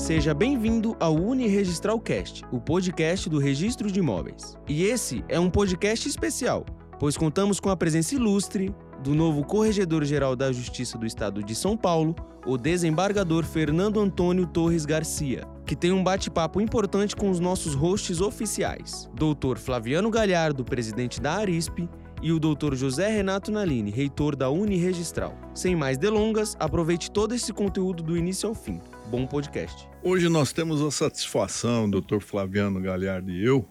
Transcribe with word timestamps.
Seja 0.00 0.32
bem-vindo 0.32 0.96
ao 0.98 1.14
Uniregistral 1.14 2.00
Cast, 2.00 2.42
o 2.50 2.58
podcast 2.58 3.28
do 3.28 3.38
Registro 3.38 3.92
de 3.92 3.98
Imóveis. 3.98 4.56
E 4.66 4.84
esse 4.84 5.22
é 5.28 5.38
um 5.38 5.50
podcast 5.50 6.08
especial, 6.08 6.64
pois 6.98 7.18
contamos 7.18 7.60
com 7.60 7.68
a 7.68 7.76
presença 7.76 8.14
ilustre 8.14 8.74
do 9.04 9.14
novo 9.14 9.44
Corregedor-Geral 9.44 10.34
da 10.34 10.50
Justiça 10.50 10.96
do 10.96 11.06
Estado 11.06 11.44
de 11.44 11.54
São 11.54 11.76
Paulo, 11.76 12.16
o 12.46 12.56
desembargador 12.56 13.44
Fernando 13.44 14.00
Antônio 14.00 14.46
Torres 14.46 14.86
Garcia, 14.86 15.46
que 15.66 15.76
tem 15.76 15.92
um 15.92 16.02
bate-papo 16.02 16.62
importante 16.62 17.14
com 17.14 17.28
os 17.28 17.38
nossos 17.38 17.74
hosts 17.74 18.22
oficiais, 18.22 19.08
Dr. 19.14 19.58
Flaviano 19.58 20.10
Galhardo, 20.10 20.64
presidente 20.64 21.20
da 21.20 21.34
Arisp, 21.34 21.86
e 22.22 22.32
o 22.32 22.40
Dr. 22.40 22.74
José 22.74 23.08
Renato 23.08 23.52
Nalini, 23.52 23.90
reitor 23.90 24.34
da 24.34 24.48
Uniregistral. 24.50 25.36
Sem 25.54 25.76
mais 25.76 25.98
delongas, 25.98 26.56
aproveite 26.58 27.10
todo 27.10 27.34
esse 27.34 27.52
conteúdo 27.52 28.02
do 28.02 28.16
início 28.16 28.48
ao 28.48 28.54
fim. 28.54 28.80
Bom 29.10 29.26
podcast. 29.26 29.89
Hoje 30.02 30.30
nós 30.30 30.50
temos 30.50 30.80
a 30.80 30.90
satisfação, 30.90 31.88
Dr. 31.88 32.20
Flaviano 32.20 32.80
Galhardo 32.80 33.30
e 33.30 33.44
eu, 33.44 33.68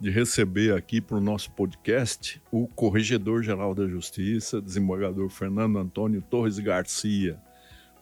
de 0.00 0.10
receber 0.10 0.72
aqui 0.72 1.00
para 1.00 1.16
o 1.16 1.20
nosso 1.20 1.50
podcast 1.50 2.40
o 2.52 2.68
Corregedor-Geral 2.68 3.74
da 3.74 3.88
Justiça, 3.88 4.62
desembargador 4.62 5.28
Fernando 5.28 5.76
Antônio 5.76 6.22
Torres 6.22 6.60
Garcia. 6.60 7.36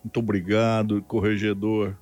Muito 0.05 0.20
obrigado, 0.20 1.00
corregedor. 1.05 1.96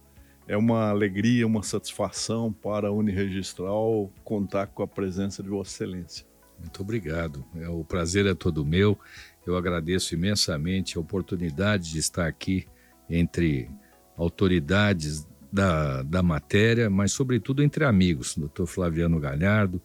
É 0.49 0.57
uma 0.57 0.91
alegria, 0.91 1.47
uma 1.47 1.63
satisfação 1.63 2.53
para 2.53 2.89
a 2.89 2.93
Uniregistral 2.93 4.11
contar 4.25 4.67
com 4.67 4.83
a 4.83 4.89
presença 4.89 5.45
de 5.45 5.49
Vossa 5.49 5.71
Excelência. 5.71 6.27
Muito 6.59 6.83
obrigado. 6.83 7.45
É, 7.55 7.69
o 7.69 7.85
prazer 7.85 8.27
é 8.27 8.35
todo 8.35 8.67
meu. 8.67 8.99
Eu 9.47 9.57
agradeço 9.57 10.13
imensamente 10.13 10.99
a 10.99 11.01
oportunidade 11.01 11.93
de 11.93 12.01
estar 12.01 12.27
aqui 12.27 12.67
entre 13.09 13.71
autoridades 14.17 15.25
da, 15.53 16.03
da 16.03 16.23
matéria, 16.23 16.89
mas 16.89 17.13
sobretudo 17.13 17.63
entre 17.63 17.85
amigos. 17.85 18.35
Doutor 18.37 18.67
Flaviano 18.67 19.21
Galhardo, 19.21 19.81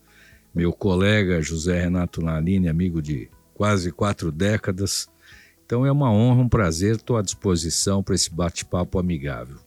meu 0.56 0.72
colega 0.72 1.42
José 1.42 1.82
Renato 1.82 2.22
Nalini, 2.22 2.70
amigo 2.70 3.02
de 3.02 3.30
quase 3.54 3.92
quatro 3.92 4.32
décadas. 4.32 5.10
Então 5.66 5.86
é 5.86 5.92
uma 5.92 6.10
honra, 6.10 6.42
um 6.42 6.50
prazer, 6.50 6.96
estou 6.96 7.18
à 7.18 7.22
disposição 7.22 8.02
para 8.02 8.16
esse 8.16 8.34
bate-papo 8.34 8.98
amigável. 8.98 9.58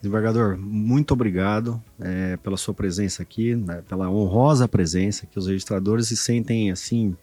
Desembargador, 0.00 0.56
muito 0.58 1.12
obrigado 1.12 1.80
é, 2.00 2.36
pela 2.36 2.56
sua 2.56 2.74
presença 2.74 3.22
aqui, 3.22 3.54
né, 3.54 3.82
pela 3.88 4.10
honrosa 4.10 4.66
presença, 4.66 5.26
que 5.26 5.38
os 5.38 5.46
registradores 5.46 6.08
se 6.08 6.16
sentem 6.16 6.72
assim 6.72 7.16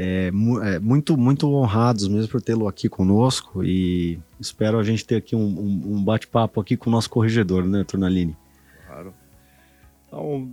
é, 0.00 0.28
é, 0.28 0.78
muito 0.78 1.16
muito 1.16 1.52
honrados 1.52 2.06
mesmo 2.06 2.30
por 2.30 2.40
tê-lo 2.40 2.68
aqui 2.68 2.88
conosco 2.88 3.64
e 3.64 4.16
espero 4.38 4.78
a 4.78 4.84
gente 4.84 5.04
ter 5.04 5.16
aqui 5.16 5.34
um, 5.34 5.40
um, 5.40 5.96
um 5.96 6.04
bate-papo 6.04 6.60
aqui 6.60 6.76
com 6.76 6.88
o 6.88 6.92
nosso 6.92 7.10
corregedor, 7.10 7.64
né, 7.64 7.82
Tornalini? 7.82 8.36
Claro. 8.86 9.12
Então, 10.06 10.48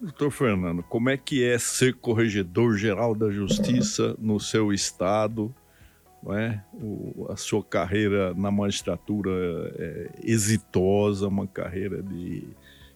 doutor 0.00 0.30
Fernando, 0.30 0.82
como 0.82 1.10
é 1.10 1.16
que 1.18 1.44
é 1.44 1.58
ser 1.58 1.92
corregedor-geral 1.96 3.14
da 3.14 3.30
Justiça 3.30 4.16
no 4.18 4.40
seu 4.40 4.72
estado? 4.72 5.54
é? 6.34 6.58
O, 6.72 7.26
a 7.30 7.36
sua 7.36 7.62
carreira 7.62 8.32
na 8.32 8.50
magistratura 8.50 9.30
é 9.76 10.10
exitosa, 10.24 11.28
uma 11.28 11.46
carreira 11.46 12.02
de, 12.02 12.48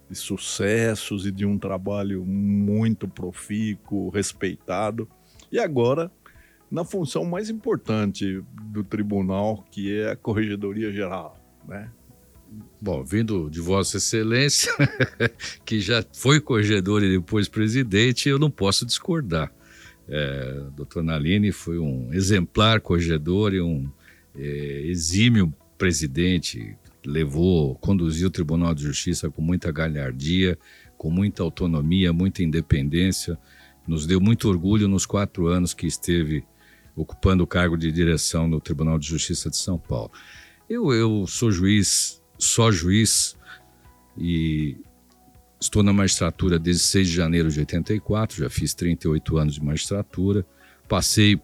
de 0.08 0.16
sucessos 0.16 1.26
e 1.26 1.30
de 1.30 1.44
um 1.44 1.58
trabalho 1.58 2.24
muito 2.24 3.06
profícuo, 3.06 4.08
respeitado. 4.08 5.06
E 5.50 5.58
agora, 5.58 6.10
na 6.70 6.84
função 6.84 7.24
mais 7.24 7.50
importante 7.50 8.42
do 8.70 8.84
tribunal, 8.84 9.64
que 9.70 9.98
é 9.98 10.10
a 10.10 10.16
Corregedoria 10.16 10.92
Geral, 10.92 11.36
né? 11.66 11.90
Bom, 12.80 13.04
vindo 13.04 13.48
de 13.48 13.60
Vossa 13.60 13.98
Excelência, 13.98 14.72
que 15.64 15.80
já 15.80 16.04
foi 16.12 16.40
corregedor 16.40 17.02
e 17.02 17.10
depois 17.10 17.48
presidente, 17.48 18.28
eu 18.28 18.38
não 18.38 18.50
posso 18.50 18.84
discordar. 18.84 19.52
É, 20.08 20.64
Dr. 20.76 21.02
Nalini 21.02 21.52
foi 21.52 21.78
um 21.78 22.12
exemplar 22.12 22.80
corregedor 22.80 23.54
e 23.54 23.60
um 23.60 23.88
é, 24.34 24.82
exímio 24.86 25.54
presidente. 25.78 26.76
Levou, 27.06 27.76
conduziu 27.76 28.26
o 28.28 28.30
Tribunal 28.30 28.75
de 28.75 28.82
Justiça 28.82 29.30
com 29.30 29.41
muita 29.41 29.70
galhardia, 29.70 30.58
com 30.98 31.10
muita 31.10 31.42
autonomia, 31.42 32.12
muita 32.12 32.42
independência. 32.42 33.38
Nos 33.90 34.06
deu 34.06 34.20
muito 34.20 34.48
orgulho 34.48 34.86
nos 34.86 35.04
quatro 35.04 35.48
anos 35.48 35.74
que 35.74 35.84
esteve 35.84 36.44
ocupando 36.94 37.42
o 37.42 37.46
cargo 37.46 37.76
de 37.76 37.90
direção 37.90 38.46
no 38.46 38.60
Tribunal 38.60 38.98
de 38.98 39.08
Justiça 39.08 39.50
de 39.50 39.56
São 39.56 39.78
Paulo. 39.78 40.12
Eu, 40.68 40.92
eu 40.92 41.26
sou 41.26 41.50
juiz, 41.50 42.22
só 42.38 42.70
juiz, 42.70 43.36
e 44.16 44.76
Estou 45.60 45.82
na 45.82 45.92
magistratura 45.92 46.58
desde 46.58 46.82
6 46.84 47.08
de 47.08 47.14
janeiro 47.14 47.50
de 47.50 47.60
84, 47.60 48.38
já 48.38 48.48
fiz 48.48 48.72
38 48.72 49.36
anos 49.36 49.54
de 49.54 49.62
magistratura. 49.62 50.46
Passei 50.88 51.38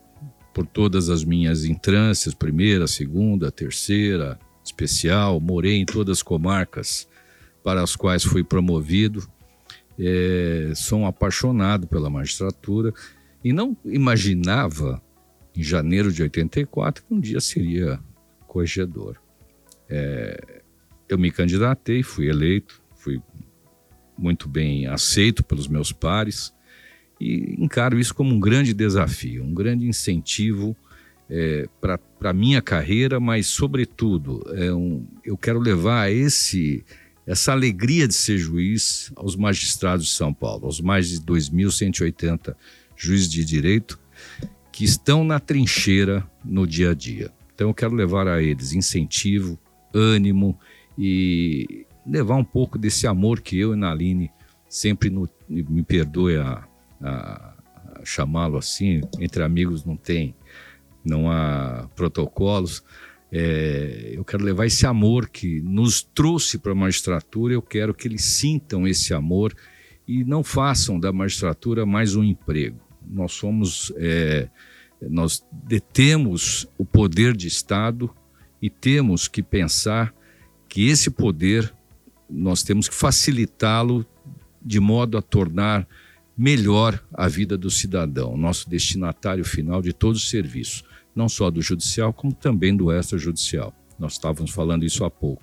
por 0.55 0.67
todas 0.67 1.11
as 1.11 1.23
minhas 1.23 1.67
entrâncias, 1.67 2.33
primeira, 2.33 2.87
segunda, 2.87 3.51
terceira, 3.51 4.39
especial, 4.65 5.39
morei 5.39 5.77
em 5.77 5.85
todas 5.85 6.19
as 6.19 6.23
comarcas 6.23 7.07
para 7.63 7.83
as 7.83 7.95
quais 7.95 8.25
fui 8.25 8.43
promovido. 8.43 9.29
É, 9.99 10.73
sou 10.75 11.01
um 11.01 11.07
apaixonado 11.07 11.87
pela 11.87 12.11
magistratura 12.11 12.93
e 13.43 13.53
não 13.53 13.77
imaginava, 13.85 15.03
em 15.55 15.63
janeiro 15.63 16.13
de 16.13 16.23
84, 16.23 17.05
que 17.05 17.15
um 17.15 17.21
dia 17.21 17.41
seria 17.41 17.99
corregedor. 18.47 19.17
É, 19.89 20.63
eu 21.09 21.19
me 21.19 21.31
candidatei, 21.31 22.03
fui 22.03 22.29
eleito, 22.29 22.83
fui 22.95 23.23
muito 24.19 24.49
bem 24.49 24.87
aceito 24.87 25.45
pelos 25.45 25.69
meus 25.69 25.93
pares 25.93 26.53
e 27.21 27.55
encaro 27.59 27.99
isso 27.99 28.15
como 28.15 28.35
um 28.35 28.41
grande 28.41 28.75
desafio, 28.75 29.45
um 29.45 29.55
grande 29.55 29.87
incentivo 29.87 30.77
é, 31.29 31.67
para 31.81 31.99
a 32.31 32.33
minha 32.33 32.63
carreira, 32.63 33.19
mas, 33.19 33.47
sobretudo, 33.47 34.43
é 34.55 34.73
um, 34.73 35.07
eu 35.25 35.37
quero 35.37 35.59
levar 35.59 36.11
esse, 36.11 36.85
essa 37.27 37.53
alegria 37.53 38.07
de 38.07 38.15
ser 38.15 38.39
juiz 38.39 39.11
aos 39.17 39.35
magistrados 39.35 40.07
de 40.07 40.13
São 40.13 40.33
Paulo, 40.33 40.67
aos 40.67 40.81
mais 40.81 41.09
de 41.09 41.21
2.180 41.21 42.55
juízes 42.97 43.29
de 43.29 43.45
direito 43.45 43.99
que 44.71 44.85
estão 44.85 45.25
na 45.25 45.41
trincheira 45.41 46.25
no 46.45 46.67
dia 46.67 46.91
a 46.91 46.95
dia. 46.95 47.33
Então, 47.55 47.69
eu 47.69 47.75
quero 47.75 47.95
levar 47.95 48.29
a 48.29 48.43
eles 48.43 48.73
incentivo, 48.73 49.59
ânimo 49.93 50.59
e, 50.99 51.87
levar 52.07 52.37
um 52.37 52.45
pouco 52.45 52.79
desse 52.79 53.07
amor 53.07 53.41
que 53.41 53.59
eu 53.59 53.73
e 53.73 53.77
Naline 53.77 54.31
sempre 54.69 55.11
no, 55.11 55.29
me 55.49 55.83
perdoe 55.83 56.37
a, 56.37 56.65
a, 57.03 57.55
a 57.97 58.05
chamá-lo 58.05 58.57
assim, 58.57 59.01
entre 59.19 59.43
amigos 59.43 59.85
não 59.85 59.97
tem, 59.97 60.35
não 61.05 61.31
há 61.31 61.89
protocolos. 61.97 62.85
É, 63.39 64.13
eu 64.15 64.25
quero 64.25 64.43
levar 64.43 64.65
esse 64.65 64.87
amor 64.87 65.29
que 65.29 65.61
nos 65.61 66.01
trouxe 66.01 66.57
para 66.57 66.73
a 66.73 66.75
magistratura, 66.75 67.53
eu 67.53 67.61
quero 67.61 67.93
que 67.93 68.09
eles 68.09 68.25
sintam 68.25 68.89
esse 68.89 69.13
amor 69.13 69.55
e 70.09 70.25
não 70.25 70.43
façam 70.43 70.99
da 70.99 71.13
magistratura 71.13 71.85
mais 71.85 72.17
um 72.17 72.25
emprego. 72.25 72.81
Nós 73.07 73.33
somos, 73.33 73.93
é, 73.97 74.49
nós 75.03 75.45
detemos 75.53 76.67
o 76.79 76.85
poder 76.87 77.37
de 77.37 77.47
Estado 77.47 78.11
e 78.63 78.71
temos 78.71 79.29
que 79.29 79.43
pensar 79.43 80.15
que 80.67 80.89
esse 80.89 81.11
poder 81.11 81.71
nós 82.31 82.63
temos 82.63 82.89
que 82.89 82.95
facilitá-lo 82.95 84.07
de 84.65 84.81
modo 84.81 85.19
a 85.19 85.21
tornar 85.21 85.87
melhor 86.35 87.05
a 87.13 87.29
vida 87.29 87.59
do 87.59 87.71
cidadão, 87.71 88.35
nosso 88.35 88.67
destinatário 88.71 89.45
final 89.45 89.83
de 89.83 89.93
todos 89.93 90.23
os 90.23 90.31
serviços, 90.31 90.83
não 91.17 91.29
só 91.29 91.51
do 91.51 91.63
judicial, 91.63 92.13
como 92.13 92.33
também 92.33 92.77
do 92.77 92.93
extrajudicial. 92.93 93.75
Nós 93.99 94.13
estávamos 94.13 94.51
falando 94.51 94.85
isso 94.85 95.05
há 95.05 95.11
pouco. 95.11 95.43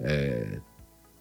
É, 0.00 0.58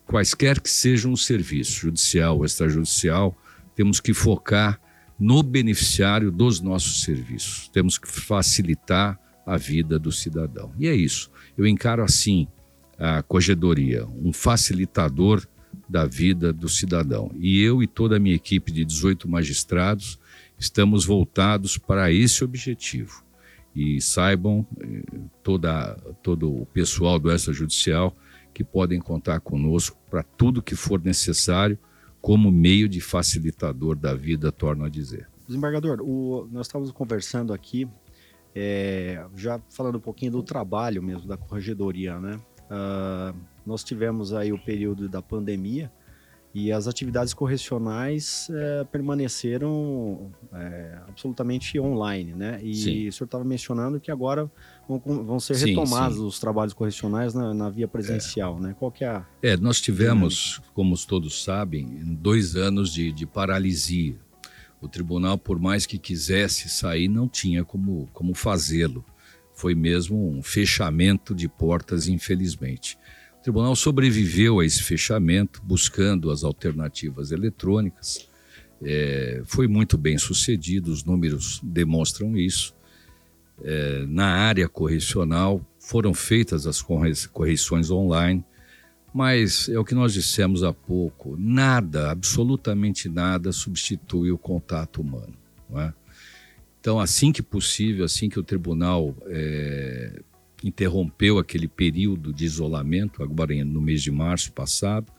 quaisquer 0.05 0.61
que 0.61 0.69
sejam 0.69 1.11
os 1.11 1.25
serviços, 1.25 1.75
judicial 1.75 2.43
extrajudicial, 2.45 3.37
temos 3.75 3.99
que 3.99 4.13
focar 4.13 4.79
no 5.19 5.43
beneficiário 5.43 6.31
dos 6.31 6.61
nossos 6.61 7.03
serviços. 7.03 7.69
Temos 7.69 7.97
que 7.97 8.07
facilitar 8.07 9.19
a 9.45 9.57
vida 9.57 9.99
do 9.99 10.11
cidadão. 10.11 10.73
E 10.79 10.87
é 10.87 10.95
isso. 10.95 11.29
Eu 11.57 11.67
encaro 11.67 12.03
assim 12.03 12.47
a 12.97 13.21
corregedoria, 13.21 14.05
um 14.05 14.31
facilitador 14.31 15.45
da 15.89 16.05
vida 16.05 16.53
do 16.53 16.69
cidadão. 16.69 17.31
E 17.37 17.61
eu 17.61 17.83
e 17.83 17.87
toda 17.87 18.15
a 18.15 18.19
minha 18.19 18.35
equipe 18.35 18.71
de 18.71 18.85
18 18.85 19.27
magistrados 19.27 20.19
estamos 20.57 21.05
voltados 21.05 21.77
para 21.77 22.11
esse 22.11 22.43
objetivo. 22.43 23.23
E 23.75 23.99
saibam, 24.01 24.65
eh, 24.79 25.03
toda, 25.41 25.95
todo 26.21 26.61
o 26.61 26.65
pessoal 26.67 27.17
do 27.17 27.31
extrajudicial, 27.31 28.15
que 28.53 28.63
podem 28.63 28.99
contar 28.99 29.39
conosco 29.39 29.97
para 30.09 30.21
tudo 30.21 30.61
que 30.61 30.75
for 30.75 31.03
necessário 31.03 31.77
como 32.21 32.51
meio 32.51 32.87
de 32.87 33.01
facilitador 33.01 33.95
da 33.95 34.13
vida, 34.13 34.51
torno 34.51 34.85
a 34.85 34.89
dizer. 34.89 35.27
Desembargador, 35.47 36.01
o, 36.01 36.47
nós 36.51 36.67
estávamos 36.67 36.91
conversando 36.91 37.51
aqui, 37.51 37.87
é, 38.55 39.25
já 39.35 39.59
falando 39.69 39.97
um 39.97 40.01
pouquinho 40.01 40.31
do 40.33 40.43
trabalho 40.43 41.01
mesmo 41.01 41.27
da 41.27 41.35
corregedoria, 41.35 42.19
né? 42.19 42.39
uh, 42.73 43.37
nós 43.65 43.83
tivemos 43.83 44.33
aí 44.33 44.51
o 44.51 44.57
período 44.57 45.07
da 45.07 45.21
pandemia 45.21 45.91
e 46.53 46.71
as 46.71 46.87
atividades 46.87 47.33
correcionais 47.33 48.47
é, 48.51 48.83
permaneceram 48.83 50.31
é, 50.53 50.99
absolutamente 51.07 51.79
online, 51.79 52.33
né? 52.33 52.59
E 52.61 52.75
sim. 52.75 53.07
o 53.07 53.11
senhor 53.11 53.25
estava 53.25 53.43
mencionando 53.43 53.99
que 53.99 54.11
agora 54.11 54.49
vão, 54.87 54.99
vão 54.99 55.39
ser 55.39 55.55
sim, 55.55 55.69
retomados 55.69 56.17
sim. 56.19 56.25
os 56.25 56.39
trabalhos 56.39 56.73
correcionais 56.73 57.33
na, 57.33 57.55
na 57.55 57.69
via 57.71 57.87
presencial, 57.87 58.57
é. 58.57 58.61
né? 58.61 58.75
Qual 58.77 58.91
que 58.91 59.03
é 59.03 59.07
a... 59.07 59.25
É, 59.41 59.57
nós 59.57 59.81
tivemos, 59.81 60.61
como 60.75 60.95
todos 61.07 61.43
sabem, 61.43 61.87
dois 62.21 62.55
anos 62.55 62.93
de, 62.93 63.11
de 63.11 63.25
paralisia. 63.25 64.15
O 64.79 64.87
tribunal, 64.87 65.37
por 65.39 65.59
mais 65.59 65.87
que 65.87 65.97
quisesse 65.97 66.69
sair, 66.69 67.07
não 67.07 67.27
tinha 67.27 67.63
como, 67.63 68.07
como 68.13 68.35
fazê-lo. 68.35 69.03
Foi 69.53 69.73
mesmo 69.73 70.29
um 70.29 70.43
fechamento 70.43 71.33
de 71.33 71.47
portas, 71.47 72.07
infelizmente. 72.07 72.97
O 73.43 73.51
tribunal 73.51 73.75
sobreviveu 73.75 74.61
a 74.61 74.65
esse 74.65 74.81
fechamento, 74.81 75.61
buscando 75.61 76.31
as 76.31 76.45
alternativas 76.45 77.29
eletrônicas. 77.29 78.25
É, 78.81 79.41
foi 79.43 79.67
muito 79.67 79.97
bem 79.97 80.17
sucedido, 80.17 80.89
os 80.89 81.03
números 81.03 81.59
demonstram 81.61 82.37
isso. 82.37 82.73
É, 83.61 84.05
na 84.07 84.27
área 84.27 84.69
correcional 84.69 85.61
foram 85.77 86.13
feitas 86.13 86.65
as 86.65 86.81
correções 86.81 87.91
online, 87.91 88.45
mas 89.13 89.67
é 89.67 89.77
o 89.77 89.83
que 89.83 89.93
nós 89.93 90.13
dissemos 90.13 90.63
há 90.63 90.71
pouco: 90.71 91.35
nada, 91.37 92.11
absolutamente 92.11 93.09
nada, 93.09 93.51
substitui 93.51 94.31
o 94.31 94.37
contato 94.37 95.01
humano. 95.01 95.33
É? 95.75 95.91
Então, 96.79 96.97
assim 96.97 97.33
que 97.33 97.41
possível, 97.41 98.05
assim 98.05 98.29
que 98.29 98.39
o 98.39 98.43
tribunal 98.43 99.13
é, 99.25 100.21
interrompeu 100.63 101.37
aquele 101.37 101.67
período 101.67 102.33
de 102.33 102.45
isolamento, 102.45 103.21
agora 103.21 103.53
no 103.63 103.81
mês 103.81 104.01
de 104.01 104.11
março 104.11 104.51
passado, 104.51 105.11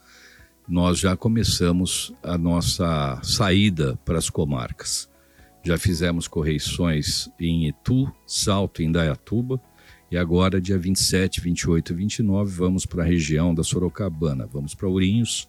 nós 0.69 0.99
já 0.99 1.17
começamos 1.17 2.13
a 2.23 2.39
nossa 2.39 3.21
saída 3.23 3.99
para 4.05 4.19
as 4.19 4.31
comarcas. 4.31 5.11
Já 5.63 5.77
fizemos 5.79 6.27
correições 6.27 7.29
em 7.39 7.69
Itu, 7.69 8.11
Salto 8.27 8.81
e 8.81 8.85
Indaiatuba, 8.85 9.61
e 10.11 10.17
agora, 10.17 10.61
dia 10.61 10.79
27, 10.79 11.41
28 11.41 11.93
e 11.93 11.97
29, 11.97 12.53
vamos 12.55 12.87
para 12.87 13.03
a 13.03 13.07
região 13.07 13.53
da 13.53 13.65
Sorocabana. 13.65 14.47
Vamos 14.47 14.73
para 14.73 14.89
Ourinhos, 14.89 15.49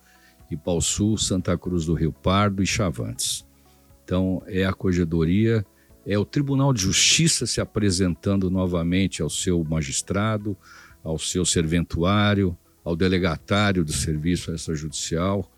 Sul, 0.81 1.17
Santa 1.17 1.55
Cruz 1.55 1.85
do 1.85 1.93
Rio 1.93 2.11
Pardo 2.11 2.63
e 2.63 2.65
Chavantes. 2.65 3.45
Então, 4.03 4.41
é 4.47 4.65
a 4.65 4.73
corregedoria 4.73 5.63
é 6.05 6.17
o 6.17 6.25
Tribunal 6.25 6.71
de 6.71 6.81
Justiça 6.81 7.45
se 7.45 7.59
apresentando 7.59 8.51
novamente 8.51 9.21
ao 9.21 9.29
seu 9.29 9.63
magistrado, 9.63 10.55
ao 11.03 11.17
seu 11.17 11.45
serventuário, 11.45 12.55
ao 12.83 12.95
delegatário 12.95 13.83
do 13.83 13.91
serviço 13.91 14.53
extrajudicial. 14.53 15.51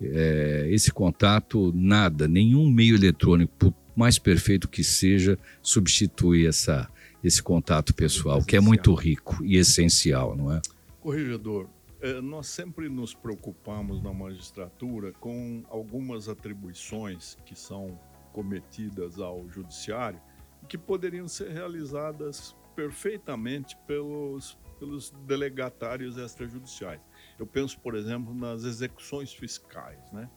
É, 0.00 0.66
esse 0.70 0.92
contato, 0.92 1.72
nada, 1.74 2.28
nenhum 2.28 2.70
meio 2.70 2.94
eletrônico, 2.94 3.74
mais 3.96 4.18
perfeito 4.18 4.68
que 4.68 4.84
seja, 4.84 5.38
substitui 5.62 6.46
essa, 6.46 6.88
esse 7.22 7.42
contato 7.42 7.94
pessoal, 7.94 8.44
que 8.44 8.56
é 8.56 8.60
muito 8.60 8.92
rico 8.92 9.42
e 9.42 9.56
essencial, 9.56 10.36
não 10.36 10.52
é? 10.52 10.60
Corregedor, 11.00 11.68
é, 12.02 12.20
nós 12.20 12.48
sempre 12.48 12.88
nos 12.88 13.14
preocupamos 13.14 14.02
na 14.02 14.12
magistratura 14.12 15.12
com 15.12 15.62
algumas 15.70 16.28
atribuições 16.28 17.38
que 17.46 17.58
são 17.58 17.98
cometidas 18.34 19.18
ao 19.18 19.48
judiciário 19.48 20.20
que 20.68 20.76
poderiam 20.76 21.28
ser 21.28 21.50
realizadas 21.50 22.54
perfeitamente 22.74 23.76
pelos, 23.86 24.58
pelos 24.78 25.10
delegatários 25.26 26.16
extrajudiciais. 26.16 27.00
Eu 27.38 27.46
penso, 27.46 27.78
por 27.80 27.94
exemplo, 27.94 28.34
nas 28.34 28.64
execuções 28.64 29.32
fiscais. 29.32 30.00
Né? 30.12 30.28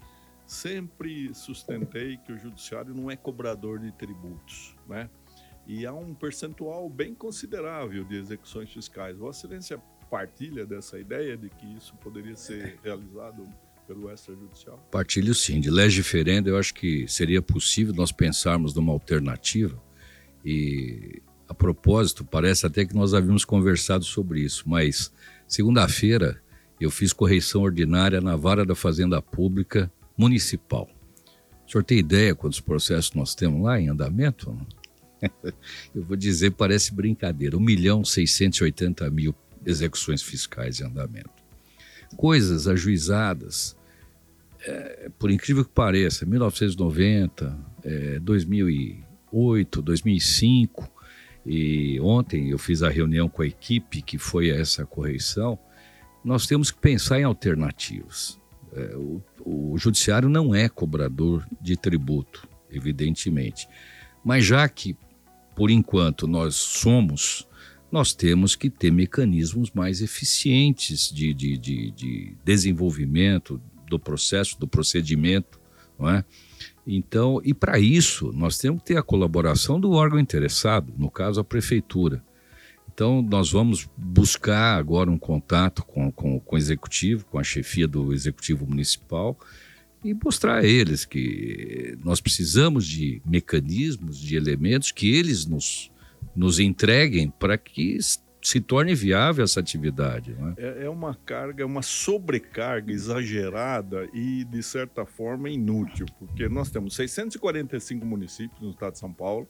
Sempre 0.46 1.34
sustentei 1.34 2.18
que 2.18 2.32
o 2.32 2.38
judiciário 2.38 2.94
não 2.94 3.10
é 3.10 3.16
cobrador 3.16 3.80
de 3.80 3.92
tributos. 3.94 4.76
Né? 4.88 5.10
E 5.66 5.86
há 5.86 5.94
um 5.94 6.14
percentual 6.14 6.90
bem 6.90 7.16
considerável 7.16 8.04
de 8.04 8.16
execuções 8.16 8.72
fiscais. 8.72 9.18
Vossa 9.18 9.48
Excelência 9.48 9.82
partilha 10.10 10.66
dessa 10.66 10.98
ideia 11.00 11.36
de 11.36 11.50
que 11.50 11.66
isso 11.76 11.96
poderia 11.98 12.36
ser 12.36 12.80
realizado 12.84 13.44
pelo 13.88 14.12
extrajudicial? 14.12 14.78
Partilho 14.92 15.34
sim. 15.34 15.60
De 15.60 15.72
legiferendo, 15.72 16.50
eu 16.50 16.58
acho 16.58 16.74
que 16.74 17.08
seria 17.08 17.42
possível 17.42 17.94
nós 17.94 18.12
pensarmos 18.12 18.76
numa 18.76 18.92
alternativa. 18.92 19.82
E, 20.46 21.22
a 21.48 21.54
propósito, 21.54 22.26
parece 22.26 22.66
até 22.66 22.86
que 22.86 22.94
nós 22.94 23.14
havíamos 23.14 23.46
conversado 23.46 24.04
sobre 24.04 24.42
isso, 24.42 24.68
mas 24.68 25.12
segunda-feira 25.48 26.42
eu 26.80 26.92
fiz 26.92 27.14
correição 27.14 27.62
ordinária 27.62 28.22
na 28.22 28.36
vara 28.36 28.66
da 28.66 28.76
Fazenda 28.76 29.22
Pública 29.22 29.92
Municipal. 30.18 30.88
O 31.66 31.72
senhor 31.72 31.84
tem 31.84 31.98
ideia 31.98 32.36
quantos 32.36 32.60
processos 32.60 33.14
nós 33.14 33.34
temos 33.34 33.62
lá 33.64 33.80
em 33.80 33.90
andamento? 33.90 34.56
Eu 35.94 36.04
vou 36.04 36.16
dizer, 36.16 36.52
parece 36.52 36.94
brincadeira, 36.94 37.58
1 37.58 37.60
milhão 37.60 38.06
680 38.06 39.10
mil 39.10 39.36
execuções 39.66 40.22
fiscais 40.22 40.80
em 40.80 40.86
andamento. 40.86 41.30
Coisas 42.16 42.68
ajuizadas 42.68 43.77
é, 44.66 45.10
por 45.18 45.32
incrível 45.32 45.64
que 45.64 45.72
pareça, 45.72 46.26
1990, 46.26 47.58
é, 47.84 48.20
2008, 48.20 49.82
2005, 49.82 50.92
e 51.46 52.00
ontem 52.02 52.50
eu 52.50 52.58
fiz 52.58 52.84
a 52.84 52.90
reunião 52.90 53.30
com 53.30 53.42
a 53.42 53.48
equipe 53.48 54.02
que 54.02 54.18
foi 54.18 54.50
essa 54.50 54.86
correção, 54.86 55.58
nós 56.24 56.46
temos 56.46 56.72
que 56.72 56.80
pensar 56.80 57.20
em 57.20 57.24
alternativas. 57.24 58.40
É, 58.74 58.96
o, 58.96 59.22
o 59.46 59.78
judiciário 59.78 60.28
não 60.28 60.54
é 60.54 60.68
cobrador 60.68 61.48
de 61.62 61.78
tributo, 61.78 62.48
evidentemente. 62.70 63.68
Mas 64.24 64.44
já 64.44 64.68
que, 64.68 64.96
por 65.56 65.72
enquanto, 65.72 66.28
nós 66.28 66.56
somos, 66.56 67.48
nós 67.90 68.14
temos 68.14 68.56
que 68.56 68.70
ter 68.70 68.92
mecanismos 68.92 69.72
mais 69.72 70.02
eficientes 70.02 71.10
de, 71.10 71.34
de, 71.34 71.58
de, 71.58 71.92
de 71.92 72.38
desenvolvimento, 72.44 73.62
do 73.88 74.00
processo, 74.00 74.60
do 74.60 74.68
procedimento, 74.68 75.60
não 75.98 76.10
é? 76.10 76.24
Então, 76.86 77.42
e 77.44 77.54
para 77.54 77.78
isso, 77.78 78.32
nós 78.34 78.58
temos 78.58 78.82
que 78.82 78.88
ter 78.88 78.98
a 78.98 79.04
colaboração 79.04 79.80
do 79.80 79.92
órgão 79.92 80.20
interessado, 80.20 80.94
no 80.98 81.12
caso, 81.12 81.40
a 81.40 81.44
prefeitura. 81.44 82.24
Então, 82.94 83.22
nós 83.22 83.52
vamos 83.52 83.90
buscar 83.98 84.78
agora 84.78 85.12
um 85.12 85.20
contato 85.20 85.84
com, 85.84 86.12
com, 86.12 86.40
com 86.40 86.56
o 86.56 86.58
executivo, 86.58 87.26
com 87.26 87.38
a 87.38 87.44
chefia 87.44 87.88
do 87.88 88.14
executivo 88.14 88.66
municipal, 88.66 89.38
e 90.04 90.14
mostrar 90.14 90.60
a 90.60 90.66
eles 90.66 91.04
que 91.04 91.98
nós 92.04 92.22
precisamos 92.22 92.88
de 92.88 93.22
mecanismos, 93.26 94.18
de 94.18 94.36
elementos 94.36 94.92
que 94.92 95.14
eles 95.14 95.46
nos, 95.46 95.92
nos 96.36 96.60
entreguem 96.60 97.30
para 97.30 97.58
que 97.58 97.98
se 98.48 98.62
torne 98.62 98.96
viável 98.96 99.44
essa 99.44 99.60
atividade. 99.60 100.34
É? 100.58 100.86
é? 100.86 100.90
uma 100.90 101.14
carga, 101.14 101.66
uma 101.66 101.82
sobrecarga 101.82 102.94
exagerada 102.94 104.08
e, 104.14 104.46
de 104.46 104.64
certa 104.64 105.06
forma, 105.06 105.50
inútil, 105.50 106.06
porque 106.18 106.48
nós 106.48 106.72
temos 106.72 106.96
645 106.96 108.06
municípios 108.06 108.62
no 108.62 108.70
estado 108.70 108.94
de 108.94 109.00
São 109.00 109.12
Paulo, 109.12 109.50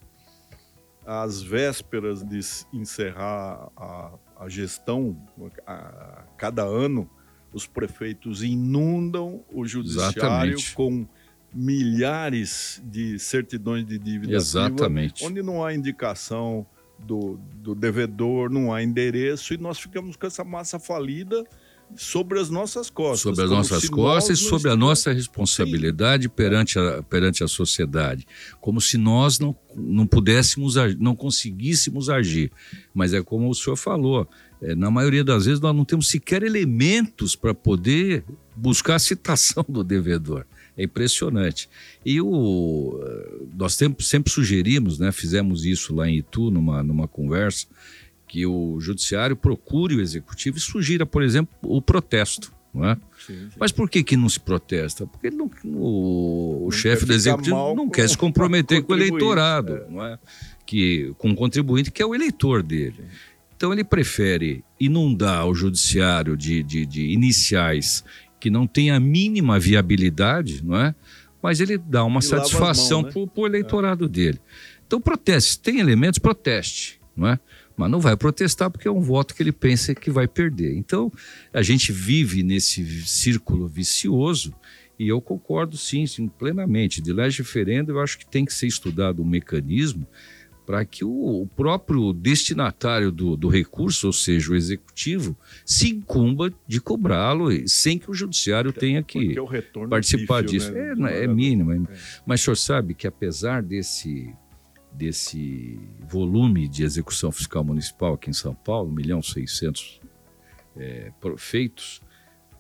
às 1.06 1.44
vésperas 1.44 2.24
de 2.24 2.40
encerrar 2.74 3.70
a, 3.78 4.14
a 4.36 4.50
gestão, 4.50 5.16
a, 5.68 5.74
a, 5.74 6.24
cada 6.36 6.64
ano, 6.64 7.08
os 7.54 7.68
prefeitos 7.68 8.42
inundam 8.42 9.46
o 9.54 9.64
judiciário 9.64 10.56
Exatamente. 10.56 10.74
com 10.74 11.08
milhares 11.54 12.82
de 12.84 13.20
certidões 13.20 13.86
de 13.86 14.00
dívida 14.00 14.36
Exatamente. 14.36 15.24
onde 15.24 15.44
não 15.44 15.64
há 15.64 15.72
indicação 15.72 16.66
do, 17.00 17.40
do 17.56 17.76
devedor, 17.76 18.50
não 18.50 18.74
há 18.74 18.84
endereço 18.84 19.54
e 19.54 19.58
nós 19.58 19.80
ficamos 19.80 20.16
com 20.16 20.28
essa 20.28 20.44
massa 20.44 20.80
falida 20.80 21.46
sobre 21.96 22.40
as 22.40 22.50
nossas 22.50 22.90
costas. 22.90 23.22
Sobre 23.22 23.44
as 23.44 23.50
nossas 23.50 23.90
costas 23.90 24.40
e 24.40 24.44
sobre 24.44 24.70
a 24.70 24.76
nossa 24.76 25.12
responsabilidade 25.12 26.28
perante 26.28 26.78
a, 26.78 27.02
perante 27.04 27.44
a 27.44 27.48
sociedade. 27.48 28.26
Como 28.60 28.82
se 28.82 28.98
nós 28.98 29.40
não, 29.40 29.56
não 29.76 30.06
pudéssemos, 30.06 30.76
não 31.00 31.16
conseguíssemos 31.16 32.10
agir. 32.10 32.52
Mas 32.94 33.14
é 33.14 33.22
como 33.22 33.50
o 33.50 33.56
senhor 33.56 33.78
falou, 33.78 34.28
é, 34.62 34.76
na 34.76 34.92
maioria 34.92 35.24
das 35.24 35.46
vezes 35.46 35.60
nós 35.60 35.76
não 35.76 35.86
temos 35.86 36.08
sequer 36.10 36.44
elementos 36.44 37.36
para 37.36 37.54
poder 37.54 38.26
buscar 38.56 38.96
a 38.96 39.00
citação 39.00 39.66
do 39.70 39.84
devedor. 39.84 40.46
É 40.78 40.84
impressionante. 40.84 41.70
E 42.06 42.22
o, 42.22 43.00
nós 43.56 43.74
sempre, 43.74 44.06
sempre 44.06 44.32
sugerimos, 44.32 45.00
né, 45.00 45.12
fizemos 45.12 45.66
isso 45.66 45.96
lá 45.96 46.08
em 46.08 46.18
Itu, 46.18 46.52
numa, 46.52 46.84
numa 46.84 47.08
conversa, 47.08 47.66
que 48.28 48.46
o 48.46 48.80
judiciário 48.80 49.36
procure 49.36 49.96
o 49.96 50.02
executivo 50.02 50.58
e 50.58 50.62
sugira, 50.62 51.06
por 51.06 51.24
exemplo, 51.24 51.54
o 51.64 51.82
protesto. 51.82 52.56
Não 52.74 52.86
é? 52.86 52.96
Sim, 53.26 53.34
sim. 53.34 53.58
Mas 53.60 53.72
por 53.72 53.90
que, 53.90 54.04
que 54.04 54.16
não 54.16 54.30
se 54.30 54.40
protesta? 54.40 55.08
Porque 55.08 55.32
não, 55.32 55.50
o, 55.64 56.68
o 56.68 56.72
chefe 56.72 57.06
do 57.06 57.14
executivo 57.14 57.74
não 57.74 57.90
quer 57.90 58.08
se 58.08 58.16
comprometer 58.20 58.84
com 58.84 58.94
o 58.94 58.96
eleitorado, 58.96 59.78
é. 59.78 59.90
não 59.90 60.06
é? 60.06 60.20
que, 60.68 61.14
com 61.18 61.32
o 61.32 61.36
contribuinte 61.36 61.90
que 61.90 62.04
é 62.04 62.06
o 62.06 62.14
eleitor 62.14 62.62
dele. 62.62 63.06
Então 63.56 63.74
ele 63.74 63.84
prefere 63.84 64.64
inundar 64.80 65.48
o 65.48 65.56
judiciário 65.56 66.38
de, 66.38 66.62
de, 66.62 66.86
de 66.86 67.08
iniciais 67.08 68.04
que 68.40 68.50
não 68.50 68.68
tem 68.68 68.92
a 68.92 69.00
mínima 69.00 69.60
viabilidade, 69.60 70.64
não 70.64 70.78
é? 70.78 70.96
Mas 71.42 71.60
ele 71.60 71.78
dá 71.78 72.04
uma 72.04 72.20
E 72.20 72.24
satisfação 72.24 73.04
né? 73.04 73.12
para 73.12 73.42
o 73.42 73.46
eleitorado 73.46 74.08
dele. 74.08 74.40
Então 74.86 75.00
proteste, 75.02 75.60
tem 75.60 75.80
elementos, 75.80 76.20
proteste, 76.20 77.00
não 77.16 77.28
é? 77.28 77.40
Mas 77.76 77.92
não 77.92 78.00
vai 78.00 78.18
protestar 78.18 78.72
porque 78.72 78.88
é 78.88 78.92
um 78.92 79.02
voto 79.02 79.36
que 79.36 79.44
ele 79.44 79.52
pensa 79.52 79.94
que 79.94 80.10
vai 80.10 80.28
perder. 80.28 80.76
Então 80.76 81.12
a 81.54 81.62
gente 81.62 81.92
vive 81.92 82.42
nesse 82.42 82.84
círculo 83.06 83.68
vicioso 83.68 84.54
e 84.98 85.08
eu 85.08 85.22
concordo 85.22 85.78
sim, 85.78 86.08
sim 86.08 86.28
plenamente. 86.28 87.02
De 87.02 87.14
lege 87.14 87.44
ferenda, 87.44 87.92
eu 87.92 88.00
acho 88.00 88.18
que 88.18 88.26
tem 88.26 88.46
que 88.46 88.54
ser 88.54 88.66
estudado 88.66 89.22
um 89.22 89.26
mecanismo 89.26 90.08
para 90.68 90.84
que 90.84 91.06
o, 91.06 91.48
próprio 91.56 92.12
destinatário 92.12 93.10
do, 93.10 93.38
do 93.38 93.48
recurso, 93.48 94.08
ou 94.08 94.12
seja, 94.12 94.52
o 94.52 94.56
executivo, 94.56 95.34
se 95.66 95.88
incumba 95.92 96.54
de 96.68 96.82
cobrá-lo 96.82 97.48
sem 97.70 97.98
que 97.98 98.12
o 98.12 98.14
judiciário 98.14 98.74
tenha 98.74 99.02
que 99.02 99.34
retorno 99.50 99.90
participar 99.90 100.44
pífio, 100.44 100.60
disso. 100.60 100.72
né, 100.74 100.90
É, 100.92 100.96
não, 100.96 101.08
é 101.08 101.12
morador. 101.14 101.36
mínimo. 101.36 101.72
é- 101.72 101.80
Mas 102.26 102.42
o 102.42 102.44
senhor 102.44 102.56
sabe 102.58 102.94
que 102.94 103.08
apesar 103.08 103.64
desse, 103.64 104.30
desse 104.92 105.80
volume 106.06 106.68
de 106.68 106.84
execução 106.84 107.32
fiscal 107.32 107.64
municipal 107.64 108.16
aqui 108.16 108.30
em 108.30 108.34
São 108.34 108.54
Paulo, 108.54 108.90
1 108.92 108.94
milhão 108.94 109.20
e 109.22 109.24
600 109.24 110.02
é, 110.76 111.14
feitos, 111.38 112.02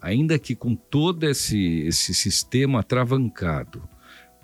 ainda 0.01 0.39
que 0.39 0.55
com 0.55 0.73
todo 0.75 1.25
esse, 1.25 1.81
esse 1.81 2.13
sistema 2.13 2.79
atravancado, 2.79 3.83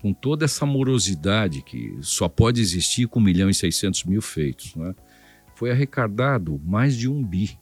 com 0.04 0.14
toda 0.14 0.44
essa 0.44 0.66
morosidade 0.66 1.62
que 1.62 1.98
só 2.02 2.28
pode 2.28 2.60
existir 2.60 3.08
com 3.08 3.22
1 3.22 3.24
milhão 3.24 3.50
e 3.50 3.54
600 3.54 4.04
mil 4.04 4.22
feitos, 4.22 4.76
né? 4.76 4.94
foi 5.56 5.72
arrecadado 5.72 6.60
mais 6.66 6.94
de 6.98 7.08
um 7.08 7.24
bi 7.24 7.58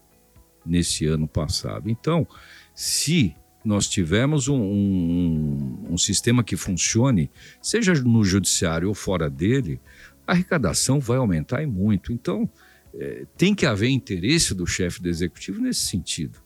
nesse 0.65 1.05
ano 1.05 1.27
passado. 1.27 1.87
Então, 1.87 2.27
se 2.73 3.35
nós 3.63 3.87
tivermos 3.87 4.47
um, 4.47 4.59
um- 4.59 5.85
um 5.91 5.97
sistema 5.99 6.43
que 6.43 6.55
funcione, 6.57 7.29
seja 7.61 7.93
no 7.93 8.23
judiciário 8.23 8.87
ou 8.87 8.95
fora 8.95 9.29
dele, 9.29 9.79
a 10.25 10.31
arrecadação 10.31 10.99
vai 10.99 11.17
aumentar 11.17 11.61
e 11.61 11.67
muito. 11.67 12.11
Então, 12.11 12.49
eh, 12.95 13.27
tem 13.37 13.53
que 13.53 13.67
haver 13.67 13.89
interesse 13.89 14.55
do 14.55 14.65
chefe 14.65 14.99
do 14.99 15.09
executivo 15.09 15.61
nesse 15.61 15.81
sentido. 15.81 16.39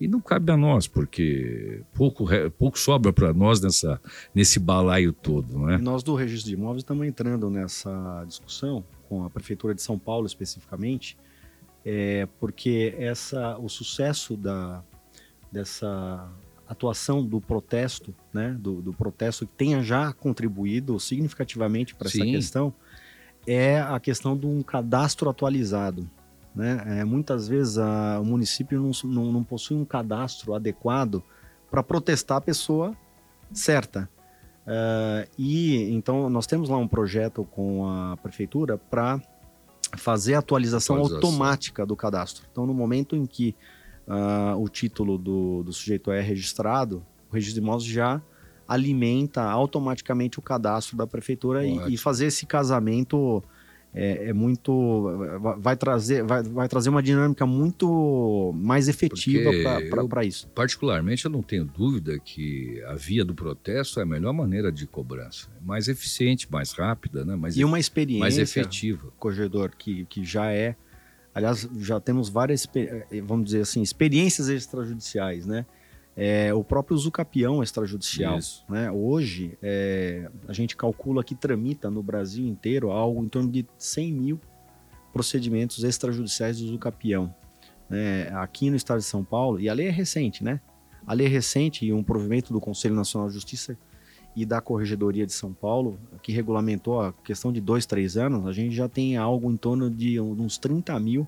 E 0.00 0.06
não 0.06 0.20
cabe 0.20 0.52
a 0.52 0.56
nós, 0.56 0.86
porque 0.86 1.82
pouco, 1.92 2.26
pouco 2.56 2.78
sobra 2.78 3.12
para 3.12 3.32
nós 3.32 3.60
nessa, 3.60 4.00
nesse 4.34 4.58
balaio 4.60 5.12
todo, 5.12 5.58
não 5.58 5.70
E 5.74 5.78
nós 5.78 6.02
do 6.02 6.14
Registro 6.14 6.48
de 6.50 6.54
Imóveis 6.54 6.82
estamos 6.82 7.06
entrando 7.06 7.50
nessa 7.50 8.24
discussão 8.26 8.84
com 9.08 9.24
a 9.24 9.30
Prefeitura 9.30 9.74
de 9.74 9.82
São 9.82 9.98
Paulo 9.98 10.26
especificamente, 10.26 11.16
é, 11.84 12.28
porque 12.38 12.94
essa, 12.98 13.58
o 13.58 13.68
sucesso 13.68 14.36
da, 14.36 14.82
dessa 15.50 16.30
atuação 16.68 17.24
do 17.24 17.40
protesto, 17.40 18.14
né, 18.32 18.54
do, 18.60 18.82
do 18.82 18.92
protesto 18.92 19.46
que 19.46 19.52
tenha 19.54 19.82
já 19.82 20.12
contribuído 20.12 21.00
significativamente 21.00 21.94
para 21.94 22.08
essa 22.08 22.18
questão, 22.18 22.74
é 23.46 23.80
a 23.80 23.98
questão 23.98 24.36
de 24.36 24.46
um 24.46 24.62
cadastro 24.62 25.30
atualizado. 25.30 26.08
Né? 26.58 26.82
É, 27.00 27.04
muitas 27.04 27.46
vezes 27.46 27.78
a- 27.78 28.18
o 28.20 28.24
município 28.24 28.80
não, 28.80 28.90
não, 29.04 29.32
não 29.32 29.44
possui 29.44 29.76
um 29.76 29.84
cadastro 29.84 30.54
adequado 30.54 31.22
para 31.70 31.84
protestar 31.84 32.38
a 32.38 32.40
pessoa 32.40 32.96
certa. 33.52 34.10
Ah, 34.66 35.24
e 35.38 35.90
então 35.94 36.28
nós 36.28 36.46
temos 36.48 36.68
lá 36.68 36.76
um 36.76 36.88
projeto 36.88 37.44
com 37.44 37.86
a 37.88 38.16
prefeitura 38.16 38.76
para 38.76 39.22
fazer 39.96 40.34
a 40.34 40.40
atualização, 40.40 40.96
Atualização. 40.96 41.28
automática 41.30 41.86
do 41.86 41.94
cadastro. 41.94 42.44
Então, 42.50 42.66
no 42.66 42.74
momento 42.74 43.14
em 43.14 43.24
que 43.24 43.54
ah, 44.08 44.54
o 44.58 44.68
título 44.68 45.16
do, 45.16 45.62
do 45.62 45.72
sujeito 45.72 46.10
é 46.10 46.20
registrado, 46.20 47.06
o 47.30 47.34
registro 47.34 47.60
de 47.60 47.64
imóveis 47.66 47.88
já 47.88 48.20
alimenta 48.66 49.42
automaticamente 49.42 50.38
o 50.38 50.42
cadastro 50.42 50.96
da 50.96 51.06
prefeitura 51.06 51.64
e, 51.64 51.94
e 51.94 51.96
fazer 51.96 52.26
esse 52.26 52.44
casamento 52.44 53.42
é, 53.94 54.28
é 54.28 54.32
muito 54.32 55.02
vai- 55.58 55.76
trazer 55.76 56.22
vai, 56.22 56.42
vai 56.42 56.68
trazer 56.68 56.90
uma 56.90 57.02
dinâmica 57.02 57.46
muito 57.46 58.52
mais 58.54 58.86
efetiva 58.88 59.50
para 60.08 60.24
isso. 60.24 60.46
Particularmente, 60.54 61.24
eu 61.24 61.30
não 61.30 61.42
tenho 61.42 61.64
dúvida 61.64 62.18
que 62.18 62.82
a 62.86 62.94
via 62.94 63.24
do 63.24 63.34
protesto 63.34 63.98
é 63.98 64.02
a 64.02 64.06
melhor 64.06 64.32
maneira 64.32 64.70
de 64.70 64.86
cobrança. 64.86 65.48
É 65.60 65.64
mais 65.64 65.88
eficiente, 65.88 66.46
mais 66.50 66.72
rápida, 66.72 67.24
né? 67.24 67.34
mais, 67.34 67.56
E 67.56 67.64
uma 67.64 67.78
experiência 67.78 68.20
mais 68.20 68.38
efetiva. 68.38 69.08
corredor 69.18 69.72
que, 69.76 70.04
que 70.06 70.22
já 70.24 70.52
é. 70.52 70.76
Aliás, 71.34 71.68
já 71.78 72.00
temos 72.00 72.28
várias, 72.28 72.66
eh, 72.74 73.20
vamos 73.22 73.46
dizer 73.46 73.60
assim, 73.62 73.80
experiências 73.80 74.48
extrajudiciais, 74.48 75.46
né? 75.46 75.64
É, 76.20 76.52
o 76.52 76.64
próprio 76.64 76.96
usucapião 76.96 77.62
extrajudicial. 77.62 78.38
Isso. 78.38 78.64
Né? 78.68 78.90
Hoje, 78.90 79.56
é, 79.62 80.28
a 80.48 80.52
gente 80.52 80.76
calcula 80.76 81.22
que 81.22 81.32
tramita 81.32 81.88
no 81.88 82.02
Brasil 82.02 82.44
inteiro 82.44 82.90
algo 82.90 83.24
em 83.24 83.28
torno 83.28 83.48
de 83.48 83.64
100 83.78 84.12
mil 84.12 84.40
procedimentos 85.12 85.84
extrajudiciais 85.84 86.58
do 86.58 86.64
usucapião. 86.64 87.32
Né? 87.88 88.30
Aqui 88.34 88.68
no 88.68 88.74
estado 88.74 88.98
de 88.98 89.04
São 89.04 89.22
Paulo, 89.22 89.60
e 89.60 89.68
a 89.68 89.72
lei 89.72 89.86
é 89.86 89.90
recente, 89.90 90.42
né? 90.42 90.60
A 91.06 91.14
lei 91.14 91.28
é 91.28 91.30
recente 91.30 91.86
e 91.86 91.92
um 91.92 92.02
provimento 92.02 92.52
do 92.52 92.60
Conselho 92.60 92.96
Nacional 92.96 93.28
de 93.28 93.34
Justiça 93.34 93.78
e 94.34 94.44
da 94.44 94.60
Corregedoria 94.60 95.24
de 95.24 95.32
São 95.32 95.52
Paulo, 95.52 96.00
que 96.20 96.32
regulamentou 96.32 97.00
a 97.00 97.12
questão 97.12 97.52
de 97.52 97.60
dois, 97.60 97.86
três 97.86 98.16
anos, 98.16 98.44
a 98.44 98.52
gente 98.52 98.74
já 98.74 98.88
tem 98.88 99.16
algo 99.16 99.50
em 99.52 99.56
torno 99.56 99.88
de 99.88 100.20
uns 100.20 100.58
30 100.58 100.98
mil 100.98 101.26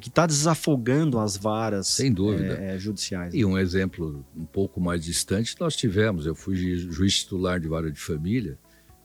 que 0.00 0.08
está 0.08 0.26
desafogando 0.26 1.18
as 1.18 1.36
varas 1.36 1.86
Sem 1.88 2.12
dúvida. 2.12 2.54
eh, 2.60 2.74
eh, 2.74 2.78
judiciais. 2.78 3.32
E 3.34 3.44
um 3.44 3.56
exemplo 3.58 4.24
um 4.36 4.44
pouco 4.44 4.80
mais 4.80 5.04
distante 5.04 5.54
nós 5.60 5.76
tivemos. 5.76 6.26
Eu 6.26 6.34
fui 6.34 6.56
ju- 6.56 6.90
juiz 6.92 7.20
titular 7.20 7.60
de 7.60 7.68
vara 7.68 7.90
de 7.90 8.00
família. 8.00 8.58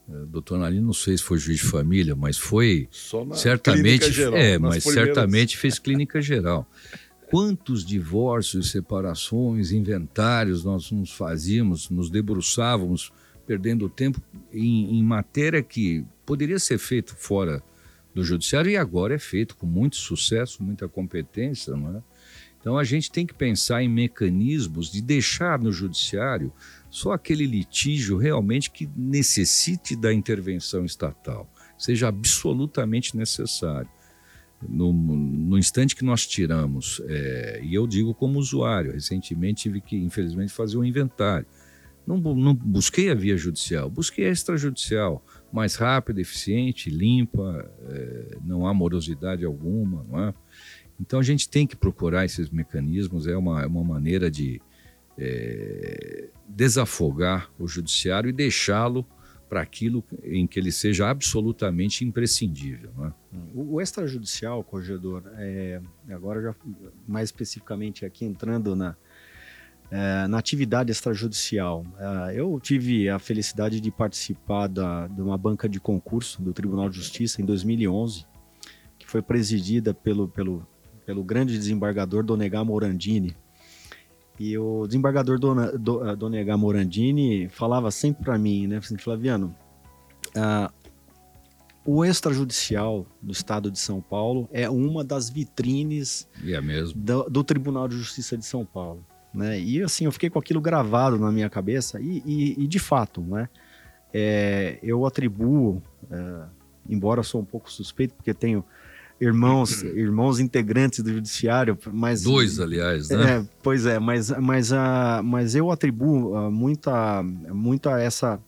Eh, 0.08 0.24
Doutor 0.28 0.58
Nalino, 0.58 0.86
não 0.86 0.92
sei 0.92 1.16
se 1.16 1.22
foi 1.22 1.38
juiz 1.38 1.58
de 1.60 1.66
família, 1.66 2.16
mas 2.16 2.36
foi 2.38 2.88
Só 2.90 3.24
na 3.24 3.34
certamente, 3.36 3.82
clínica 4.00 4.10
geral, 4.10 4.36
é, 4.36 4.58
nas 4.58 4.60
mas 4.76 4.84
primeiras- 4.84 5.14
certamente 5.14 5.56
fez 5.56 5.78
clínica 5.78 6.20
geral. 6.20 6.66
Quantos 7.30 7.84
divórcios, 7.84 8.70
separações, 8.72 9.70
inventários 9.70 10.64
nós 10.64 10.90
nos 10.90 11.12
fazíamos, 11.12 11.88
nos 11.88 12.10
debruçávamos, 12.10 13.12
perdendo 13.46 13.88
tempo 13.88 14.20
em, 14.52 14.98
em 14.98 15.02
matéria 15.04 15.62
que 15.62 16.04
poderia 16.26 16.58
ser 16.58 16.78
feito 16.78 17.14
fora 17.16 17.62
do 18.14 18.24
judiciário 18.24 18.70
e 18.70 18.76
agora 18.76 19.14
é 19.14 19.18
feito 19.18 19.56
com 19.56 19.66
muito 19.66 19.96
sucesso, 19.96 20.62
muita 20.62 20.88
competência, 20.88 21.74
não 21.76 21.96
é? 21.96 22.02
Então 22.60 22.76
a 22.76 22.84
gente 22.84 23.10
tem 23.10 23.26
que 23.26 23.32
pensar 23.32 23.82
em 23.82 23.88
mecanismos 23.88 24.92
de 24.92 25.00
deixar 25.00 25.58
no 25.58 25.72
judiciário 25.72 26.52
só 26.90 27.12
aquele 27.12 27.46
litígio 27.46 28.18
realmente 28.18 28.70
que 28.70 28.88
necessite 28.94 29.96
da 29.96 30.12
intervenção 30.12 30.84
estatal, 30.84 31.50
seja 31.78 32.08
absolutamente 32.08 33.16
necessário. 33.16 33.88
No, 34.68 34.92
no 34.92 35.56
instante 35.56 35.96
que 35.96 36.04
nós 36.04 36.26
tiramos, 36.26 37.00
é, 37.06 37.60
e 37.62 37.74
eu 37.74 37.86
digo 37.86 38.12
como 38.12 38.38
usuário, 38.38 38.92
recentemente 38.92 39.62
tive 39.62 39.80
que, 39.80 39.96
infelizmente, 39.96 40.52
fazer 40.52 40.76
um 40.76 40.84
inventário. 40.84 41.46
Não, 42.06 42.18
não 42.18 42.54
busquei 42.54 43.10
a 43.10 43.14
via 43.14 43.38
judicial, 43.38 43.88
busquei 43.88 44.26
a 44.26 44.30
extrajudicial, 44.30 45.24
mais 45.52 45.74
rápida, 45.74 46.20
eficiente, 46.20 46.90
limpa, 46.90 47.70
é, 47.88 48.38
não 48.44 48.66
há 48.66 48.74
morosidade 48.74 49.44
alguma, 49.44 50.04
não 50.08 50.28
é? 50.28 50.34
Então 51.00 51.18
a 51.18 51.22
gente 51.22 51.48
tem 51.48 51.66
que 51.66 51.74
procurar 51.74 52.24
esses 52.24 52.50
mecanismos, 52.50 53.26
é 53.26 53.36
uma, 53.36 53.62
é 53.62 53.66
uma 53.66 53.82
maneira 53.82 54.30
de 54.30 54.60
é, 55.18 56.28
desafogar 56.46 57.50
o 57.58 57.66
judiciário 57.66 58.28
e 58.28 58.32
deixá-lo 58.32 59.06
para 59.48 59.62
aquilo 59.62 60.04
em 60.22 60.46
que 60.46 60.60
ele 60.60 60.70
seja 60.70 61.10
absolutamente 61.10 62.04
imprescindível. 62.04 62.92
É? 63.04 63.12
O, 63.52 63.74
o 63.74 63.80
extrajudicial, 63.80 64.62
corregedor, 64.62 65.24
é, 65.36 65.80
agora 66.10 66.40
já 66.40 66.54
mais 67.08 67.28
especificamente 67.30 68.06
aqui 68.06 68.24
entrando 68.24 68.76
na, 68.76 68.94
é, 69.90 70.28
na 70.28 70.38
atividade 70.38 70.92
extrajudicial, 70.92 71.84
é, 71.98 72.40
eu 72.40 72.60
tive 72.60 73.08
a 73.08 73.18
felicidade 73.18 73.80
de 73.80 73.90
participar 73.90 74.68
da, 74.68 75.08
de 75.08 75.20
uma 75.20 75.36
banca 75.36 75.68
de 75.68 75.80
concurso 75.80 76.40
do 76.40 76.52
Tribunal 76.52 76.88
de 76.88 76.96
Justiça 76.96 77.42
em 77.42 77.44
2011, 77.44 78.24
que 78.98 79.06
foi 79.06 79.20
presidida 79.20 79.92
pelo, 79.92 80.28
pelo, 80.28 80.66
pelo 81.04 81.24
grande 81.24 81.56
desembargador 81.56 82.22
Donegar 82.22 82.64
Morandini. 82.64 83.36
E 84.38 84.56
o 84.56 84.86
desembargador 84.86 85.38
Dona, 85.38 85.76
Do, 85.76 86.08
eh, 86.08 86.16
Donegar 86.16 86.56
Morandini 86.56 87.48
falava 87.48 87.90
sempre 87.90 88.24
para 88.24 88.38
mim, 88.38 88.66
né, 88.66 88.78
assim, 88.78 88.96
Flaviano, 88.96 89.54
ah, 90.34 90.72
o 91.84 92.04
extrajudicial 92.04 93.06
do 93.20 93.32
estado 93.32 93.70
de 93.70 93.78
São 93.78 94.00
Paulo 94.00 94.48
é 94.52 94.70
uma 94.70 95.02
das 95.02 95.28
vitrines 95.28 96.28
é 96.44 96.60
mesmo. 96.60 97.00
do, 97.00 97.24
do 97.24 97.42
Tribunal 97.44 97.88
de 97.88 97.96
Justiça 97.96 98.36
de 98.38 98.44
São 98.44 98.64
Paulo. 98.64 99.04
Né? 99.32 99.60
E 99.60 99.82
assim, 99.82 100.04
eu 100.06 100.12
fiquei 100.12 100.28
com 100.28 100.38
aquilo 100.38 100.60
gravado 100.60 101.18
na 101.18 101.30
minha 101.30 101.48
cabeça, 101.48 102.00
e, 102.00 102.22
e- 102.26 102.64
e, 102.64 102.66
de 102.66 102.78
fato, 102.78 103.20
né? 103.20 103.48
É, 104.12 104.78
eu 104.82 105.06
atribuo, 105.06 105.80
é, 106.10 106.42
embora 106.88 107.20
eu 107.20 107.24
sou 107.24 107.40
um 107.40 107.44
pouco 107.44 107.70
suspeito, 107.70 108.14
porque 108.14 108.34
tenho 108.34 108.64
irmãos, 109.20 109.82
irmãos 109.82 110.40
integrantes 110.40 111.00
do 111.02 111.12
judiciário, 111.12 111.78
mas 111.92 112.22
dois, 112.22 112.58
aliás, 112.58 113.10
né? 113.10 113.36
É, 113.36 113.44
pois 113.62 113.86
é, 113.86 113.98
mas 113.98 114.30
mas 114.30 114.72
a 114.72 115.20
mas 115.22 115.54
eu 115.54 115.70
atribuo 115.70 116.34
uh, 116.36 116.50
muita 116.50 117.22
muito 117.22 117.88
a 117.88 118.00
essa 118.00 118.40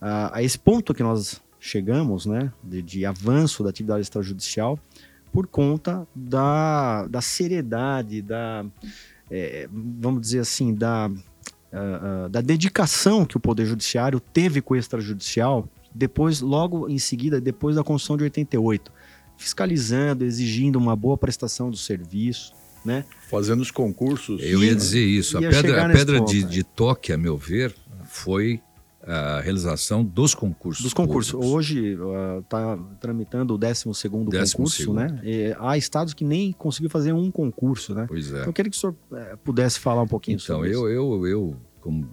a, 0.00 0.36
a 0.36 0.42
esse 0.42 0.58
ponto 0.58 0.92
que 0.94 1.02
nós 1.02 1.40
chegamos, 1.58 2.26
né, 2.26 2.52
de, 2.62 2.82
de 2.82 3.06
avanço 3.06 3.62
da 3.62 3.70
atividade 3.70 4.02
extrajudicial, 4.02 4.78
por 5.32 5.46
conta 5.46 6.06
da, 6.14 7.06
da 7.06 7.20
seriedade, 7.20 8.20
da, 8.20 8.66
é, 9.34 9.68
vamos 9.72 10.20
dizer 10.20 10.40
assim, 10.40 10.74
da, 10.74 11.08
uh, 11.08 12.26
uh, 12.26 12.28
da 12.28 12.42
dedicação 12.42 13.24
que 13.24 13.36
o 13.36 13.40
Poder 13.40 13.64
Judiciário 13.64 14.20
teve 14.20 14.60
com 14.60 14.74
o 14.74 14.76
extrajudicial, 14.76 15.66
depois, 15.94 16.40
logo 16.40 16.88
em 16.88 16.98
seguida, 16.98 17.40
depois 17.40 17.76
da 17.76 17.82
Constituição 17.82 18.18
de 18.18 18.24
88, 18.24 18.92
fiscalizando, 19.38 20.24
exigindo 20.24 20.76
uma 20.76 20.94
boa 20.94 21.16
prestação 21.16 21.70
do 21.70 21.76
serviço, 21.76 22.52
né? 22.84 23.04
Fazendo 23.30 23.60
os 23.60 23.70
concursos. 23.70 24.42
Eu 24.42 24.62
ia 24.62 24.74
dizer 24.74 25.04
isso. 25.04 25.40
Ia 25.40 25.48
a 25.48 25.50
pedra, 25.50 25.86
a 25.86 25.88
pedra 25.88 26.18
ponto, 26.18 26.30
de, 26.30 26.44
de 26.44 26.62
toque, 26.62 27.12
a 27.12 27.16
meu 27.16 27.36
ver, 27.36 27.74
foi 28.04 28.60
a 29.06 29.40
realização 29.40 30.04
dos 30.04 30.34
concursos. 30.34 30.82
Dos 30.82 30.94
concursos. 30.94 31.32
Públicos. 31.32 31.54
Hoje 31.54 31.96
está 32.40 32.76
uh, 32.76 32.96
tramitando 33.00 33.54
o 33.54 33.58
12 33.58 33.84
concurso, 33.84 34.76
segundo. 34.76 34.94
né? 34.94 35.20
E 35.24 35.56
há 35.58 35.76
estados 35.76 36.14
que 36.14 36.24
nem 36.24 36.52
conseguiu 36.52 36.88
fazer 36.88 37.12
um 37.12 37.30
concurso, 37.30 37.94
né? 37.94 38.06
Pois 38.06 38.32
é. 38.32 38.36
Então, 38.36 38.46
eu 38.46 38.52
queria 38.52 38.70
que 38.70 38.76
o 38.76 38.80
senhor 38.80 38.94
uh, 39.10 39.36
pudesse 39.38 39.80
falar 39.80 40.02
um 40.02 40.08
pouquinho 40.08 40.36
então, 40.36 40.56
sobre 40.56 40.68
eu, 40.68 40.72
isso. 40.72 40.88
Então, 40.88 40.92
eu, 40.92 41.26
eu 41.26 41.56
como, 41.80 42.08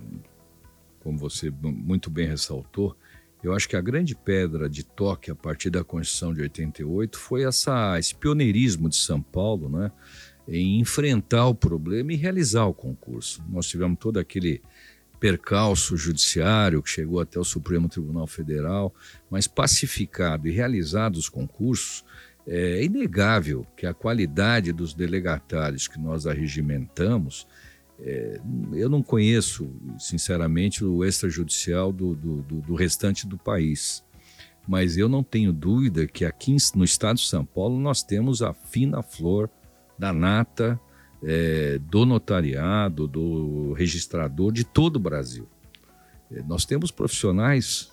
como 1.00 1.18
você 1.18 1.52
muito 1.62 2.10
bem 2.10 2.28
ressaltou, 2.28 2.96
eu 3.44 3.54
acho 3.54 3.70
que 3.70 3.76
a 3.76 3.82
grande 3.82 4.16
pedra 4.16 4.68
de 4.70 4.84
toque 4.84 5.32
a 5.32 5.36
partir 5.36 5.70
da 5.70 5.84
Constituição 5.84 6.34
de 6.34 6.42
88 6.42 7.18
foi 7.18 7.44
essa, 7.44 7.98
esse 7.98 8.14
pioneirismo 8.16 8.90
de 8.90 8.98
São 8.98 9.22
Paulo, 9.22 9.70
né? 9.70 9.92
Em 10.48 10.80
enfrentar 10.80 11.46
o 11.46 11.54
problema 11.54 12.12
e 12.12 12.16
realizar 12.16 12.66
o 12.66 12.74
concurso. 12.74 13.44
Nós 13.48 13.68
tivemos 13.68 14.00
todo 14.00 14.18
aquele 14.18 14.62
percalço 15.20 15.98
judiciário 15.98 16.82
que 16.82 16.90
chegou 16.90 17.20
até 17.20 17.40
o 17.40 17.44
Supremo 17.44 17.90
Tribunal 17.90 18.26
Federal, 18.26 18.94
mas 19.30 19.48
pacificado 19.48 20.48
e 20.48 20.52
realizados 20.52 21.20
os 21.20 21.30
concursos, 21.30 22.06
é 22.48 22.84
inegável 22.84 23.66
que 23.76 23.86
a 23.86 23.94
qualidade 23.94 24.72
dos 24.72 24.94
delegatários 24.94 25.88
que 25.88 26.00
nós 26.00 26.26
arregimentamos, 26.26 27.46
é, 28.00 28.40
eu 28.74 28.90
não 28.90 29.04
conheço, 29.04 29.70
sinceramente, 30.00 30.84
o 30.84 31.04
extrajudicial 31.04 31.92
do, 31.92 32.16
do, 32.16 32.42
do, 32.42 32.62
do 32.62 32.76
restante 32.76 33.28
do 33.28 33.38
país. 33.38 34.04
Mas 34.68 34.98
eu 34.98 35.10
não 35.10 35.22
tenho 35.22 35.52
dúvida 35.52 36.08
que 36.08 36.24
aqui 36.24 36.56
no 36.76 36.84
estado 36.84 37.18
de 37.18 37.28
São 37.28 37.44
Paulo 37.44 37.78
nós 37.80 38.02
temos 38.02 38.42
a 38.42 38.54
fina 38.54 39.04
flor 39.04 39.50
da 39.98 40.14
nata 40.14 40.80
é, 41.24 41.80
do 41.80 42.06
notariado, 42.06 43.08
do 43.08 43.74
registrador 43.74 44.52
de 44.52 44.64
todo 44.64 44.98
o 44.98 45.00
Brasil. 45.00 45.48
É, 46.32 46.42
nós 46.44 46.66
temos 46.66 46.92
profissionais, 46.92 47.92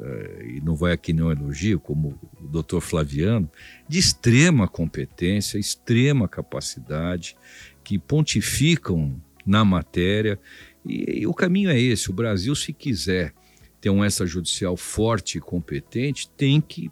é, 0.00 0.46
e 0.56 0.60
não 0.60 0.74
vai 0.74 0.92
aqui 0.92 1.12
nenhum 1.12 1.30
elogio, 1.30 1.78
como 1.78 2.18
o 2.40 2.46
doutor 2.46 2.80
Flaviano, 2.80 3.50
de 3.88 3.98
extrema 3.98 4.66
competência, 4.66 5.58
extrema 5.58 6.26
capacidade, 6.28 7.36
que 7.84 7.98
pontificam 7.98 9.20
na 9.44 9.64
matéria. 9.64 10.40
E, 10.84 11.20
e 11.20 11.26
o 11.26 11.34
caminho 11.34 11.70
é 11.70 11.78
esse: 11.78 12.10
o 12.10 12.14
Brasil, 12.14 12.54
se 12.54 12.72
quiser 12.72 13.32
ter 13.80 13.90
um 13.90 14.04
extrajudicial 14.04 14.76
forte 14.76 15.38
e 15.38 15.40
competente, 15.40 16.28
tem 16.30 16.60
que 16.60 16.90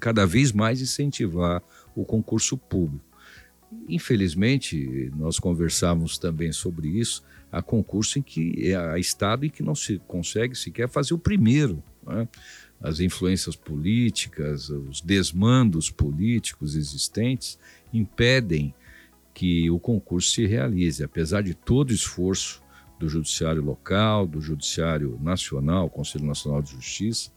cada 0.00 0.26
vez 0.26 0.52
mais 0.52 0.80
incentivar 0.80 1.62
o 1.94 2.04
concurso 2.04 2.56
público. 2.58 3.11
Infelizmente, 3.88 5.10
nós 5.16 5.38
conversávamos 5.38 6.18
também 6.18 6.52
sobre 6.52 6.88
isso, 6.88 7.22
há 7.50 7.60
concurso 7.60 8.18
em 8.18 8.22
que 8.22 8.74
há 8.74 8.98
estado 8.98 9.44
em 9.44 9.50
que 9.50 9.62
não 9.62 9.74
se 9.74 10.00
consegue 10.06 10.54
sequer 10.54 10.88
fazer 10.88 11.14
o 11.14 11.18
primeiro. 11.18 11.82
Né? 12.06 12.28
As 12.80 13.00
influências 13.00 13.54
políticas, 13.54 14.70
os 14.70 15.00
desmandos 15.00 15.90
políticos 15.90 16.74
existentes 16.74 17.58
impedem 17.92 18.74
que 19.34 19.70
o 19.70 19.78
concurso 19.78 20.30
se 20.30 20.46
realize, 20.46 21.02
apesar 21.02 21.42
de 21.42 21.54
todo 21.54 21.90
o 21.90 21.94
esforço 21.94 22.62
do 22.98 23.08
judiciário 23.08 23.62
local, 23.62 24.26
do 24.26 24.40
judiciário 24.40 25.18
nacional, 25.22 25.90
Conselho 25.90 26.24
Nacional 26.24 26.62
de 26.62 26.72
Justiça, 26.72 27.30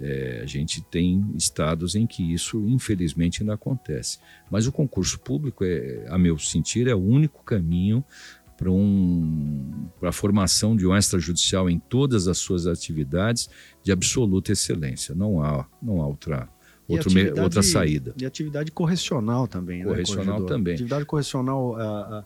é, 0.00 0.40
a 0.42 0.46
gente 0.46 0.82
tem 0.82 1.24
estados 1.36 1.94
em 1.94 2.06
que 2.06 2.32
isso, 2.32 2.58
infelizmente, 2.66 3.42
ainda 3.42 3.54
acontece. 3.54 4.18
Mas 4.50 4.66
o 4.66 4.72
concurso 4.72 5.18
público, 5.20 5.64
é, 5.64 6.06
a 6.08 6.18
meu 6.18 6.38
sentir, 6.38 6.88
é 6.88 6.94
o 6.94 7.02
único 7.02 7.44
caminho 7.44 8.04
para 8.56 8.70
um, 8.70 9.88
a 10.02 10.12
formação 10.12 10.76
de 10.76 10.86
um 10.86 10.96
extrajudicial 10.96 11.68
em 11.68 11.78
todas 11.78 12.28
as 12.28 12.38
suas 12.38 12.66
atividades 12.66 13.50
de 13.82 13.90
absoluta 13.90 14.52
excelência. 14.52 15.14
Não 15.14 15.42
há, 15.42 15.66
não 15.82 16.00
há 16.00 16.06
outra, 16.06 16.48
outro 16.86 17.12
me, 17.12 17.28
outra 17.40 17.62
saída. 17.62 18.14
E 18.20 18.24
atividade 18.24 18.70
correcional 18.70 19.48
também. 19.48 19.80
Né, 19.80 19.84
correcional 19.86 20.40
né, 20.40 20.46
também. 20.46 20.74
Atividade 20.74 21.04
correcional 21.04 21.72
uh, 21.72 22.20
uh, 22.20 22.24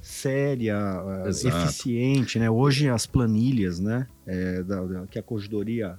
séria, 0.00 0.78
uh, 1.02 1.28
eficiente. 1.28 2.38
Né? 2.38 2.48
Hoje 2.48 2.88
as 2.88 3.04
planilhas 3.04 3.80
né, 3.80 4.06
é, 4.26 4.62
da, 4.62 4.84
da, 4.84 5.06
que 5.08 5.18
a 5.18 5.22
corregedoria 5.22 5.98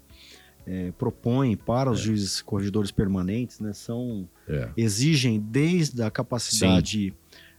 é, 0.65 0.91
propõe 0.97 1.55
para 1.55 1.91
os 1.91 1.99
é. 1.99 2.03
juízes 2.03 2.41
corregedores 2.41 2.91
permanentes, 2.91 3.59
né, 3.59 3.73
são 3.73 4.27
é. 4.47 4.69
exigem 4.75 5.39
desde 5.39 6.01
a 6.01 6.09
capacidade 6.09 7.13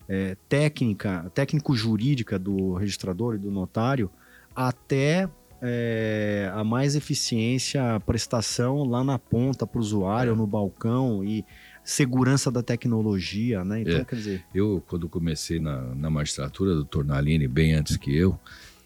é, 0.09 0.37
técnica, 0.49 1.31
técnico-jurídica 1.35 2.39
do 2.39 2.75
registrador 2.75 3.35
e 3.35 3.39
do 3.39 3.51
notário, 3.51 4.11
até 4.55 5.29
é, 5.61 6.51
a 6.55 6.63
mais 6.63 6.95
eficiência 6.95 8.01
prestação 8.05 8.85
lá 8.85 9.03
na 9.03 9.19
ponta 9.19 9.67
para 9.67 9.79
o 9.79 9.81
usuário, 9.81 10.33
é. 10.33 10.37
no 10.37 10.47
balcão 10.47 11.25
e 11.25 11.45
segurança 11.83 12.51
da 12.51 12.63
tecnologia, 12.63 13.65
né? 13.65 13.83
Então, 13.83 14.05
quer 14.05 14.17
dizer... 14.17 14.45
Eu, 14.53 14.83
quando 14.89 15.09
comecei 15.09 15.61
na, 15.61 15.95
na 15.95 16.11
magistratura, 16.11 16.75
doutor 16.75 17.05
Naline, 17.05 17.47
bem 17.47 17.75
antes 17.75 17.97
que 17.97 18.15
eu, 18.15 18.39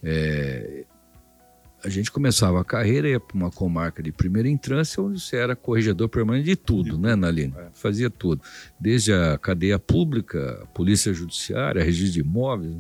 é, 0.03 0.85
a 1.83 1.89
gente 1.89 2.11
começava 2.11 2.61
a 2.61 2.65
carreira, 2.65 3.09
ia 3.09 3.21
para 3.21 3.37
uma 3.37 3.51
comarca 3.51 4.03
de 4.03 4.13
primeira 4.13 4.49
entrância, 4.49 5.03
onde 5.03 5.21
você 5.21 5.37
era 5.37 5.57
corregedor 5.57 6.09
permanente 6.09 6.47
de 6.47 6.57
tudo, 6.57 6.99
né, 6.99 7.15
Naline? 7.15 7.55
É. 7.57 7.69
Fazia 7.73 8.11
tudo. 8.11 8.43
Desde 8.79 9.13
a 9.13 9.39
cadeia 9.39 9.79
pública, 9.79 10.61
a 10.63 10.67
polícia 10.67 11.13
judiciária, 11.13 11.83
registro 11.83 12.13
de 12.13 12.21
imóveis. 12.21 12.77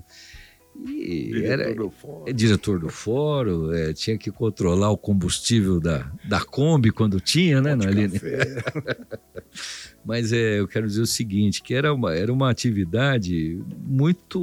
E 0.86 1.30
diretor 1.32 1.60
era 1.60 1.74
do 1.74 1.90
fórum. 1.90 2.24
É, 2.26 2.32
diretor 2.32 2.78
do 2.78 2.88
fórum, 2.88 3.72
é, 3.72 3.92
tinha 3.92 4.16
que 4.16 4.30
controlar 4.30 4.90
o 4.90 4.96
combustível 4.96 5.80
da, 5.80 6.10
da 6.24 6.40
Kombi 6.40 6.90
quando 6.90 7.20
tinha, 7.20 7.60
né, 7.60 7.74
Naline? 7.74 8.20
Mas 10.04 10.32
é, 10.32 10.58
eu 10.58 10.66
quero 10.66 10.86
dizer 10.86 11.02
o 11.02 11.06
seguinte, 11.06 11.62
que 11.62 11.74
era 11.74 11.92
uma, 11.92 12.14
era 12.14 12.32
uma 12.32 12.50
atividade 12.50 13.60
muito, 13.84 14.40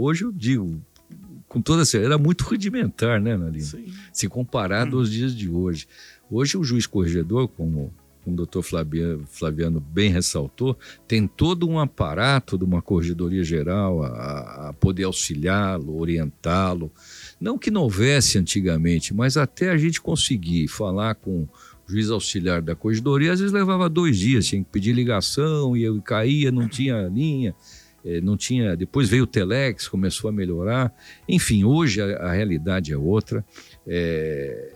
hoje 0.00 0.24
eu 0.24 0.32
digo, 0.32 0.80
com 1.48 1.62
toda 1.62 1.84
certeza, 1.84 2.12
era 2.12 2.18
muito 2.18 2.44
rudimentar, 2.44 3.20
né, 3.20 3.36
Nalina? 3.36 3.64
Sim. 3.64 3.86
Se 4.12 4.28
comparado 4.28 4.96
hum. 4.96 5.00
aos 5.00 5.10
dias 5.10 5.34
de 5.34 5.48
hoje. 5.48 5.88
Hoje 6.30 6.58
o 6.58 6.62
juiz 6.62 6.86
corregedor, 6.86 7.48
como, 7.48 7.92
como 8.22 8.34
o 8.34 8.36
doutor 8.36 8.62
Flaviano, 8.62 9.24
Flaviano 9.26 9.80
bem 9.80 10.10
ressaltou, 10.10 10.78
tem 11.06 11.26
todo 11.26 11.66
um 11.66 11.78
aparato 11.78 12.58
de 12.58 12.64
uma 12.64 12.82
corregedoria 12.82 13.42
geral 13.42 14.02
a, 14.02 14.68
a 14.68 14.72
poder 14.74 15.04
auxiliá-lo, 15.04 15.98
orientá-lo. 15.98 16.92
Não 17.40 17.56
que 17.56 17.70
não 17.70 17.82
houvesse 17.82 18.36
antigamente, 18.36 19.14
mas 19.14 19.38
até 19.38 19.70
a 19.70 19.78
gente 19.78 20.02
conseguir 20.02 20.68
falar 20.68 21.14
com 21.14 21.44
o 21.44 21.48
juiz 21.88 22.10
auxiliar 22.10 22.60
da 22.60 22.74
corregedoria, 22.76 23.32
às 23.32 23.40
vezes 23.40 23.54
levava 23.54 23.88
dois 23.88 24.18
dias, 24.18 24.46
tinha 24.46 24.62
que 24.62 24.70
pedir 24.70 24.92
ligação 24.92 25.74
e 25.74 25.82
eu 25.82 26.00
caía, 26.02 26.52
não 26.52 26.68
tinha 26.68 27.08
linha. 27.08 27.54
É, 28.04 28.20
não 28.20 28.36
tinha. 28.36 28.76
Depois 28.76 29.08
veio 29.08 29.24
o 29.24 29.26
Telex, 29.26 29.88
começou 29.88 30.28
a 30.28 30.32
melhorar. 30.32 30.94
Enfim, 31.28 31.64
hoje 31.64 32.00
a, 32.00 32.28
a 32.28 32.32
realidade 32.32 32.92
é 32.92 32.96
outra. 32.96 33.44
É, 33.86 34.74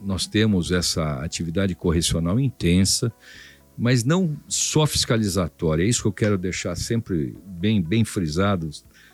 nós 0.00 0.26
temos 0.26 0.70
essa 0.70 1.22
atividade 1.22 1.74
correcional 1.74 2.38
intensa, 2.38 3.12
mas 3.76 4.04
não 4.04 4.36
só 4.48 4.86
fiscalizatória. 4.86 5.82
É 5.82 5.86
isso 5.86 6.02
que 6.02 6.08
eu 6.08 6.12
quero 6.12 6.38
deixar 6.38 6.76
sempre 6.76 7.36
bem, 7.46 7.82
bem 7.82 8.04
frisado, 8.04 8.70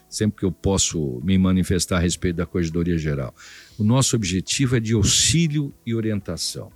sempre 0.08 0.40
que 0.40 0.44
eu 0.44 0.52
posso 0.52 1.20
me 1.24 1.36
manifestar 1.38 1.96
a 1.96 2.00
respeito 2.00 2.36
da 2.36 2.46
Corregedoria 2.46 2.98
Geral. 2.98 3.34
O 3.78 3.84
nosso 3.84 4.14
objetivo 4.16 4.76
é 4.76 4.80
de 4.80 4.94
auxílio 4.94 5.74
e 5.84 5.94
orientação 5.94 6.70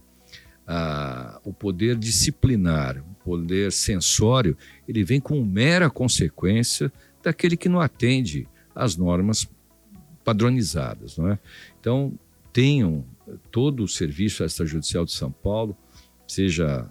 ah, 0.72 1.40
o 1.44 1.52
poder 1.52 1.96
disciplinar, 1.96 3.02
poder 3.24 3.72
sensório, 3.72 4.56
ele 4.88 5.04
vem 5.04 5.20
com 5.20 5.44
mera 5.44 5.90
consequência 5.90 6.92
daquele 7.22 7.56
que 7.56 7.68
não 7.68 7.80
atende 7.80 8.48
às 8.74 8.96
normas 8.96 9.48
padronizadas. 10.24 11.16
Não 11.16 11.30
é? 11.30 11.38
Então, 11.78 12.12
tenham 12.52 13.04
todo 13.50 13.84
o 13.84 13.88
serviço 13.88 14.44
extrajudicial 14.44 15.04
de 15.04 15.12
São 15.12 15.30
Paulo, 15.30 15.76
seja 16.26 16.88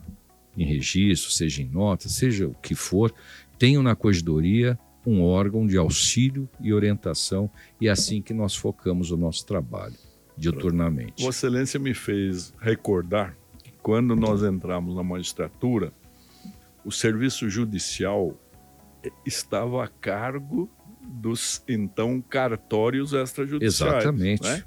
em 0.57 0.65
registro, 0.65 1.31
seja 1.31 1.61
em 1.61 1.69
nota, 1.69 2.09
seja 2.09 2.47
o 2.47 2.53
que 2.55 2.75
for, 2.75 3.13
tenham 3.57 3.81
na 3.81 3.95
corregedoria 3.95 4.77
um 5.05 5.21
órgão 5.23 5.65
de 5.65 5.77
auxílio 5.77 6.47
e 6.61 6.73
orientação 6.73 7.49
e 7.79 7.87
é 7.87 7.91
assim 7.91 8.21
que 8.21 8.33
nós 8.33 8.55
focamos 8.55 9.11
o 9.11 9.17
nosso 9.17 9.45
trabalho 9.45 9.95
diuturnamente. 10.37 11.23
Vossa 11.23 11.47
Excelência 11.47 11.79
me 11.79 11.93
fez 11.93 12.53
recordar 12.59 13.35
que 13.63 13.71
quando 13.81 14.15
nós 14.15 14.43
entramos 14.43 14.95
na 14.95 15.03
magistratura, 15.03 15.93
o 16.83 16.91
serviço 16.91 17.49
judicial 17.49 18.37
estava 19.25 19.83
a 19.83 19.87
cargo 19.87 20.69
dos 21.01 21.63
então 21.67 22.21
cartórios 22.21 23.13
extrajudiciais. 23.13 23.93
Exatamente. 23.93 24.43
Né? 24.43 24.63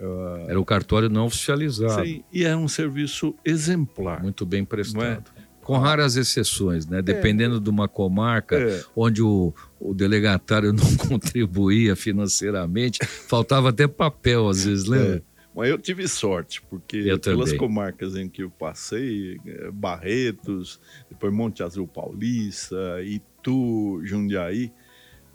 Uh, 0.00 0.48
Era 0.48 0.60
o 0.60 0.64
cartório 0.64 1.08
não 1.08 1.26
oficializado. 1.26 2.04
Sim, 2.04 2.22
e 2.32 2.44
é 2.44 2.56
um 2.56 2.68
serviço 2.68 3.34
exemplar. 3.44 4.22
Muito 4.22 4.46
bem 4.46 4.64
prestado. 4.64 5.24
É? 5.36 5.48
Com 5.60 5.76
raras 5.76 6.16
exceções, 6.16 6.86
né? 6.86 7.02
Dependendo 7.02 7.56
é. 7.56 7.60
de 7.60 7.68
uma 7.68 7.86
comarca 7.86 8.56
é. 8.56 8.82
onde 8.96 9.22
o, 9.22 9.52
o 9.78 9.92
delegatário 9.92 10.72
não 10.72 10.96
contribuía 10.96 11.94
financeiramente, 11.94 13.00
faltava 13.04 13.68
até 13.68 13.86
papel, 13.86 14.48
às 14.48 14.64
vezes, 14.64 14.86
lembra? 14.86 15.22
É. 15.58 15.62
Mas 15.62 15.70
eu 15.70 15.78
tive 15.78 16.06
sorte, 16.06 16.62
porque 16.62 16.96
eu 16.96 17.18
pelas 17.18 17.46
também. 17.46 17.58
comarcas 17.58 18.16
em 18.16 18.28
que 18.28 18.42
eu 18.42 18.50
passei, 18.50 19.40
é, 19.44 19.70
Barretos, 19.70 20.80
depois 21.08 21.32
Monte 21.32 21.62
Azul 21.62 21.86
Paulista, 21.86 23.02
Itu, 23.02 24.00
Jundiaí, 24.04 24.72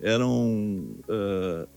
eram 0.02 0.98
uh, 1.10 1.68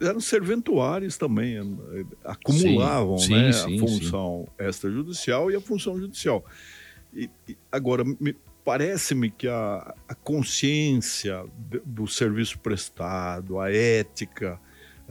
eram 0.00 0.20
serventuários 0.20 1.18
também, 1.18 1.58
eh, 1.58 2.04
acumulavam 2.24 3.18
sim, 3.18 3.34
né, 3.34 3.52
sim, 3.52 3.76
a 3.76 3.78
função 3.78 4.48
extrajudicial 4.58 5.50
e 5.50 5.56
a 5.56 5.60
função 5.60 5.98
judicial. 5.98 6.44
E, 7.12 7.28
e 7.46 7.56
agora, 7.70 8.02
parece-me 8.64 9.30
que 9.30 9.48
a, 9.48 9.94
a 10.08 10.14
consciência 10.14 11.44
do 11.84 12.06
serviço 12.06 12.58
prestado, 12.58 13.58
a 13.58 13.70
ética, 13.70 14.58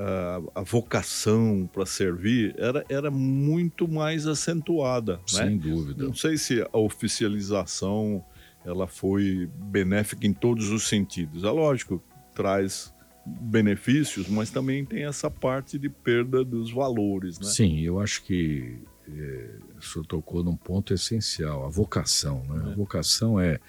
a, 0.02 0.62
a 0.62 0.64
vocação 0.64 1.70
para 1.72 1.86
servir 1.86 2.56
era, 2.58 2.84
era 2.90 3.12
muito 3.12 3.88
mais 3.88 4.26
acentuada. 4.26 5.18
Né? 5.18 5.24
Sem 5.28 5.50
né? 5.52 5.58
dúvida. 5.58 6.04
Não 6.04 6.14
sei 6.14 6.38
se 6.38 6.62
a 6.62 6.78
oficialização 6.78 8.24
ela 8.66 8.88
foi 8.88 9.50
benéfica 9.56 10.26
em 10.26 10.34
todos 10.34 10.70
os 10.70 10.88
sentidos. 10.88 11.44
É 11.44 11.50
lógico, 11.50 12.02
traz 12.34 12.94
benefícios, 13.26 14.28
mas 14.28 14.50
também 14.50 14.84
tem 14.84 15.06
essa 15.06 15.30
parte 15.30 15.78
de 15.78 15.90
perda 15.90 16.44
dos 16.44 16.72
valores, 16.72 17.40
né? 17.40 17.46
Sim, 17.46 17.82
eu 17.82 18.00
acho 18.00 18.24
que 18.24 18.80
é, 19.08 19.56
o 19.78 19.82
senhor 19.82 20.06
tocou 20.06 20.44
num 20.44 20.56
ponto 20.56 20.94
essencial, 20.94 21.66
a 21.66 21.70
vocação, 21.70 22.44
né? 22.50 22.70
É. 22.70 22.72
A 22.72 22.76
vocação 22.76 23.40
é 23.40 23.60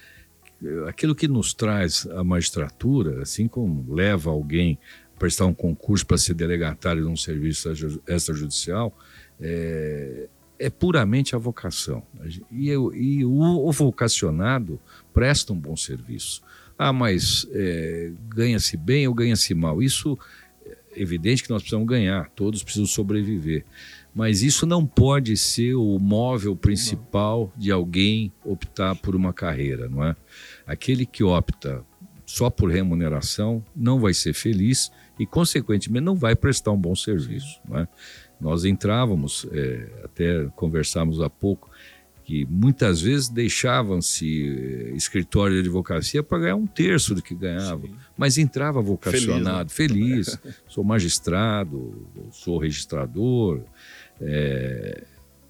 aquilo 0.89 1.15
que 1.15 1.27
nos 1.27 1.53
traz 1.53 2.07
a 2.07 2.23
magistratura, 2.23 3.23
assim 3.23 3.49
como 3.49 3.93
leva 3.93 4.31
alguém 4.31 4.79
prestar 5.23 5.47
um 5.47 5.55
concurso 5.55 6.05
para 6.05 6.19
ser 6.19 6.35
delegatário 6.35 7.03
de 7.05 7.09
um 7.09 7.17
serviço 7.17 7.71
extrajudicial, 8.09 8.93
é, 9.41 10.27
é 10.59 10.69
puramente 10.69 11.37
a 11.37 11.39
vocação. 11.39 12.03
E, 12.51 12.71
e 12.71 13.25
o, 13.25 13.69
o 13.69 13.71
vocacionado 13.71 14.81
presta 15.15 15.53
um 15.53 15.57
bom 15.57 15.77
serviço. 15.77 16.43
Ah, 16.77 16.93
mas 16.93 17.47
é, 17.53 18.11
ganha-se 18.35 18.77
bem 18.77 19.07
ou 19.07 19.15
ganha-se 19.15 19.55
mal? 19.55 19.81
Isso 19.81 20.19
é 20.67 21.01
evidente 21.01 21.45
que 21.45 21.51
nós 21.51 21.63
precisamos 21.63 21.87
ganhar, 21.87 22.29
todos 22.31 22.65
precisam 22.65 22.87
sobreviver. 22.87 23.65
Mas 24.13 24.43
isso 24.43 24.67
não 24.67 24.85
pode 24.85 25.37
ser 25.37 25.77
o 25.77 26.01
móvel 26.01 26.57
principal 26.57 27.53
de 27.57 27.71
alguém 27.71 28.33
optar 28.45 28.97
por 28.97 29.15
uma 29.15 29.33
carreira, 29.33 29.89
não 29.89 30.05
é? 30.05 30.17
Aquele 30.67 31.07
que 31.07 31.23
opta 31.23 31.85
só 32.27 32.51
por 32.51 32.73
remuneração 32.73 33.65
não 33.77 34.01
vai 34.01 34.13
ser 34.13 34.33
feliz 34.33 34.91
e, 35.19 35.27
consequentemente, 35.27 36.05
não 36.05 36.15
vai 36.15 36.35
prestar 36.35 36.73
um 36.73 36.79
bom 36.79 36.95
serviço. 36.95 37.61
É? 37.75 37.87
Nós 38.41 38.65
entrávamos, 38.65 39.47
é, 39.53 39.89
até 40.05 40.45
conversamos 40.57 41.21
há 41.21 41.31
pouco, 41.31 41.71
que 42.25 42.47
muitas 42.47 43.01
vezes 43.01 43.29
deixavam-se 43.29 44.49
eh, 44.49 44.93
escritório 44.95 45.55
de 45.55 45.61
advocacia 45.69 46.23
para 46.23 46.39
ganhar 46.39 46.57
um 46.57 46.67
terço 46.67 47.15
do 47.17 47.23
que 47.23 47.35
ganhava, 47.35 47.87
Sim. 47.87 47.95
mas 48.17 48.39
entrava 48.39 48.81
vocacionado, 48.81 49.71
feliz, 49.71 50.29
né? 50.29 50.39
feliz. 50.43 50.57
sou 50.69 50.85
magistrado, 50.85 52.09
sou 52.31 52.59
registrador, 52.59 53.63
é, 54.21 55.03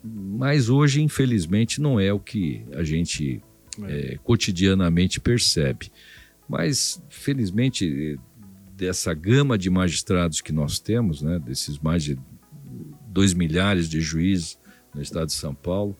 mas 0.02 0.68
hoje, 0.68 1.02
infelizmente, 1.02 1.80
não 1.80 2.00
é 2.00 2.12
o 2.12 2.18
que 2.18 2.64
a 2.72 2.82
gente 2.82 3.42
é. 3.84 4.14
É, 4.14 4.18
cotidianamente 4.22 5.20
percebe. 5.20 5.90
Mas, 6.48 7.02
felizmente, 7.08 8.18
dessa 8.82 9.14
gama 9.14 9.56
de 9.56 9.70
magistrados 9.70 10.40
que 10.40 10.52
nós 10.52 10.80
temos, 10.80 11.22
né, 11.22 11.38
desses 11.38 11.78
mais 11.78 12.02
de 12.02 12.18
dois 13.06 13.32
milhares 13.32 13.88
de 13.88 14.00
juízes 14.00 14.58
no 14.92 15.00
estado 15.00 15.26
de 15.26 15.34
São 15.34 15.54
Paulo, 15.54 15.96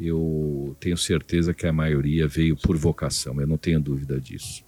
eu 0.00 0.74
tenho 0.80 0.96
certeza 0.96 1.52
que 1.52 1.66
a 1.66 1.72
maioria 1.72 2.26
veio 2.26 2.56
por 2.56 2.74
vocação, 2.74 3.38
eu 3.38 3.46
não 3.46 3.58
tenho 3.58 3.78
dúvida 3.78 4.18
disso. 4.18 4.64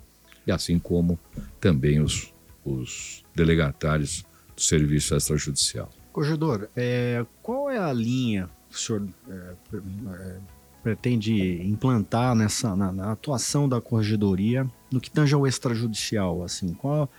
E 0.47 0.53
assim 0.53 0.79
como 0.79 1.19
também 1.59 2.01
os, 2.01 2.35
os 2.63 3.25
delegatários 3.35 4.27
do 4.55 4.61
Serviço 4.61 5.17
Extrajudicial. 5.17 5.89
Corregedor, 6.13 6.69
é, 6.77 7.25
qual 7.43 7.71
é 7.71 7.79
a 7.79 7.93
linha 7.95 8.51
que 8.69 8.77
o 8.77 8.79
senhor 8.79 9.09
é, 9.27 9.55
é, 9.73 10.37
pretende 10.83 11.63
implantar 11.63 12.35
nessa, 12.35 12.77
na, 12.77 12.93
na, 12.93 13.13
atuação 13.13 13.67
da 13.67 13.81
corregedoria 13.81 14.71
no 14.93 15.01
que 15.01 15.11
tange 15.11 15.35
ao 15.35 15.47
extrajudicial? 15.47 16.45
Assim, 16.45 16.75
qual, 16.75 17.11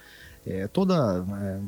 é, 0.45 0.67
toda, 0.67 1.25
é, 1.41 1.59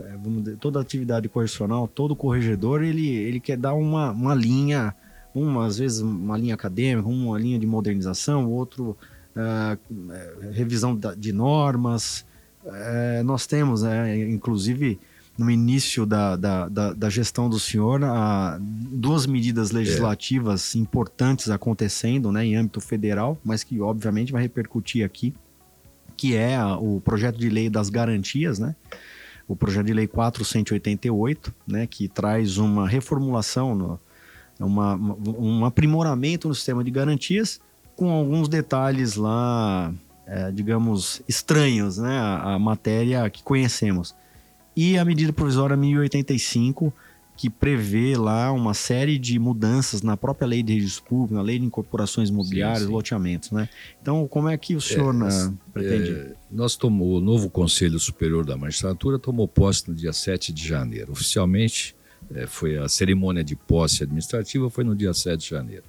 é, 0.00 0.16
dizer, 0.16 0.56
toda 0.56 0.80
atividade 0.80 1.28
correcional, 1.28 1.86
todo 1.86 2.16
corregedor, 2.16 2.82
ele, 2.82 3.08
ele 3.08 3.40
quer 3.40 3.56
dar 3.56 3.74
uma, 3.74 4.10
uma 4.10 4.34
linha 4.34 4.94
uma 5.34 5.66
às 5.66 5.78
vezes 5.78 6.00
uma 6.00 6.36
linha 6.36 6.54
acadêmica, 6.54 7.08
uma 7.08 7.38
linha 7.38 7.58
de 7.58 7.66
modernização, 7.66 8.50
outro 8.50 8.96
uh, 9.36 10.52
revisão 10.52 10.98
de 11.16 11.32
normas. 11.32 12.24
Uh, 12.64 13.22
nós 13.24 13.46
temos, 13.46 13.82
uh, 13.82 13.86
inclusive, 14.28 14.98
no 15.38 15.50
início 15.50 16.04
da, 16.04 16.36
da, 16.36 16.68
da, 16.68 16.92
da 16.92 17.08
gestão 17.08 17.48
do 17.48 17.58
senhor, 17.58 18.00
duas 18.60 19.24
medidas 19.26 19.70
legislativas 19.70 20.74
é. 20.74 20.78
importantes 20.78 21.48
acontecendo 21.48 22.30
né, 22.30 22.44
em 22.44 22.56
âmbito 22.56 22.80
federal, 22.80 23.38
mas 23.42 23.64
que 23.64 23.80
obviamente 23.80 24.32
vai 24.32 24.42
repercutir 24.42 25.04
aqui, 25.04 25.32
que 26.20 26.36
é 26.36 26.62
o 26.78 27.00
projeto 27.00 27.38
de 27.38 27.48
lei 27.48 27.70
das 27.70 27.88
garantias, 27.88 28.58
né? 28.58 28.76
o 29.48 29.56
projeto 29.56 29.86
de 29.86 29.94
lei 29.94 30.06
4188, 30.06 31.54
né, 31.66 31.86
que 31.86 32.08
traz 32.08 32.58
uma 32.58 32.86
reformulação 32.86 33.74
no, 33.74 34.00
uma, 34.60 34.94
um 34.94 35.64
aprimoramento 35.64 36.46
no 36.46 36.54
sistema 36.54 36.84
de 36.84 36.90
garantias 36.90 37.58
com 37.96 38.10
alguns 38.10 38.50
detalhes 38.50 39.16
lá, 39.16 39.94
é, 40.26 40.50
digamos, 40.52 41.22
estranhos, 41.26 41.96
né? 41.96 42.18
A, 42.18 42.52
a, 42.52 42.58
matéria 42.58 43.28
que 43.30 43.42
conhecemos. 43.42 44.14
E 44.76 44.98
a 44.98 45.04
medida 45.06 45.32
provisória 45.32 45.74
1085, 45.74 46.92
que 47.40 47.48
prevê 47.48 48.18
lá 48.18 48.52
uma 48.52 48.74
série 48.74 49.16
de 49.18 49.38
mudanças 49.38 50.02
na 50.02 50.14
própria 50.14 50.46
lei 50.46 50.62
de 50.62 50.74
registro 50.74 51.04
público, 51.04 51.32
na 51.32 51.40
lei 51.40 51.58
de 51.58 51.64
incorporações 51.64 52.28
imobiliárias, 52.28 52.80
sim, 52.80 52.88
sim. 52.88 52.92
loteamentos, 52.92 53.50
né? 53.50 53.66
Então, 54.02 54.28
como 54.28 54.50
é 54.50 54.58
que 54.58 54.76
o 54.76 54.80
senhor 54.80 55.14
é, 55.14 55.18
né, 55.20 55.54
pretende? 55.72 56.10
É, 56.10 56.34
nós 56.50 56.76
tomou, 56.76 57.16
o 57.16 57.20
novo 57.22 57.48
Conselho 57.48 57.98
Superior 57.98 58.44
da 58.44 58.58
Magistratura 58.58 59.18
tomou 59.18 59.48
posse 59.48 59.88
no 59.88 59.94
dia 59.94 60.12
7 60.12 60.52
de 60.52 60.68
janeiro. 60.68 61.12
Oficialmente, 61.12 61.96
é, 62.34 62.46
foi 62.46 62.76
a 62.76 62.86
cerimônia 62.90 63.42
de 63.42 63.56
posse 63.56 64.02
administrativa 64.02 64.68
foi 64.68 64.84
no 64.84 64.94
dia 64.94 65.14
7 65.14 65.40
de 65.40 65.48
janeiro. 65.48 65.84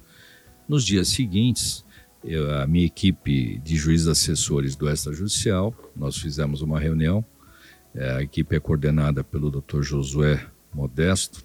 Nos 0.66 0.86
dias 0.86 1.08
seguintes, 1.08 1.84
eu, 2.24 2.50
a 2.62 2.66
minha 2.66 2.86
equipe 2.86 3.58
de 3.58 3.76
juízes 3.76 4.06
assessores 4.06 4.74
do 4.74 4.88
extrajudicial, 4.88 5.74
nós 5.94 6.16
fizemos 6.16 6.62
uma 6.62 6.80
reunião. 6.80 7.22
É, 7.94 8.10
a 8.12 8.22
equipe 8.22 8.56
é 8.56 8.58
coordenada 8.58 9.22
pelo 9.22 9.50
Dr. 9.50 9.82
Josué 9.82 10.46
Modesto 10.74 11.44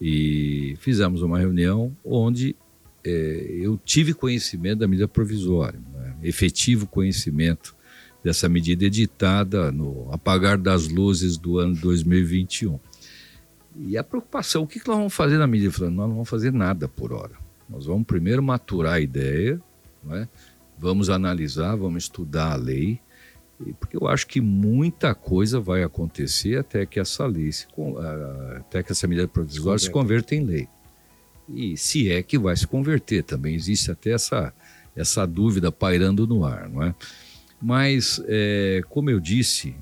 e 0.00 0.76
fizemos 0.80 1.22
uma 1.22 1.38
reunião 1.38 1.96
onde 2.04 2.56
é, 3.04 3.10
eu 3.60 3.78
tive 3.78 4.14
conhecimento 4.14 4.80
da 4.80 4.88
medida 4.88 5.08
provisória, 5.08 5.80
né? 5.92 6.16
efetivo 6.22 6.86
conhecimento 6.86 7.74
dessa 8.22 8.48
medida 8.48 8.84
editada 8.84 9.72
no 9.72 10.08
apagar 10.12 10.58
das 10.58 10.88
luzes 10.88 11.36
do 11.36 11.58
ano 11.58 11.74
2021. 11.74 12.78
E 13.76 13.96
a 13.96 14.04
preocupação, 14.04 14.62
o 14.62 14.66
que, 14.66 14.78
nós 14.86 14.96
vamos 14.96 15.14
fazer 15.14 15.38
na 15.38 15.46
mídia? 15.46 15.70
Falando, 15.70 15.94
nós 15.94 16.06
não 16.08 16.14
vamos 16.14 16.28
fazer 16.28 16.52
nada 16.52 16.88
por 16.88 17.12
hora. 17.12 17.32
Nós 17.68 17.86
vamos 17.86 18.04
primeiro 18.04 18.42
maturar 18.42 18.94
a 18.94 19.00
ideia, 19.00 19.60
é? 20.10 20.28
vamos 20.78 21.08
analisar, 21.08 21.76
vamos 21.76 22.04
estudar 22.04 22.52
a 22.52 22.56
lei, 22.56 23.00
porque 23.78 23.96
eu 23.96 24.08
acho 24.08 24.26
que 24.26 24.40
muita 24.40 25.14
coisa 25.14 25.60
vai 25.60 25.82
acontecer 25.82 26.58
até 26.58 26.86
que 26.86 26.98
essa 26.98 27.26
lei, 27.26 27.52
se, 27.52 27.66
até 28.56 28.82
que 28.82 28.92
essa 28.92 29.06
medida 29.06 29.28
provisória 29.28 29.78
se 29.78 29.90
converta 29.90 30.34
em 30.34 30.44
lei. 30.44 30.68
e 31.48 31.76
se 31.76 32.10
é 32.10 32.22
que 32.22 32.38
vai 32.38 32.56
se 32.56 32.66
converter. 32.66 33.22
Também 33.22 33.54
existe 33.54 33.90
até 33.90 34.12
essa, 34.12 34.52
essa 34.96 35.26
dúvida 35.26 35.70
pairando 35.70 36.26
no 36.26 36.44
ar, 36.44 36.68
não 36.68 36.82
é? 36.82 36.94
Mas, 37.60 38.22
é, 38.26 38.80
como 38.88 39.10
eu 39.10 39.20
disse 39.20 39.76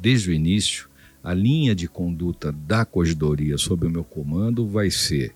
desde 0.00 0.30
o 0.30 0.32
início, 0.32 0.88
a 1.22 1.34
linha 1.34 1.74
de 1.74 1.86
conduta 1.86 2.50
da 2.50 2.86
corregedoria 2.86 3.58
sob 3.58 3.86
o 3.86 3.90
meu 3.90 4.04
comando 4.04 4.66
vai 4.66 4.90
ser 4.90 5.34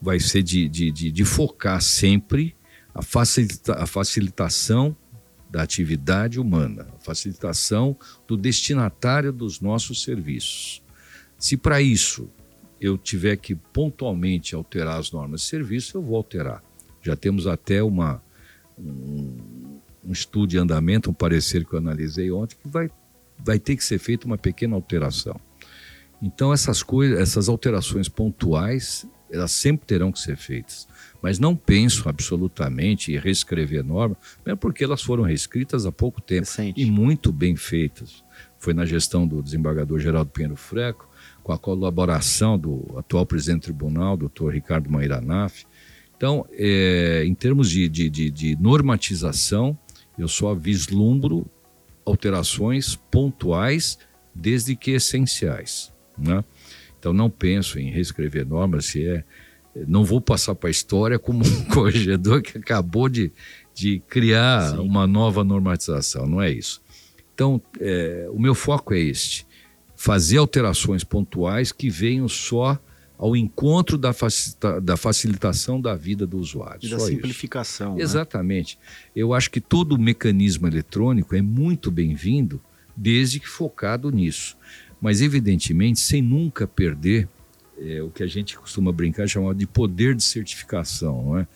vai 0.00 0.20
ser 0.20 0.42
de, 0.42 0.68
de, 0.68 0.90
de, 0.90 1.10
de 1.10 1.24
focar 1.24 1.80
sempre 1.80 2.54
a, 2.94 3.00
facilita, 3.00 3.72
a 3.72 3.86
facilitação 3.86 4.94
da 5.54 5.62
atividade 5.62 6.40
humana, 6.40 6.88
facilitação 6.98 7.96
do 8.26 8.36
destinatário 8.36 9.32
dos 9.32 9.60
nossos 9.60 10.02
serviços. 10.02 10.82
Se 11.38 11.56
para 11.56 11.80
isso 11.80 12.28
eu 12.80 12.98
tiver 12.98 13.36
que 13.36 13.54
pontualmente 13.54 14.52
alterar 14.56 14.98
as 14.98 15.12
normas 15.12 15.42
de 15.42 15.46
serviço, 15.46 15.96
eu 15.96 16.02
vou 16.02 16.16
alterar. 16.16 16.60
Já 17.00 17.14
temos 17.14 17.46
até 17.46 17.80
uma, 17.84 18.20
um, 18.76 19.78
um 20.04 20.10
estudo 20.10 20.48
de 20.48 20.58
andamento, 20.58 21.08
um 21.08 21.14
parecer 21.14 21.64
que 21.64 21.72
eu 21.72 21.78
analisei 21.78 22.32
ontem, 22.32 22.56
que 22.60 22.66
vai, 22.68 22.90
vai 23.38 23.60
ter 23.60 23.76
que 23.76 23.84
ser 23.84 24.00
feita 24.00 24.26
uma 24.26 24.36
pequena 24.36 24.74
alteração. 24.74 25.40
Então, 26.20 26.52
essas 26.52 26.82
coisas, 26.82 27.16
essas 27.20 27.48
alterações 27.48 28.08
pontuais, 28.08 29.06
elas 29.30 29.52
sempre 29.52 29.86
terão 29.86 30.10
que 30.10 30.18
ser 30.18 30.36
feitas. 30.36 30.88
Mas 31.24 31.38
não 31.38 31.56
penso 31.56 32.06
absolutamente 32.06 33.10
em 33.10 33.18
reescrever 33.18 33.82
normas, 33.82 34.18
mesmo 34.44 34.58
porque 34.58 34.84
elas 34.84 35.00
foram 35.00 35.22
reescritas 35.22 35.86
há 35.86 35.90
pouco 35.90 36.20
tempo 36.20 36.42
Recente. 36.42 36.78
e 36.78 36.84
muito 36.84 37.32
bem 37.32 37.56
feitas. 37.56 38.22
Foi 38.58 38.74
na 38.74 38.84
gestão 38.84 39.26
do 39.26 39.42
desembargador 39.42 39.98
Geraldo 39.98 40.30
Pinheiro 40.30 40.54
Freco, 40.54 41.08
com 41.42 41.50
a 41.50 41.56
colaboração 41.56 42.58
do 42.58 42.94
atual 42.98 43.24
presidente 43.24 43.60
do 43.60 43.64
tribunal, 43.64 44.18
doutor 44.18 44.52
Ricardo 44.52 44.90
Mairanaf. 44.90 45.64
Então, 46.14 46.46
é, 46.52 47.24
em 47.24 47.34
termos 47.34 47.70
de, 47.70 47.88
de, 47.88 48.10
de, 48.10 48.30
de 48.30 48.56
normatização, 48.60 49.78
eu 50.18 50.28
só 50.28 50.54
vislumbro 50.54 51.46
alterações 52.04 52.96
pontuais, 52.96 53.98
desde 54.34 54.76
que 54.76 54.90
essenciais. 54.90 55.90
Né? 56.18 56.44
Então, 56.98 57.14
não 57.14 57.30
penso 57.30 57.78
em 57.78 57.90
reescrever 57.90 58.46
normas, 58.46 58.84
se 58.84 59.08
é. 59.08 59.24
Não 59.86 60.04
vou 60.04 60.20
passar 60.20 60.54
para 60.54 60.68
a 60.68 60.70
história 60.70 61.18
como 61.18 61.44
um 61.44 61.64
corregedor 61.72 62.42
que 62.42 62.58
acabou 62.58 63.08
de, 63.08 63.32
de 63.74 64.00
criar 64.08 64.70
Sim. 64.70 64.78
uma 64.78 65.06
nova 65.06 65.42
normatização, 65.42 66.26
não 66.26 66.40
é 66.40 66.50
isso. 66.50 66.82
Então, 67.34 67.60
é, 67.80 68.28
o 68.30 68.38
meu 68.38 68.54
foco 68.54 68.94
é 68.94 69.00
este: 69.00 69.46
fazer 69.96 70.38
alterações 70.38 71.02
pontuais 71.02 71.72
que 71.72 71.90
venham 71.90 72.28
só 72.28 72.78
ao 73.16 73.36
encontro 73.36 73.96
da, 73.96 74.12
facilita 74.12 74.80
da 74.80 74.96
facilitação 74.96 75.80
da 75.80 75.94
vida 75.94 76.26
do 76.26 76.38
usuário. 76.38 76.80
E 76.82 76.88
da 76.88 76.98
simplificação. 76.98 77.94
né? 77.94 78.02
Exatamente. 78.02 78.78
Eu 79.14 79.32
acho 79.32 79.50
que 79.50 79.60
todo 79.60 79.94
o 79.94 79.98
mecanismo 79.98 80.66
eletrônico 80.66 81.34
é 81.34 81.42
muito 81.42 81.90
bem-vindo, 81.90 82.60
desde 82.96 83.40
que 83.40 83.48
focado 83.48 84.10
nisso. 84.10 84.56
Mas, 85.00 85.20
evidentemente, 85.20 86.00
sem 86.00 86.22
nunca 86.22 86.66
perder 86.66 87.28
é, 87.78 88.02
o 88.02 88.10
que 88.10 88.22
a 88.22 88.26
gente 88.26 88.56
costuma 88.58 88.92
brincar, 88.92 89.28
chamar 89.28 89.54
de 89.54 89.66
poder 89.66 90.14
de 90.14 90.22
certificação. 90.22 91.22
Não 91.24 91.38
é? 91.38 91.46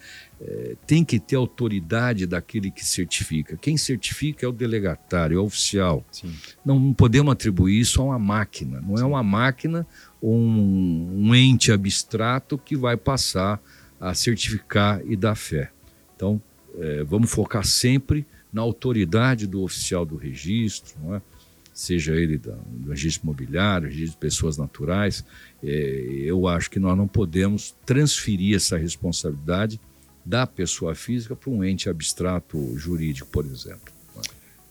É, 0.40 0.76
tem 0.86 1.04
que 1.04 1.18
ter 1.18 1.36
autoridade 1.36 2.26
daquele 2.26 2.70
que 2.70 2.84
certifica. 2.84 3.56
Quem 3.56 3.76
certifica 3.76 4.46
é 4.46 4.48
o 4.48 4.52
delegatário, 4.52 5.38
é 5.38 5.40
o 5.40 5.44
oficial. 5.44 6.04
Sim. 6.12 6.32
Não 6.64 6.92
podemos 6.92 7.32
atribuir 7.32 7.80
isso 7.80 8.00
a 8.00 8.04
uma 8.04 8.18
máquina. 8.18 8.80
Não 8.80 8.96
é 8.96 9.04
uma 9.04 9.22
máquina 9.22 9.86
ou 10.20 10.36
um, 10.36 11.28
um 11.28 11.34
ente 11.34 11.72
abstrato 11.72 12.56
que 12.56 12.76
vai 12.76 12.96
passar 12.96 13.60
a 14.00 14.14
certificar 14.14 15.00
e 15.04 15.16
dar 15.16 15.34
fé. 15.34 15.70
Então, 16.14 16.40
é, 16.78 17.02
vamos 17.02 17.30
focar 17.30 17.64
sempre 17.64 18.24
na 18.52 18.62
autoridade 18.62 19.46
do 19.46 19.62
oficial 19.62 20.06
do 20.06 20.16
registro, 20.16 20.96
não 21.02 21.14
é? 21.16 21.22
Seja 21.78 22.12
ele 22.12 22.36
do 22.38 22.90
registro 22.90 23.22
imobiliário, 23.24 23.86
registro 23.86 24.12
de 24.12 24.16
pessoas 24.16 24.58
naturais. 24.58 25.24
É, 25.62 25.68
eu 26.24 26.48
acho 26.48 26.68
que 26.68 26.80
nós 26.80 26.96
não 26.96 27.06
podemos 27.06 27.72
transferir 27.86 28.56
essa 28.56 28.76
responsabilidade 28.76 29.80
da 30.26 30.44
pessoa 30.44 30.92
física 30.96 31.36
para 31.36 31.50
um 31.50 31.62
ente 31.62 31.88
abstrato 31.88 32.76
jurídico, 32.76 33.28
por 33.30 33.44
exemplo. 33.46 33.92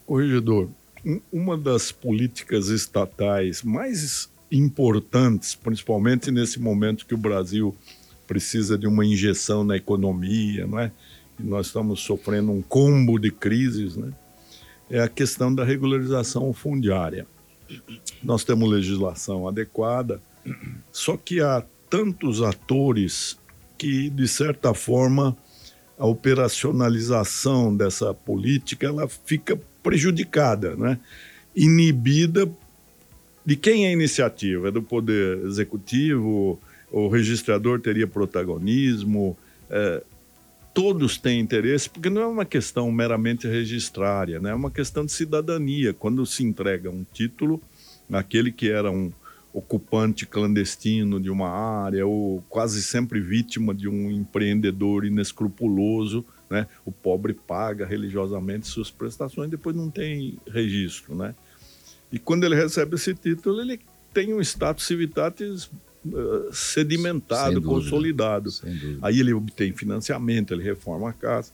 Corregedor, 0.06 0.70
um- 1.06 1.22
uma 1.32 1.58
das 1.58 1.94
políticas 1.94 2.68
estatais 2.68 3.64
mais 3.64 4.30
importantes, 4.52 5.56
principalmente 5.56 6.30
nesse 6.30 6.60
momento 6.60 7.06
que 7.06 7.16
o 7.16 7.18
Brasil 7.18 7.74
precisa 8.28 8.78
de 8.78 8.86
uma 8.86 9.06
injeção 9.06 9.64
na 9.64 9.78
economia, 9.78 10.68
não 10.68 10.78
é? 10.78 10.92
E 11.40 11.44
nós 11.44 11.68
estamos 11.68 12.02
sofrendo 12.02 12.52
um 12.52 12.62
combo 12.62 13.18
de 13.18 13.32
crises, 13.32 13.96
né? 13.96 14.12
É 14.90 15.02
a 15.02 15.08
questão 15.08 15.54
da 15.54 15.64
regularização 15.64 16.52
fundiária. 16.54 17.26
Nós 18.24 18.44
temos 18.44 18.70
legislação 18.70 19.48
adequada, 19.48 20.22
só 20.92 21.18
que 21.18 21.42
há 21.42 21.64
tantos 21.90 22.42
atores 22.42 23.38
que, 23.78 24.10
de 24.10 24.28
certa 24.28 24.74
forma, 24.74 25.36
a 25.98 26.06
operacionalização 26.06 27.76
dessa 27.76 28.14
política 28.14 28.88
ela 28.88 29.08
fica 29.08 29.60
prejudicada, 29.84 30.76
né? 30.76 31.00
inibida 31.56 32.50
de 33.46 33.56
quem 33.56 33.86
é 33.86 33.88
a 33.88 33.94
iniciativa? 33.94 34.68
É 34.68 34.72
do 34.72 34.84
Poder 34.84 35.46
Executivo? 35.46 36.60
O 36.92 37.08
registrador 37.08 37.80
teria 37.80 38.06
protagonismo? 38.06 39.38
É, 39.70 40.04
todos 40.78 41.18
têm 41.18 41.40
interesse, 41.40 41.90
porque 41.90 42.08
não 42.08 42.22
é 42.22 42.28
uma 42.28 42.46
questão 42.46 42.92
meramente 42.92 43.48
registrária, 43.48 44.40
né? 44.40 44.52
é 44.52 44.54
uma 44.54 44.70
questão 44.70 45.04
de 45.04 45.12
cidadania. 45.12 45.92
Quando 45.92 46.24
se 46.24 46.44
entrega 46.44 46.92
um 46.92 47.04
título, 47.12 47.60
aquele 48.12 48.52
que 48.52 48.70
era 48.70 48.92
um 48.92 49.12
ocupante 49.52 50.28
clandestino 50.28 51.20
de 51.20 51.32
uma 51.32 51.50
área 51.50 52.06
ou 52.06 52.44
quase 52.48 52.84
sempre 52.84 53.20
vítima 53.20 53.74
de 53.74 53.90
um 53.90 54.12
empreendedor 54.12 55.04
inescrupuloso, 55.04 56.24
né? 56.48 56.68
O 56.86 56.92
pobre 56.92 57.34
paga 57.34 57.84
religiosamente 57.84 58.68
suas 58.68 58.92
prestações, 58.92 59.50
depois 59.50 59.76
não 59.76 59.90
tem 59.90 60.38
registro, 60.48 61.16
né? 61.16 61.34
E 62.12 62.20
quando 62.20 62.44
ele 62.44 62.56
recebe 62.56 62.94
esse 62.94 63.16
título, 63.16 63.62
ele 63.62 63.80
tem 64.14 64.32
um 64.32 64.40
status 64.40 64.86
civitatis 64.86 65.72
sedimentado, 66.52 67.54
Sem 67.54 67.62
dúvida. 67.62 67.70
consolidado. 67.84 68.50
Aí 69.02 69.20
ele 69.20 69.34
obtém 69.34 69.72
financiamento, 69.74 70.54
ele 70.54 70.64
reforma 70.64 71.10
a 71.10 71.14
casa. 71.14 71.52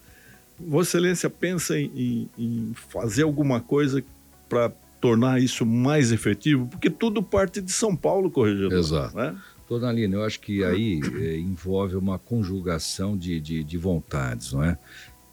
Vossa 0.60 0.90
Excelência 0.98 1.30
pensa 1.30 1.78
em, 1.80 2.30
em- 2.38 2.72
fazer 2.90 3.24
alguma 3.24 3.60
coisa 3.60 4.04
para 4.48 4.72
tornar 5.02 5.42
isso 5.42 5.66
mais 5.66 6.12
efetivo? 6.12 6.68
Porque 6.68 6.90
tudo 6.90 7.22
parte 7.24 7.62
de 7.62 7.72
São 7.72 7.96
Paulo, 7.96 8.30
corregedor. 8.30 8.74
Exato. 8.80 9.16
Né? 9.16 9.36
Dona 9.68 9.90
Aline, 9.90 10.14
eu 10.14 10.24
acho 10.24 10.40
que 10.40 10.64
aí 10.64 11.02
eh, 11.20 11.38
envolve 11.38 11.96
uma 11.96 12.20
conjugação 12.20 13.18
de, 13.18 13.40
de, 13.40 13.64
de 13.64 13.78
vontades, 13.78 14.54
não 14.54 14.64
é? 14.64 14.78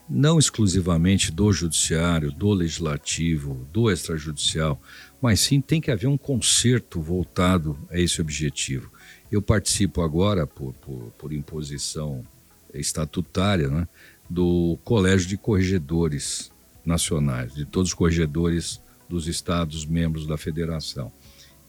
Não 0.08 0.38
exclusivamente 0.40 1.30
do 1.30 1.52
judiciário, 1.52 2.32
do 2.32 2.52
legislativo, 2.52 3.64
do 3.72 3.88
extrajudicial, 3.90 4.80
mas 5.22 5.38
sim 5.40 5.60
tem 5.60 5.80
que 5.80 5.90
haver 5.90 6.08
um 6.08 6.16
conserto 6.16 7.00
voltado 7.00 7.78
a 7.90 7.98
esse 8.00 8.20
objetivo. 8.20 8.90
Eu 9.30 9.40
participo 9.40 10.02
agora, 10.02 10.46
por, 10.46 10.72
por, 10.74 11.12
por 11.16 11.32
imposição 11.32 12.24
estatutária, 12.74 13.68
né, 13.68 13.88
do 14.28 14.78
Colégio 14.84 15.28
de 15.28 15.36
Corregedores 15.36 16.52
Nacionais, 16.84 17.54
de 17.54 17.64
todos 17.64 17.90
os 17.90 17.94
corregedores 17.94 18.80
dos 19.08 19.26
estados 19.26 19.84
membros 19.84 20.26
da 20.26 20.36
federação. 20.36 21.12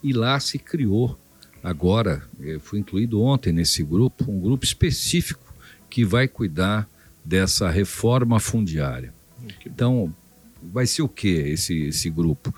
E 0.04 0.14
lá 0.14 0.40
se 0.40 0.58
criou 0.60 1.18
agora, 1.64 2.24
eh, 2.42 2.58
foi 2.60 2.80
incluído 2.80 3.22
ontem 3.22 3.52
nesse 3.52 3.84
grupo, 3.84 4.32
um 4.32 4.40
grupo 4.40 4.64
específico 4.64 5.54
que 5.90 6.06
vai 6.06 6.28
cuidar 6.28 6.90
dessa 7.24 7.70
reforma 7.70 8.40
fundiária. 8.40 9.14
Então, 9.66 10.14
vai 10.62 10.86
ser 10.86 11.02
o 11.02 11.10
que 11.10 11.28
esse, 11.28 11.88
esse 11.88 12.10
grupo? 12.10 12.54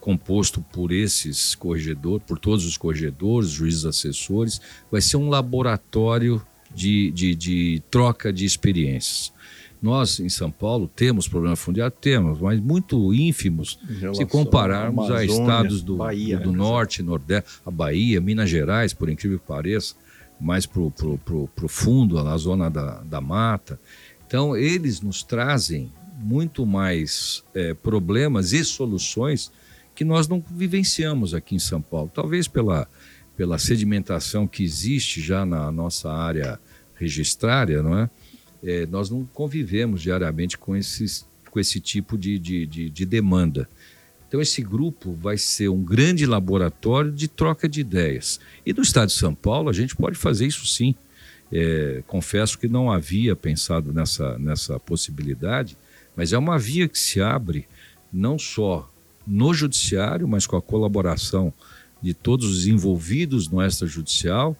Composto 0.00 0.60
por 0.60 0.92
esses 0.92 1.54
corregedores, 1.54 2.24
por 2.26 2.38
todos 2.38 2.64
os 2.64 2.76
corregedores, 2.76 3.50
juízes 3.50 3.84
assessores, 3.84 4.60
vai 4.90 5.00
ser 5.00 5.16
um 5.16 5.28
laboratório 5.28 6.40
de, 6.74 7.10
de, 7.10 7.34
de 7.34 7.82
troca 7.90 8.32
de 8.32 8.44
experiências. 8.44 9.32
Nós, 9.80 10.20
em 10.20 10.28
São 10.28 10.50
Paulo, 10.50 10.90
temos 10.94 11.28
problema 11.28 11.54
fundiário? 11.54 11.94
Temos, 12.00 12.40
mas 12.40 12.58
muito 12.60 13.12
ínfimos 13.12 13.78
se 14.14 14.24
compararmos 14.24 15.10
a 15.10 15.18
Amazônia, 15.18 15.42
estados 15.42 15.82
do, 15.82 15.96
Bahia, 15.96 16.38
do, 16.38 16.44
do 16.44 16.52
né? 16.52 16.58
norte, 16.58 17.02
nordeste, 17.02 17.50
a 17.64 17.70
Bahia, 17.70 18.20
Minas 18.20 18.48
Gerais, 18.48 18.94
por 18.94 19.08
incrível 19.08 19.38
que 19.38 19.46
pareça, 19.46 19.94
mais 20.40 20.66
para 20.66 20.80
o 20.80 21.68
fundo, 21.68 22.22
na 22.22 22.36
zona 22.36 22.70
da, 22.70 23.02
da 23.02 23.20
mata. 23.20 23.78
Então, 24.26 24.56
eles 24.56 25.00
nos 25.00 25.22
trazem 25.22 25.92
muito 26.16 26.64
mais 26.64 27.44
eh, 27.54 27.74
problemas 27.74 28.52
e 28.52 28.64
soluções 28.64 29.52
que 29.94 30.04
nós 30.04 30.28
não 30.28 30.44
vivenciamos 30.50 31.34
aqui 31.34 31.54
em 31.54 31.58
São 31.58 31.80
Paulo. 31.80 32.10
Talvez 32.12 32.48
pela, 32.48 32.88
pela 33.36 33.58
sedimentação 33.58 34.46
que 34.46 34.62
existe 34.62 35.20
já 35.20 35.44
na 35.44 35.70
nossa 35.72 36.10
área 36.12 36.58
registrária, 36.94 37.82
não 37.82 37.98
é? 37.98 38.10
é 38.62 38.86
nós 38.86 39.10
não 39.10 39.24
convivemos 39.24 40.02
diariamente 40.02 40.58
com, 40.58 40.76
esses, 40.76 41.26
com 41.50 41.58
esse 41.60 41.80
tipo 41.80 42.18
de, 42.18 42.38
de, 42.38 42.66
de, 42.66 42.90
de 42.90 43.06
demanda. 43.06 43.68
Então, 44.28 44.40
esse 44.40 44.60
grupo 44.60 45.14
vai 45.14 45.38
ser 45.38 45.68
um 45.68 45.82
grande 45.82 46.26
laboratório 46.26 47.12
de 47.12 47.28
troca 47.28 47.68
de 47.68 47.80
ideias. 47.80 48.40
E 48.64 48.72
no 48.72 48.82
estado 48.82 49.08
de 49.08 49.14
São 49.14 49.34
Paulo, 49.34 49.70
a 49.70 49.72
gente 49.72 49.94
pode 49.94 50.16
fazer 50.16 50.46
isso 50.46 50.66
sim. 50.66 50.94
É, 51.52 52.02
confesso 52.08 52.58
que 52.58 52.66
não 52.66 52.90
havia 52.90 53.36
pensado 53.36 53.92
nessa, 53.92 54.36
nessa 54.36 54.80
possibilidade, 54.80 55.78
mas 56.16 56.32
é 56.32 56.38
uma 56.38 56.58
via 56.58 56.88
que 56.88 56.98
se 56.98 57.20
abre 57.20 57.68
não 58.12 58.38
só 58.38 58.90
no 59.26 59.52
judiciário, 59.52 60.26
mas 60.26 60.46
com 60.46 60.56
a 60.56 60.62
colaboração 60.62 61.52
de 62.00 62.14
todos 62.14 62.48
os 62.48 62.66
envolvidos 62.66 63.48
no 63.48 63.62
extrajudicial 63.62 64.56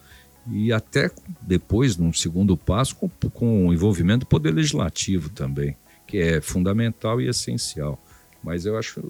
e 0.50 0.72
até 0.72 1.10
depois, 1.40 1.96
num 1.96 2.12
segundo 2.12 2.56
passo, 2.56 2.96
com, 2.96 3.08
com 3.30 3.66
o 3.66 3.72
envolvimento 3.72 4.20
do 4.20 4.26
Poder 4.26 4.52
Legislativo 4.52 5.28
também, 5.30 5.76
que 6.06 6.18
é 6.18 6.40
fundamental 6.40 7.20
e 7.20 7.28
essencial. 7.28 8.02
Mas 8.42 8.64
eu 8.64 8.78
acho 8.78 9.02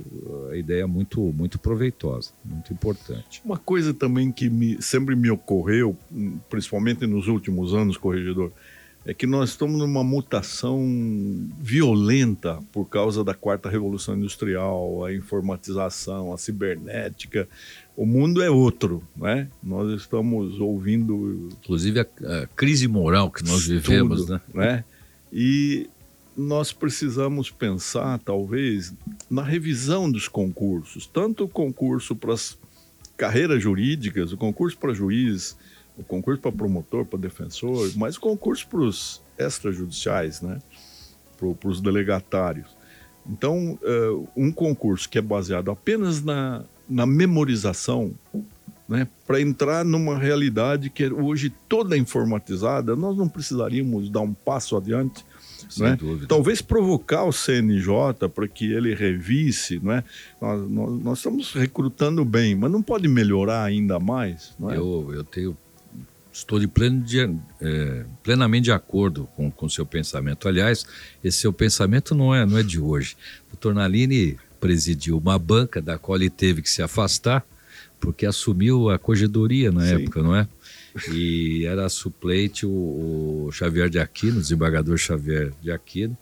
a 0.51 0.57
ideia 0.57 0.87
muito, 0.87 1.21
muito 1.21 1.59
proveitosa, 1.59 2.31
muito 2.43 2.73
importante. 2.73 3.43
Uma 3.45 3.59
coisa 3.59 3.93
também 3.93 4.33
que 4.33 4.49
me, 4.49 4.81
sempre 4.81 5.15
me 5.15 5.31
ocorreu, 5.31 5.97
principalmente 6.49 7.07
nos 7.07 7.29
últimos 7.29 7.75
anos, 7.75 7.99
corregedor, 7.99 8.51
é 9.07 9.15
que 9.15 9.25
nós 9.25 9.51
estamos 9.51 9.79
numa 9.79 10.03
mutação 10.03 10.85
violenta 11.61 12.61
por 12.73 12.87
causa 12.87 13.23
da 13.23 13.35
quarta 13.35 13.71
revolução 13.71 14.17
industrial, 14.17 15.05
a 15.05 15.15
informatização, 15.15 16.35
a 16.35 16.37
cibernética. 16.37 17.49
O 17.97 18.05
mundo 18.05 18.43
é 18.43 18.51
outro, 18.51 19.05
né? 19.17 19.49
Nós 19.63 19.93
estamos 19.93 20.59
ouvindo, 20.59 21.49
inclusive 21.63 22.01
a, 22.01 22.03
a 22.03 22.47
crise 22.49 22.89
moral 22.89 23.31
que 23.31 23.45
nós 23.45 23.65
vivemos, 23.65 24.29
né? 24.29 24.41
né? 24.53 24.85
E 25.33 25.89
nós 26.37 26.73
precisamos 26.73 27.49
pensar, 27.49 28.19
talvez, 28.19 28.93
na 29.31 29.43
revisão 29.43 30.11
dos 30.11 30.27
concursos, 30.27 31.07
tanto 31.07 31.45
o 31.45 31.49
concurso 31.49 32.17
para 32.17 32.35
as 32.35 32.59
carreiras 33.17 33.63
jurídicas, 33.63 34.33
o 34.33 34.37
concurso 34.37 34.77
para 34.77 34.93
juiz, 34.93 35.57
o 35.97 36.05
concurso 36.05 36.41
para 36.41 36.53
promotor, 36.53 37.05
para 37.05 37.19
defensor, 37.19 37.91
mas 37.97 38.17
o 38.17 38.21
concurso 38.21 38.67
para 38.69 38.81
os 38.81 39.23
extrajudiciais, 39.39 40.43
né? 40.43 40.59
para 41.39 41.69
os 41.69 41.81
delegatários. 41.81 42.77
Então, 43.29 43.79
uh, 43.83 44.29
um 44.37 44.53
concurso 44.53 45.09
que 45.09 45.19
é 45.19 45.23
baseado 45.23 45.71
apenas 45.71 46.23
na, 46.23 46.65
na 46.89 47.07
memorização, 47.07 48.15
né? 48.89 49.09
para 49.27 49.41
entrar 49.41 49.85
numa 49.85 50.17
realidade 50.17 50.91
que 50.91 51.05
é 51.05 51.13
hoje 51.13 51.53
toda 51.69 51.97
informatizada, 51.97 52.95
nós 52.95 53.17
não 53.17 53.29
precisaríamos 53.29 54.09
dar 54.09 54.21
um 54.21 54.33
passo 54.33 54.77
adiante. 54.77 55.25
Sem 55.69 55.85
né? 55.85 55.97
dúvida. 55.97 56.29
Talvez 56.29 56.63
provocar 56.63 57.25
o 57.25 57.33
CNJ 57.33 58.29
para 58.33 58.47
que 58.47 58.71
ele 58.71 58.95
revise, 58.95 59.81
não 59.83 59.93
é? 59.93 60.05
Nós, 60.41 60.71
nós, 60.71 61.03
nós, 61.03 61.19
estamos 61.19 61.53
recrutando 61.55 62.25
bem, 62.25 62.55
mas 62.55 62.71
não 62.71 62.81
pode 62.81 63.09
melhorar 63.09 63.65
ainda 63.65 63.99
mais, 63.99 64.55
é? 64.71 64.77
Eu, 64.77 65.11
eu 65.13 65.25
tenho 65.25 65.57
Estou 66.37 66.61
de, 66.61 66.69
pleno 66.69 67.03
de 67.03 67.19
é, 67.63 68.05
plenamente 68.23 68.65
de 68.65 68.73
acordo 68.73 69.27
com 69.35 69.67
o 69.67 69.71
seu 69.71 69.87
pensamento. 69.87 70.47
Aliás, 70.47 70.85
esse 71.25 71.39
seu 71.39 71.51
pensamento 71.51 72.15
não 72.15 72.35
é, 72.35 72.45
não 72.45 72.59
é 72.59 72.63
de 72.63 72.79
hoje. 72.79 73.17
O 73.51 73.57
Tornalini 73.57 74.37
presidiu 74.61 75.17
uma 75.17 75.39
banca 75.39 75.81
da 75.81 75.97
qual 75.97 76.19
ele 76.19 76.29
teve 76.29 76.61
que 76.61 76.69
se 76.69 76.83
afastar 76.83 77.43
porque 77.99 78.27
assumiu 78.27 78.91
a 78.91 78.99
corregedoria 78.99 79.73
na 79.73 79.81
Sim. 79.81 79.95
época, 79.95 80.23
não 80.23 80.37
é? 80.37 80.47
E 81.11 81.65
era 81.65 81.89
suplente 81.89 82.67
o, 82.67 83.47
o 83.47 83.51
Xavier 83.51 83.89
de 83.89 83.99
Aquino, 83.99 84.37
o 84.37 84.43
desembargador 84.43 84.99
Xavier 84.99 85.55
de 85.63 85.71
Aquino, 85.71 86.17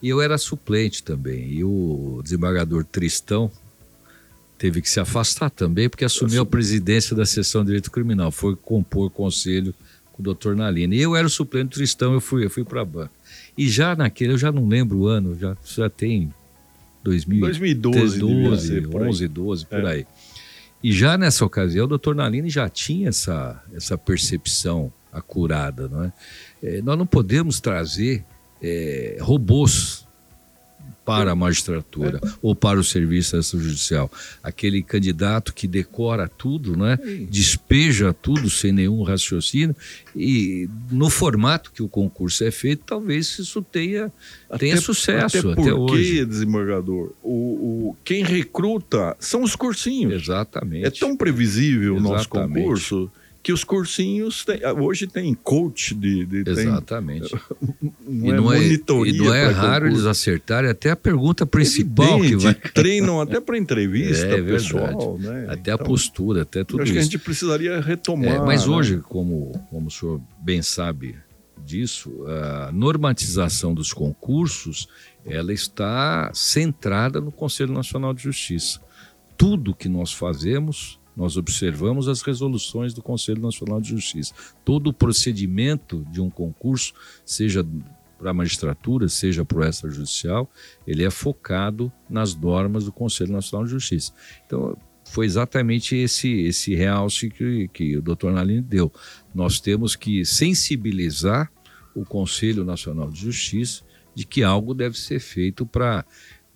e 0.00 0.08
eu 0.08 0.20
era 0.20 0.38
suplente 0.38 1.02
também. 1.02 1.44
E 1.50 1.64
o 1.64 2.20
desembargador 2.22 2.84
Tristão, 2.84 3.50
teve 4.58 4.80
que 4.80 4.88
se 4.88 5.00
afastar 5.00 5.50
também, 5.50 5.88
porque 5.88 6.04
assumiu 6.04 6.42
a 6.42 6.46
presidência 6.46 7.14
da 7.14 7.26
seção 7.26 7.62
de 7.62 7.66
direito 7.66 7.90
criminal, 7.90 8.30
foi 8.30 8.56
compor 8.56 9.10
conselho 9.10 9.74
com 10.12 10.22
o 10.22 10.24
doutor 10.24 10.56
Nalini. 10.56 10.96
E 10.96 11.02
eu 11.02 11.14
era 11.14 11.26
o 11.26 11.30
suplente 11.30 11.76
cristão, 11.76 12.14
eu 12.14 12.20
fui, 12.20 12.44
eu 12.44 12.50
fui 12.50 12.64
para 12.64 12.80
a 12.80 12.84
banca. 12.84 13.10
E 13.56 13.68
já 13.68 13.94
naquele, 13.94 14.32
eu 14.32 14.38
já 14.38 14.50
não 14.50 14.66
lembro 14.66 14.98
o 14.98 15.06
ano, 15.06 15.38
já, 15.38 15.56
já 15.64 15.90
tem 15.90 16.32
2000, 17.04 17.40
2012, 17.40 18.18
12, 18.18 18.86
11, 18.94 19.28
12, 19.28 19.66
por 19.66 19.84
é. 19.84 19.92
aí. 19.92 20.06
E 20.82 20.92
já 20.92 21.18
nessa 21.18 21.44
ocasião, 21.44 21.84
o 21.84 21.88
doutor 21.88 22.14
Nalini 22.14 22.48
já 22.48 22.68
tinha 22.68 23.08
essa, 23.08 23.62
essa 23.74 23.98
percepção 23.98 24.92
acurada, 25.12 25.88
não 25.88 26.04
é? 26.04 26.12
é 26.62 26.82
nós 26.82 26.98
não 26.98 27.06
podemos 27.06 27.60
trazer 27.60 28.24
é, 28.62 29.18
robôs 29.20 30.05
para 31.06 31.30
a 31.30 31.36
magistratura 31.36 32.20
ou 32.42 32.52
para 32.52 32.80
o 32.80 32.84
serviço 32.84 33.36
extrajudicial. 33.36 34.10
Aquele 34.42 34.82
candidato 34.82 35.54
que 35.54 35.68
decora 35.68 36.28
tudo, 36.28 36.76
né? 36.76 36.98
despeja 37.30 38.12
tudo 38.12 38.50
sem 38.50 38.72
nenhum 38.72 39.04
raciocínio 39.04 39.74
e 40.16 40.68
no 40.90 41.08
formato 41.08 41.70
que 41.70 41.80
o 41.80 41.88
concurso 41.88 42.42
é 42.42 42.50
feito, 42.50 42.82
talvez 42.84 43.38
isso 43.38 43.62
tenha, 43.62 44.12
tenha 44.58 44.74
até, 44.74 44.82
sucesso 44.82 45.38
até, 45.38 45.42
porque, 45.42 45.70
até 45.70 45.72
hoje. 45.72 46.26
desembargador, 46.26 47.12
o, 47.22 47.30
o, 47.90 47.96
quem 48.04 48.24
recruta 48.24 49.16
são 49.20 49.44
os 49.44 49.54
cursinhos. 49.54 50.24
Exatamente. 50.24 50.86
É 50.86 50.90
tão 50.90 51.16
previsível 51.16 51.94
o 51.94 52.00
nosso 52.00 52.28
concurso 52.28 53.08
que 53.46 53.52
os 53.52 53.62
cursinhos 53.62 54.44
têm, 54.44 54.58
ah, 54.64 54.72
hoje 54.72 55.06
tem 55.06 55.32
coach 55.32 55.94
de, 55.94 56.26
de 56.26 56.50
exatamente 56.50 57.28
tem, 57.28 57.40
não 58.04 58.26
e, 58.26 58.32
não 58.32 58.52
é, 58.52 58.58
e 59.08 59.12
não 59.12 59.32
é 59.32 59.46
raro 59.46 59.84
concurso. 59.84 59.86
eles 59.86 60.04
acertarem 60.04 60.68
até 60.68 60.90
a 60.90 60.96
pergunta 60.96 61.46
principal 61.46 62.18
Evidente, 62.18 62.36
que 62.38 62.42
vai 62.42 62.54
treinam 62.72 63.20
até 63.20 63.40
para 63.40 63.56
entrevista 63.56 64.26
é, 64.34 64.42
pessoal 64.42 65.16
né? 65.16 65.46
até 65.48 65.70
então, 65.70 65.74
a 65.76 65.78
postura 65.78 66.42
até 66.42 66.64
tudo 66.64 66.82
acho 66.82 66.90
isso 66.90 66.92
que 66.94 66.98
a 66.98 67.02
gente 67.02 67.18
precisaria 67.20 67.80
retomar 67.80 68.34
é, 68.34 68.38
mas 68.40 68.66
né? 68.66 68.74
hoje 68.74 68.96
como 68.98 69.52
como 69.70 69.86
o 69.86 69.90
senhor 69.92 70.20
bem 70.42 70.60
sabe 70.60 71.14
disso 71.64 72.26
a 72.26 72.72
normatização 72.72 73.72
dos 73.72 73.92
concursos 73.92 74.88
ela 75.24 75.52
está 75.52 76.32
centrada 76.34 77.20
no 77.20 77.30
Conselho 77.30 77.72
Nacional 77.72 78.12
de 78.12 78.24
Justiça 78.24 78.80
tudo 79.38 79.72
que 79.72 79.88
nós 79.88 80.12
fazemos 80.12 80.98
nós 81.16 81.36
observamos 81.36 82.08
as 82.08 82.20
resoluções 82.22 82.92
do 82.92 83.02
Conselho 83.02 83.40
Nacional 83.40 83.80
de 83.80 83.88
Justiça. 83.88 84.34
Todo 84.64 84.88
o 84.88 84.92
procedimento 84.92 86.04
de 86.10 86.20
um 86.20 86.28
concurso, 86.28 86.92
seja 87.24 87.66
para 88.18 88.30
a 88.30 88.34
magistratura, 88.34 89.08
seja 89.08 89.44
para 89.44 89.58
o 89.58 89.64
extrajudicial, 89.64 90.50
ele 90.86 91.04
é 91.04 91.10
focado 91.10 91.92
nas 92.08 92.34
normas 92.34 92.84
do 92.84 92.92
Conselho 92.92 93.32
Nacional 93.32 93.64
de 93.64 93.72
Justiça. 93.72 94.12
Então, 94.46 94.76
foi 95.04 95.24
exatamente 95.26 95.94
esse, 95.94 96.28
esse 96.40 96.74
realce 96.74 97.30
que, 97.30 97.68
que 97.68 97.96
o 97.96 98.02
doutor 98.02 98.32
Nalini 98.32 98.60
deu. 98.60 98.92
Nós 99.34 99.60
temos 99.60 99.94
que 99.94 100.24
sensibilizar 100.24 101.50
o 101.94 102.04
Conselho 102.04 102.64
Nacional 102.64 103.10
de 103.10 103.20
Justiça 103.20 103.84
de 104.14 104.26
que 104.26 104.42
algo 104.42 104.74
deve 104.74 104.98
ser 104.98 105.20
feito 105.20 105.66
para 105.66 106.04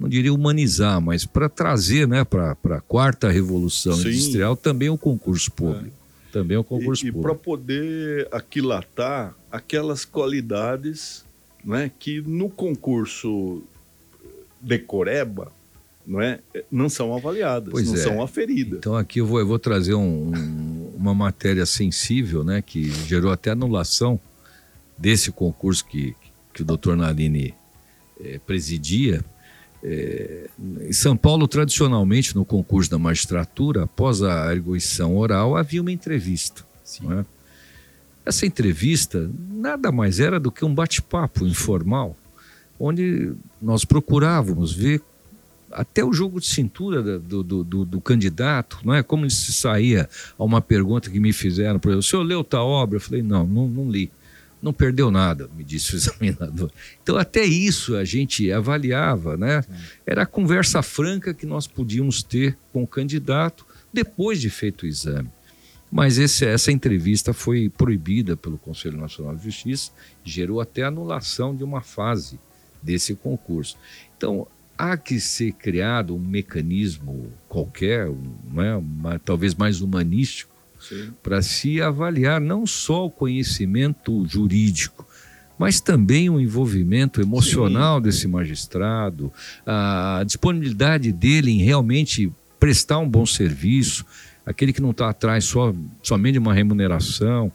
não 0.00 0.08
diria 0.08 0.32
humanizar, 0.32 0.98
mas 0.98 1.26
para 1.26 1.46
trazer 1.46 2.08
né, 2.08 2.24
para 2.24 2.52
a 2.52 2.80
quarta 2.80 3.28
revolução 3.28 3.92
Sim. 3.92 4.08
industrial 4.08 4.56
também 4.56 4.88
o 4.88 4.96
concurso 4.96 5.52
público. 5.52 5.94
É. 6.28 6.32
Também 6.32 6.56
o 6.56 6.64
concurso 6.64 7.06
e, 7.06 7.12
público. 7.12 7.28
E 7.28 7.34
para 7.34 7.34
poder 7.34 8.28
aquilatar 8.32 9.34
aquelas 9.52 10.06
qualidades 10.06 11.22
né, 11.62 11.90
que 11.98 12.22
no 12.22 12.48
concurso 12.48 13.62
decoreba 14.58 15.52
não, 16.06 16.20
é, 16.20 16.40
não 16.72 16.88
são 16.88 17.14
avaliadas, 17.14 17.70
pois 17.70 17.86
não 17.86 17.94
é. 17.94 17.98
são 17.98 18.22
aferidas. 18.22 18.78
Então 18.78 18.96
aqui 18.96 19.20
eu 19.20 19.26
vou, 19.26 19.38
eu 19.38 19.46
vou 19.46 19.58
trazer 19.58 19.92
um, 19.92 20.34
um, 20.34 20.92
uma 20.96 21.14
matéria 21.14 21.66
sensível 21.66 22.42
né, 22.42 22.62
que 22.62 22.90
gerou 23.06 23.30
até 23.30 23.50
anulação 23.50 24.18
desse 24.96 25.30
concurso 25.30 25.84
que, 25.84 26.16
que 26.54 26.62
o 26.62 26.64
doutor 26.64 26.96
Narini 26.96 27.54
é, 28.18 28.38
presidia, 28.38 29.22
é, 29.82 30.48
em 30.82 30.92
São 30.92 31.16
Paulo, 31.16 31.48
tradicionalmente, 31.48 32.34
no 32.34 32.44
concurso 32.44 32.90
da 32.90 32.98
magistratura, 32.98 33.84
após 33.84 34.22
a 34.22 34.44
arguição 34.44 35.16
oral, 35.16 35.56
havia 35.56 35.80
uma 35.80 35.92
entrevista. 35.92 36.64
É? 37.10 37.24
Essa 38.24 38.46
entrevista 38.46 39.30
nada 39.48 39.90
mais 39.90 40.20
era 40.20 40.38
do 40.38 40.52
que 40.52 40.64
um 40.64 40.74
bate-papo 40.74 41.46
informal, 41.46 42.16
onde 42.78 43.32
nós 43.60 43.84
procurávamos 43.84 44.72
ver 44.72 45.02
até 45.72 46.04
o 46.04 46.12
jogo 46.12 46.40
de 46.40 46.46
cintura 46.46 47.00
do, 47.20 47.42
do, 47.42 47.64
do, 47.64 47.84
do, 47.84 48.00
candidato, 48.00 48.80
não 48.84 48.92
é? 48.92 49.02
Como 49.04 49.30
se 49.30 49.52
saía 49.52 50.08
a 50.36 50.44
uma 50.44 50.60
pergunta 50.60 51.08
que 51.08 51.20
me 51.20 51.32
fizeram, 51.32 51.78
por 51.78 51.90
exemplo, 51.90 52.00
o 52.00 52.02
senhor 52.02 52.22
leu 52.24 52.42
tal 52.42 52.66
obra? 52.66 52.96
Eu 52.96 53.00
falei, 53.00 53.22
não, 53.22 53.46
não, 53.46 53.68
não 53.68 53.88
li 53.88 54.10
não 54.62 54.72
perdeu 54.72 55.10
nada, 55.10 55.48
me 55.56 55.64
disse 55.64 55.94
o 55.94 55.96
examinador. 55.98 56.70
Então, 57.02 57.16
até 57.16 57.44
isso 57.44 57.96
a 57.96 58.04
gente 58.04 58.50
avaliava, 58.52 59.36
né? 59.36 59.64
Era 60.06 60.22
a 60.22 60.26
conversa 60.26 60.82
franca 60.82 61.32
que 61.32 61.46
nós 61.46 61.66
podíamos 61.66 62.22
ter 62.22 62.56
com 62.72 62.82
o 62.82 62.86
candidato 62.86 63.66
depois 63.92 64.40
de 64.40 64.50
feito 64.50 64.82
o 64.82 64.86
exame. 64.86 65.30
Mas 65.90 66.18
esse, 66.18 66.46
essa 66.46 66.70
entrevista 66.70 67.32
foi 67.32 67.68
proibida 67.68 68.36
pelo 68.36 68.56
Conselho 68.56 68.96
Nacional 68.96 69.34
de 69.34 69.44
Justiça, 69.44 69.90
gerou 70.22 70.60
até 70.60 70.84
anulação 70.84 71.54
de 71.54 71.64
uma 71.64 71.80
fase 71.80 72.38
desse 72.80 73.14
concurso. 73.14 73.76
Então, 74.16 74.46
há 74.78 74.96
que 74.96 75.18
ser 75.18 75.52
criado 75.52 76.14
um 76.14 76.18
mecanismo 76.18 77.32
qualquer, 77.48 78.08
não 78.50 78.62
é? 78.62 78.76
Uma, 78.76 79.18
talvez 79.18 79.54
mais 79.54 79.80
humanístico, 79.80 80.49
para 81.22 81.42
se 81.42 81.80
avaliar 81.80 82.40
não 82.40 82.66
só 82.66 83.06
o 83.06 83.10
conhecimento 83.10 84.24
jurídico, 84.26 85.06
mas 85.58 85.80
também 85.80 86.30
o 86.30 86.40
envolvimento 86.40 87.20
emocional 87.20 87.98
Sim. 87.98 88.02
desse 88.02 88.26
magistrado, 88.26 89.30
a 89.66 90.22
disponibilidade 90.24 91.12
dele 91.12 91.50
em 91.50 91.62
realmente 91.62 92.32
prestar 92.58 92.98
um 92.98 93.08
bom 93.08 93.26
serviço, 93.26 94.06
aquele 94.44 94.72
que 94.72 94.80
não 94.80 94.90
está 94.90 95.10
atrás 95.10 95.44
só, 95.44 95.74
somente 96.02 96.34
de 96.34 96.38
uma 96.38 96.54
remuneração. 96.54 97.52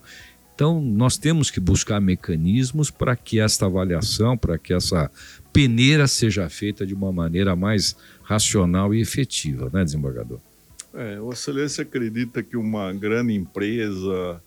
Então, 0.53 0.80
nós 0.80 1.17
temos 1.17 1.51
que 1.51 1.59
buscar 1.59 1.99
mecanismos 1.99 2.89
para 2.89 3.15
que 3.15 3.39
esta 3.39 3.65
avaliação, 3.65 4.38
para 4.38 4.57
que 4.57 4.73
essa 4.73 5.11
peneira 5.51 6.07
seja 6.07 6.47
feita 6.47 6.86
de 6.86 6.93
uma 6.93 7.11
maneira 7.11 7.55
mais 7.55 7.95
racional 8.23 8.93
e 8.93 9.01
efetiva, 9.01 9.69
né, 9.73 9.84
desembargador? 9.84 10.39
É, 10.96 11.20
o 11.20 11.32
Excelência 11.32 11.82
acredita 11.82 12.41
que 12.41 12.56
uma 12.56 12.93
grande 12.93 13.34
empresa 13.34 14.41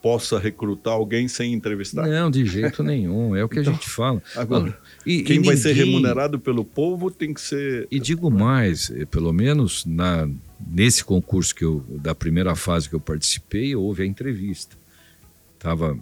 possa 0.00 0.38
recrutar 0.38 0.94
alguém 0.94 1.26
sem 1.28 1.52
entrevistar? 1.52 2.06
Não, 2.06 2.30
de 2.30 2.44
jeito 2.46 2.82
nenhum. 2.82 3.34
É 3.34 3.44
o 3.44 3.48
que 3.48 3.60
então, 3.60 3.72
a 3.72 3.76
gente 3.76 3.90
fala. 3.90 4.22
Agora, 4.36 4.78
e, 5.04 5.22
quem 5.22 5.40
e 5.40 5.42
vai 5.42 5.56
ser 5.56 5.72
remunerado 5.72 6.38
pelo 6.38 6.64
povo 6.64 7.10
tem 7.10 7.34
que 7.34 7.40
ser. 7.40 7.88
E 7.90 7.98
digo 7.98 8.30
mais, 8.30 8.90
eh, 8.90 9.04
pelo 9.04 9.32
menos 9.32 9.84
na, 9.84 10.28
nesse 10.66 11.04
concurso 11.04 11.54
que 11.54 11.64
eu, 11.64 11.84
da 11.88 12.14
primeira 12.14 12.54
fase 12.54 12.88
que 12.88 12.94
eu 12.94 13.00
participei, 13.00 13.74
houve 13.74 14.02
a 14.02 14.06
entrevista. 14.06 14.76
Tava, 15.58 15.98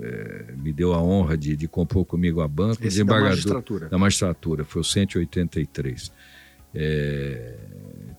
é, 0.00 0.54
me 0.56 0.72
deu 0.72 0.92
a 0.92 1.02
honra 1.02 1.36
de, 1.36 1.56
de 1.56 1.66
compor 1.66 2.04
comigo 2.04 2.40
a 2.40 2.46
banca, 2.46 2.74
Esse 2.74 2.82
desembargador 2.82 3.24
da 3.24 3.34
magistratura. 3.34 3.88
da 3.88 3.98
magistratura, 3.98 4.64
foi 4.64 4.80
o 4.80 4.84
183. 4.84 6.12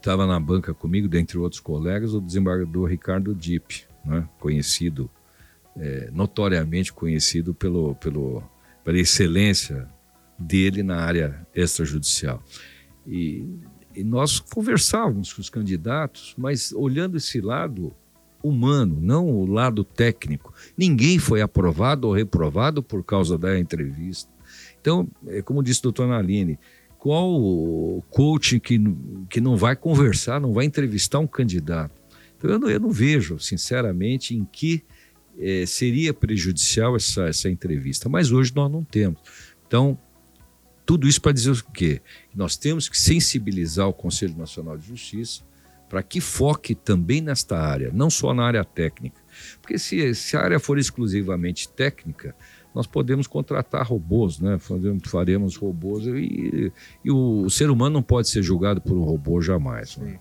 Estava 0.05 0.27
na 0.27 0.39
banca 0.39 0.71
comigo, 0.71 1.07
dentre 1.07 1.35
outros 1.35 1.59
colegas, 1.59 2.13
o 2.13 2.21
desembargador 2.21 2.87
Ricardo 2.87 3.33
Dipp, 3.33 3.87
né, 4.05 4.29
conhecido, 4.39 5.09
é, 5.75 6.11
notoriamente 6.13 6.93
conhecido 6.93 7.55
pelo, 7.55 7.95
pelo, 7.95 8.43
pela 8.83 8.99
excelência 8.99 9.89
dele 10.37 10.83
na 10.83 10.97
área 10.97 11.47
extrajudicial. 11.55 12.43
E, 13.07 13.49
e 13.95 14.03
nós 14.03 14.39
conversávamos 14.39 15.33
com 15.33 15.41
os 15.41 15.49
candidatos, 15.49 16.35
mas 16.37 16.71
olhando 16.71 17.17
esse 17.17 17.41
lado 17.41 17.91
humano, 18.43 18.99
não 19.01 19.27
o 19.27 19.43
lado 19.47 19.83
técnico. 19.83 20.53
Ninguém 20.77 21.17
foi 21.17 21.41
aprovado 21.41 22.07
ou 22.07 22.13
reprovado 22.13 22.83
por 22.83 23.03
causa 23.03 23.39
da 23.39 23.57
entrevista. 23.57 24.31
Então, 24.79 25.07
é 25.25 25.41
como 25.41 25.63
disse 25.63 25.79
o 25.79 25.83
doutor 25.89 26.07
Naline, 26.07 26.59
qual 27.05 28.03
coaching 28.09 28.57
que, 28.57 28.81
que 29.29 29.39
não 29.39 29.55
vai 29.55 29.75
conversar, 29.75 30.41
não 30.41 30.51
vai 30.51 30.65
entrevistar 30.65 31.19
um 31.19 31.27
candidato? 31.27 31.93
Então, 32.35 32.49
eu 32.49 32.57
não, 32.57 32.67
eu 32.67 32.79
não 32.79 32.89
vejo, 32.89 33.37
sinceramente, 33.37 34.35
em 34.35 34.43
que 34.43 34.83
é, 35.37 35.67
seria 35.67 36.15
prejudicial 36.15 36.95
essa, 36.95 37.27
essa 37.27 37.47
entrevista. 37.47 38.09
Mas 38.09 38.31
hoje 38.31 38.51
nós 38.55 38.71
não 38.71 38.83
temos. 38.83 39.21
Então, 39.67 39.95
tudo 40.83 41.07
isso 41.07 41.21
para 41.21 41.31
dizer 41.31 41.51
o 41.51 41.71
quê? 41.71 42.01
Nós 42.33 42.57
temos 42.57 42.89
que 42.89 42.97
sensibilizar 42.97 43.87
o 43.87 43.93
Conselho 43.93 44.35
Nacional 44.35 44.75
de 44.75 44.87
Justiça 44.87 45.43
para 45.87 46.01
que 46.01 46.19
foque 46.19 46.73
também 46.73 47.21
nesta 47.21 47.55
área, 47.55 47.91
não 47.93 48.09
só 48.09 48.33
na 48.33 48.43
área 48.43 48.65
técnica. 48.65 49.21
Porque 49.61 49.77
se, 49.77 50.15
se 50.15 50.35
a 50.35 50.41
área 50.41 50.59
for 50.59 50.79
exclusivamente 50.79 51.69
técnica, 51.69 52.35
nós 52.75 52.85
podemos 52.85 53.25
contratar 53.25 53.87
robôs, 53.87 54.37
né? 54.37 54.59
faremos 55.05 55.55
robôs 55.55 56.05
e, 56.05 56.73
e 57.05 57.09
o, 57.09 57.49
ser 57.49 57.69
humano 57.69 57.93
não 57.93 58.03
pode 58.03 58.27
ser 58.27 58.43
julgado 58.43 58.81
por 58.81 58.97
um 58.97 59.03
robô 59.03 59.41
jamais. 59.41 59.95
Né? 59.95 60.19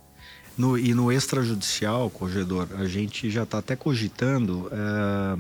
No, 0.57 0.79
e 0.79 0.95
no 0.95 1.11
extrajudicial, 1.11 2.09
corregedor, 2.11 2.69
a 2.79 2.87
gente 2.87 3.29
já 3.29 3.43
está 3.43 3.59
até 3.59 3.75
cogitando 3.75 4.71
é, 4.71 5.37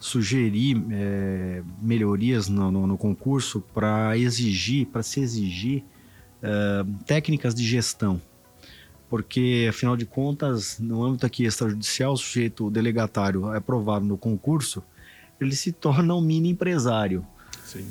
sugerir 0.00 0.84
é, 0.90 1.62
melhorias 1.80 2.48
no, 2.48 2.72
no, 2.72 2.86
no 2.88 2.98
concurso 2.98 3.60
para 3.72 4.18
exigir, 4.18 4.86
para 4.86 5.04
se 5.04 5.20
exigir 5.20 5.84
é, 6.42 6.84
técnicas 7.06 7.54
de 7.54 7.64
gestão. 7.64 8.20
Porque, 9.08 9.66
afinal 9.70 9.96
de 9.96 10.04
contas, 10.04 10.80
no 10.80 11.04
âmbito 11.04 11.24
aqui 11.24 11.44
extrajudicial, 11.44 12.14
o 12.14 12.16
sujeito 12.16 12.68
delegatário 12.68 13.52
é 13.52 13.58
aprovado 13.58 14.04
no 14.04 14.18
concurso, 14.18 14.82
ele 15.40 15.54
se 15.54 15.72
torna 15.72 16.14
um 16.14 16.20
mini 16.20 16.50
empresário. 16.50 17.26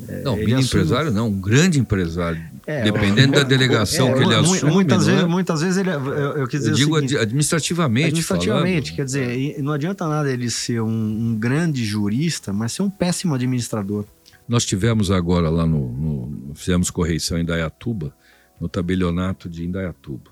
É, 0.08 0.22
não, 0.22 0.38
mini 0.38 0.54
assume... 0.54 0.66
empresário 0.66 1.12
não, 1.12 1.28
um 1.28 1.41
grande 1.41 1.80
empresário. 1.80 2.41
É, 2.66 2.84
Dependendo 2.84 3.34
da 3.34 3.44
delegação 3.44 4.10
é, 4.10 4.14
que 4.14 4.24
ele 4.24 4.36
assume. 4.36 4.72
Muitas, 4.72 5.06
vezes, 5.06 5.24
é? 5.24 5.26
muitas 5.26 5.62
vezes 5.62 5.78
ele. 5.78 5.89
Eu, 5.89 6.38
eu, 6.38 6.48
quis 6.48 6.60
dizer 6.60 6.72
eu 6.72 6.76
digo 6.76 6.96
seguinte, 6.96 7.18
administrativamente. 7.18 8.08
Administrativamente, 8.08 8.91
falando. 8.91 8.96
quer 8.96 9.06
dizer, 9.06 9.62
não 9.62 9.74
adianta 9.74 10.08
nada 10.08 10.32
ele 10.32 10.50
ser 10.50 10.82
um, 10.82 10.88
um, 10.88 11.36
grande 11.36 11.84
jurista, 11.84 12.54
mas 12.54 12.72
ser 12.72 12.82
um 12.84 12.89
péssimo 12.89 13.36
administrador. 13.36 14.06
Nós 14.48 14.66
tivemos 14.66 15.12
agora 15.12 15.50
lá 15.50 15.66
no. 15.66 15.89
no 15.89 16.56
fizemos 16.56 16.89
correição 16.89 17.38
em 17.38 17.41
Indaiatuba, 17.41 18.16
no 18.62 18.70
tabelionato 18.70 19.50
de 19.50 19.66
Indaiatuba. 19.66 20.32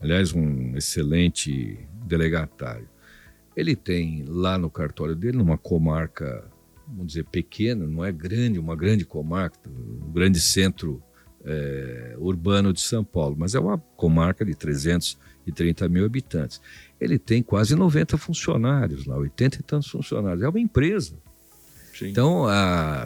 Aliás, 0.00 0.32
um 0.32 0.76
excelente 0.76 1.78
delegatário. 2.04 2.88
Ele 3.56 3.76
tem 3.76 4.24
lá 4.26 4.56
no 4.56 4.70
cartório 4.70 5.14
dele, 5.14 5.36
numa 5.36 5.58
comarca 5.58 6.44
vamos 6.92 7.08
dizer, 7.08 7.24
pequena, 7.24 7.86
não 7.86 8.04
é 8.04 8.12
grande, 8.12 8.58
uma 8.58 8.76
grande 8.76 9.04
comarca, 9.04 9.58
um 9.68 10.12
grande 10.12 10.40
centro 10.40 11.02
é, 11.44 12.14
urbano 12.18 12.72
de 12.72 12.80
São 12.80 13.04
Paulo, 13.04 13.36
mas 13.38 13.54
é 13.54 13.60
uma 13.60 13.78
comarca 13.96 14.44
de 14.44 14.54
330 14.54 15.88
mil 15.88 16.04
habitantes. 16.04 16.60
Ele 17.00 17.18
tem 17.18 17.42
quase 17.42 17.74
90 17.74 18.16
funcionários 18.16 19.06
lá, 19.06 19.16
80 19.16 19.58
e 19.58 19.62
tantos 19.62 19.88
funcionários. 19.88 20.42
É 20.42 20.48
uma 20.48 20.60
empresa. 20.60 21.14
Sim. 21.98 22.08
Então, 22.08 22.46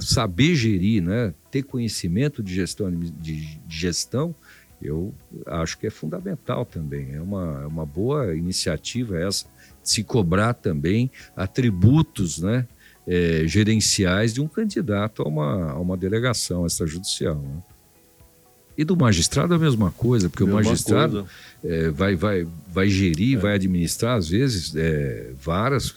saber 0.00 0.54
gerir, 0.54 1.02
né, 1.02 1.34
ter 1.50 1.62
conhecimento 1.62 2.42
de 2.42 2.54
gestão, 2.54 2.90
de 2.90 3.60
gestão, 3.68 4.34
eu 4.80 5.14
acho 5.46 5.78
que 5.78 5.86
é 5.86 5.90
fundamental 5.90 6.64
também. 6.64 7.14
É 7.14 7.20
uma, 7.20 7.62
é 7.62 7.66
uma 7.66 7.86
boa 7.86 8.34
iniciativa 8.36 9.18
essa, 9.18 9.46
de 9.82 9.90
se 9.90 10.04
cobrar 10.04 10.54
também 10.54 11.10
atributos 11.34 12.38
né, 12.38 12.68
é, 13.06 13.44
gerenciais 13.46 14.34
de 14.34 14.40
um 14.40 14.48
candidato 14.48 15.22
a 15.22 15.28
uma, 15.28 15.70
a 15.72 15.78
uma 15.78 15.96
delegação 15.96 16.66
extrajudicial. 16.66 17.36
Né? 17.36 17.62
E 18.76 18.84
do 18.84 18.96
magistrado 18.96 19.54
a 19.54 19.58
mesma 19.58 19.90
coisa, 19.90 20.28
porque 20.28 20.44
mesma 20.44 20.60
o 20.60 20.64
magistrado 20.64 21.26
é, 21.64 21.88
vai, 21.90 22.14
vai, 22.14 22.46
vai 22.68 22.88
gerir, 22.88 23.38
é. 23.38 23.40
vai 23.40 23.54
administrar, 23.54 24.16
às 24.16 24.28
vezes, 24.28 24.74
é, 24.76 25.30
varas 25.40 25.94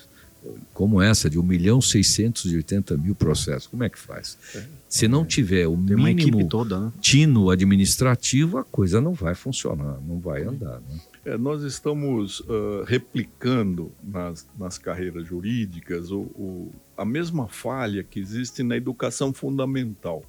como 0.73 1.01
essa, 1.01 1.29
de 1.29 1.37
1 1.37 1.43
milhão 1.43 1.81
680 1.81 2.95
mil 2.97 3.13
processos. 3.13 3.67
Como 3.67 3.83
é 3.83 3.89
que 3.89 3.99
faz? 3.99 4.37
Se 4.89 5.07
não 5.07 5.23
tiver 5.23 5.67
o 5.67 5.77
Tem 5.77 5.95
mínimo 5.95 6.49
toda, 6.49 6.79
né? 6.79 6.91
tino 6.99 7.51
administrativo, 7.51 8.57
a 8.57 8.63
coisa 8.63 8.99
não 8.99 9.13
vai 9.13 9.35
funcionar, 9.35 10.01
não 10.01 10.19
vai 10.19 10.41
andar. 10.41 10.81
Né? 10.81 10.99
É, 11.25 11.37
nós 11.37 11.61
estamos 11.61 12.39
uh, 12.39 12.83
replicando 12.87 13.91
nas, 14.03 14.47
nas 14.57 14.79
carreiras 14.79 15.27
jurídicas 15.27 16.09
o, 16.09 16.21
o, 16.21 16.71
a 16.97 17.05
mesma 17.05 17.47
falha 17.47 18.03
que 18.03 18.19
existe 18.19 18.63
na 18.63 18.75
educação 18.75 19.31
fundamental, 19.31 20.23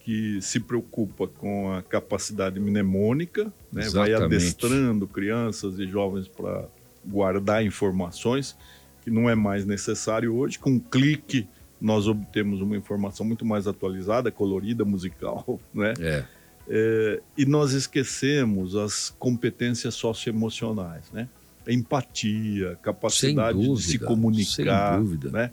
que 0.00 0.40
se 0.40 0.58
preocupa 0.58 1.26
com 1.28 1.70
a 1.70 1.82
capacidade 1.82 2.58
mnemônica, 2.58 3.52
né, 3.70 3.90
vai 3.90 4.14
adestrando 4.14 5.06
crianças 5.06 5.78
e 5.78 5.86
jovens 5.86 6.28
para 6.28 6.66
guardar 7.04 7.62
informações, 7.62 8.56
que 9.02 9.10
não 9.10 9.28
é 9.28 9.34
mais 9.34 9.66
necessário 9.66 10.34
hoje. 10.34 10.58
Com 10.58 10.70
um 10.70 10.80
clique, 10.80 11.46
nós 11.80 12.08
obtemos 12.08 12.60
uma 12.60 12.76
informação 12.76 13.24
muito 13.26 13.44
mais 13.44 13.66
atualizada, 13.66 14.30
colorida, 14.30 14.84
musical, 14.84 15.60
né? 15.72 15.94
É. 16.00 16.24
É, 16.68 17.22
e 17.38 17.46
nós 17.46 17.72
esquecemos 17.72 18.74
as 18.74 19.10
competências 19.18 19.94
socioemocionais, 19.94 21.12
né? 21.12 21.28
A 21.66 21.72
empatia, 21.72 22.76
capacidade 22.82 23.58
dúvida, 23.58 23.74
de 23.76 23.82
se 23.82 23.98
comunicar, 23.98 25.00
né? 25.00 25.52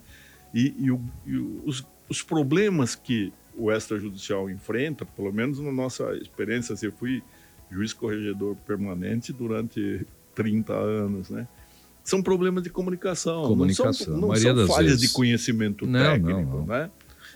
E, 0.52 0.74
e, 0.78 0.90
o, 0.90 1.00
e 1.26 1.36
os, 1.64 1.86
os, 2.08 2.22
problemas 2.22 2.94
que 2.94 3.32
o 3.56 3.70
extrajudicial 3.70 4.50
enfrenta, 4.50 5.04
pelo 5.04 5.32
menos 5.32 5.60
na 5.60 5.72
nossa 5.72 6.16
experiência, 6.16 6.72
assim, 6.72 6.86
eu 6.86 6.92
fui 6.92 7.22
juiz 7.70 7.92
corregedor 7.92 8.56
permanente 8.66 9.32
durante 9.32 10.06
30 10.34 10.72
anos, 10.72 11.30
né? 11.30 11.46
São 12.04 12.22
problemas 12.22 12.62
de 12.62 12.68
comunicação, 12.70 13.42
comunicação. 13.44 14.14
não 14.14 14.20
são, 14.20 14.28
não 14.28 14.36
são 14.36 14.66
falhas 14.68 14.92
vezes. 14.92 15.08
de 15.08 15.14
conhecimento 15.14 15.86
não, 15.86 15.98
técnico, 16.00 16.40
não, 16.40 16.58
não. 16.60 16.66
né? 16.66 16.90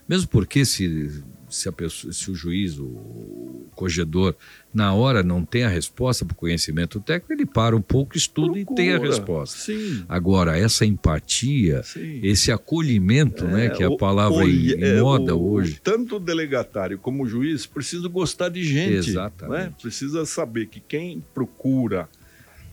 Mesmo 0.09 0.29
porque 0.29 0.65
se 0.65 1.23
se, 1.51 1.73
pessoa, 1.73 2.13
se 2.13 2.31
o 2.31 2.35
juiz, 2.35 2.79
o 2.79 3.65
corregedor, 3.75 4.37
na 4.73 4.93
hora 4.93 5.23
não 5.23 5.43
tem 5.47 5.65
a 5.65 5.69
resposta 5.71 6.23
para 6.23 6.35
o 6.35 6.37
conhecimento 6.37 7.01
técnico, 7.01 7.33
ele 7.33 7.47
para 7.47 7.75
um 7.75 7.81
pouco, 7.81 8.19
estuda 8.19 8.53
Procura. 8.53 8.83
e 8.83 8.85
tem 8.87 8.93
a 8.95 8.99
resposta. 8.99 9.57
Sim. 9.57 10.05
Agora, 10.07 10.59
essa 10.59 10.85
empatia, 10.85 11.83
Sim. 11.83 12.21
esse 12.23 12.53
acolhimento, 12.53 13.47
né, 13.47 13.71
que 13.71 13.83
é 13.83 13.87
a 13.87 13.91
o- 13.91 13.97
palavra 13.97 14.37
em, 14.45 14.47
olhe- 14.47 14.75
em 14.75 14.83
é, 14.85 15.01
moda 15.01 15.35
o- 15.35 15.53
hoje. 15.53 15.81
Tanto 15.83 16.17
o 16.17 16.21
delegatário 16.21 16.99
como 16.99 17.23
o 17.25 17.27
juiz 17.27 17.65
precisam 17.65 18.11
gostar 18.11 18.51
de 18.51 18.63
gente. 18.63 19.09
Exatamente. 19.09 19.59
né? 19.69 19.73
Precisa 19.81 20.27
saber 20.27 20.67
que 20.67 20.81
quem 20.81 21.25
procura 21.33 22.11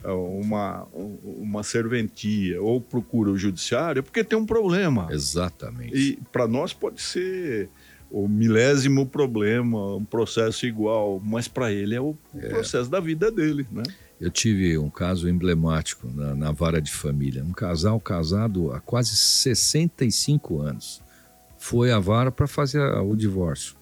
uma, 0.04 0.86
uma 1.24 1.62
serventia 1.62 2.60
ou 2.62 2.80
procura 2.80 3.30
o 3.30 3.38
judiciário 3.38 4.00
é 4.00 4.02
porque 4.02 4.22
tem 4.22 4.38
um 4.38 4.46
problema. 4.46 5.08
Exatamente. 5.10 5.96
E 5.96 6.18
para 6.30 6.46
nós 6.46 6.72
pode 6.72 7.00
ser 7.02 7.68
o 8.10 8.28
milésimo 8.28 9.06
problema, 9.06 9.96
um 9.96 10.04
processo 10.04 10.64
igual, 10.64 11.20
mas 11.24 11.48
para 11.48 11.72
ele 11.72 11.94
é 11.94 12.00
o 12.00 12.16
processo 12.48 12.88
da 12.88 13.00
vida 13.00 13.30
dele, 13.30 13.66
né? 13.70 13.82
Eu 14.18 14.30
tive 14.30 14.78
um 14.78 14.88
caso 14.88 15.28
emblemático 15.28 16.08
na, 16.08 16.34
na 16.34 16.50
vara 16.50 16.80
de 16.80 16.90
família. 16.90 17.44
Um 17.44 17.52
casal 17.52 18.00
casado 18.00 18.72
há 18.72 18.80
quase 18.80 19.14
65 19.14 20.60
anos. 20.62 21.02
Foi 21.58 21.92
à 21.92 21.98
vara 21.98 22.30
para 22.30 22.46
fazer 22.46 22.80
o 22.80 23.14
divórcio. 23.14 23.76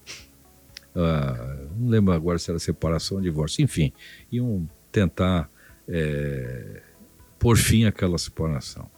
Ah, 0.93 1.57
não 1.77 1.87
lembro 1.87 2.13
agora 2.13 2.37
se 2.37 2.49
era 2.49 2.59
separação 2.59 3.17
ou 3.17 3.23
divórcio. 3.23 3.63
Enfim, 3.63 3.93
iam 4.29 4.67
tentar 4.91 5.49
pôr 7.39 7.57
fim 7.57 7.85
àquela 7.85 8.17
separação. 8.17 8.89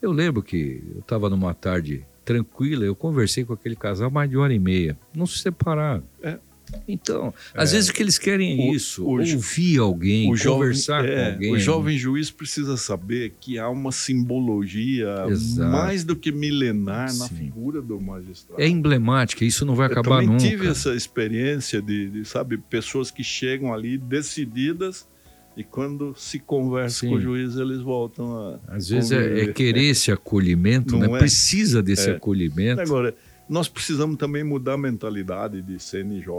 Eu 0.00 0.10
lembro 0.12 0.42
que 0.42 0.82
eu 0.94 1.00
estava 1.00 1.30
numa 1.30 1.54
tarde 1.54 2.04
tranquila, 2.24 2.84
eu 2.84 2.94
conversei 2.94 3.44
com 3.44 3.52
aquele 3.52 3.76
casal 3.76 4.10
mais 4.10 4.28
de 4.28 4.36
hora 4.36 4.52
e 4.52 4.58
meia. 4.58 4.98
Não 5.14 5.26
se 5.26 5.38
separaram. 5.38 6.02
É. 6.22 6.38
Então, 6.88 7.34
às 7.54 7.72
vezes 7.72 7.90
o 7.90 7.92
que 7.92 8.02
eles 8.02 8.16
querem 8.18 8.66
é 8.68 8.70
O- 8.70 8.74
isso, 8.74 9.04
o 9.04 9.08
ouvir 9.18 9.78
alguém, 9.78 10.32
o 10.32 10.36
jovem, 10.36 10.60
conversar 10.60 11.04
é, 11.04 11.26
com 11.26 11.32
alguém. 11.34 11.52
O 11.52 11.58
jovem 11.58 11.98
juiz 11.98 12.30
precisa 12.30 12.78
saber 12.78 13.34
que 13.38 13.58
há 13.58 13.68
uma 13.68 13.92
simbologia 13.92 15.26
Exato. 15.28 15.70
mais 15.70 16.02
do 16.02 16.16
que 16.16 16.32
milenar 16.32 17.06
na 17.18 17.28
Sim. 17.28 17.36
figura 17.36 17.82
do 17.82 18.00
magistrado. 18.00 18.60
É 18.62 18.66
emblemática, 18.66 19.44
isso 19.44 19.66
não 19.66 19.74
vai 19.74 19.88
Eu 19.88 19.92
acabar 19.92 20.20
também 20.22 20.28
nunca. 20.28 20.48
tive 20.48 20.66
essa 20.66 20.94
experiência 20.94 21.82
de, 21.82 22.08
de, 22.08 22.24
sabe, 22.24 22.56
pessoas 22.56 23.10
que 23.10 23.22
chegam 23.22 23.74
ali 23.74 23.98
decididas 23.98 25.06
e 25.56 25.62
quando 25.62 26.14
se 26.16 26.38
conversa 26.38 27.00
Sim. 27.00 27.08
com 27.10 27.14
o 27.16 27.20
juiz 27.20 27.56
eles 27.56 27.80
voltam 27.80 28.58
a 28.68 28.74
Às 28.74 28.88
vezes 28.88 29.12
é, 29.12 29.40
é 29.42 29.52
querer 29.52 29.84
esse 29.90 30.10
acolhimento, 30.10 30.92
Não 30.96 31.10
né? 31.10 31.16
é? 31.16 31.18
Precisa 31.18 31.82
desse 31.82 32.10
É. 32.10 32.14
acolhimento. 32.14 32.80
Agora, 32.80 33.14
nós 33.48 33.68
precisamos 33.68 34.16
também 34.16 34.42
mudar 34.42 34.74
a 34.74 34.78
mentalidade 34.78 35.60
de 35.60 35.78
CNJ, 35.78 36.30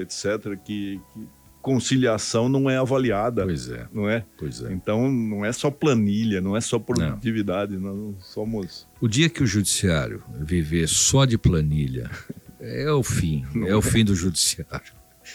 etc., 0.00 0.56
que, 0.64 1.00
que 1.12 1.26
conciliação 1.60 2.48
não 2.48 2.68
é 2.68 2.76
avaliada, 2.76 3.44
Pois 3.44 3.68
é, 3.70 3.86
não 3.92 4.08
é? 4.08 4.24
pois 4.36 4.62
é. 4.62 4.72
Então, 4.72 5.10
não 5.10 5.44
é 5.44 5.52
só 5.52 5.70
planilha, 5.70 6.40
não 6.40 6.56
é 6.56 6.60
só 6.60 6.78
produtividade, 6.78 7.76
nós 7.76 7.96
não 7.96 8.14
somos... 8.20 8.88
O 9.00 9.06
dia 9.06 9.28
que 9.28 9.42
o 9.42 9.46
judiciário 9.46 10.22
viver 10.40 10.88
só 10.88 11.24
de 11.24 11.38
planilha 11.38 12.10
é 12.58 12.90
o 12.90 13.02
fim, 13.02 13.44
é 13.66 13.74
o 13.76 13.82
fim 13.82 14.04
do 14.04 14.14
judiciário. 14.14 14.92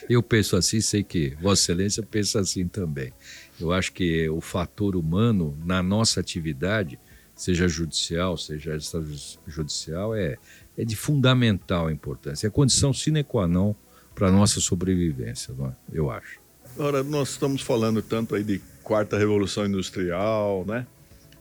Eu 0.09 0.21
penso 0.21 0.55
assim, 0.57 0.81
sei 0.81 1.01
que 1.01 1.35
Vossa 1.41 1.61
Excelência 1.71 2.03
pensa 2.03 2.39
assim 2.41 2.67
também. 2.67 3.13
Eu 3.59 3.71
acho 3.71 3.91
que 3.91 4.29
o 4.29 4.39
fator 4.39 4.95
humano 4.95 5.57
na 5.65 5.81
nossa 5.81 6.19
atividade, 6.19 6.99
seja 7.35 7.67
judicial, 7.67 8.37
seja 8.37 8.75
extrajudicial, 8.75 10.15
é, 10.15 10.37
é 10.77 10.85
de 10.85 10.95
fundamental 10.95 11.89
importância. 11.89 12.47
É 12.47 12.49
condição 12.49 12.93
sine 12.93 13.23
qua 13.23 13.47
non 13.47 13.73
para 14.13 14.27
a 14.27 14.31
nossa 14.31 14.59
sobrevivência, 14.59 15.53
é? 15.59 15.71
eu 15.91 16.09
acho. 16.09 16.39
Agora, 16.75 17.03
nós 17.03 17.29
estamos 17.29 17.61
falando 17.61 18.01
tanto 18.01 18.35
aí 18.35 18.43
de 18.43 18.61
quarta 18.83 19.17
revolução 19.17 19.65
industrial, 19.65 20.63
né? 20.67 20.85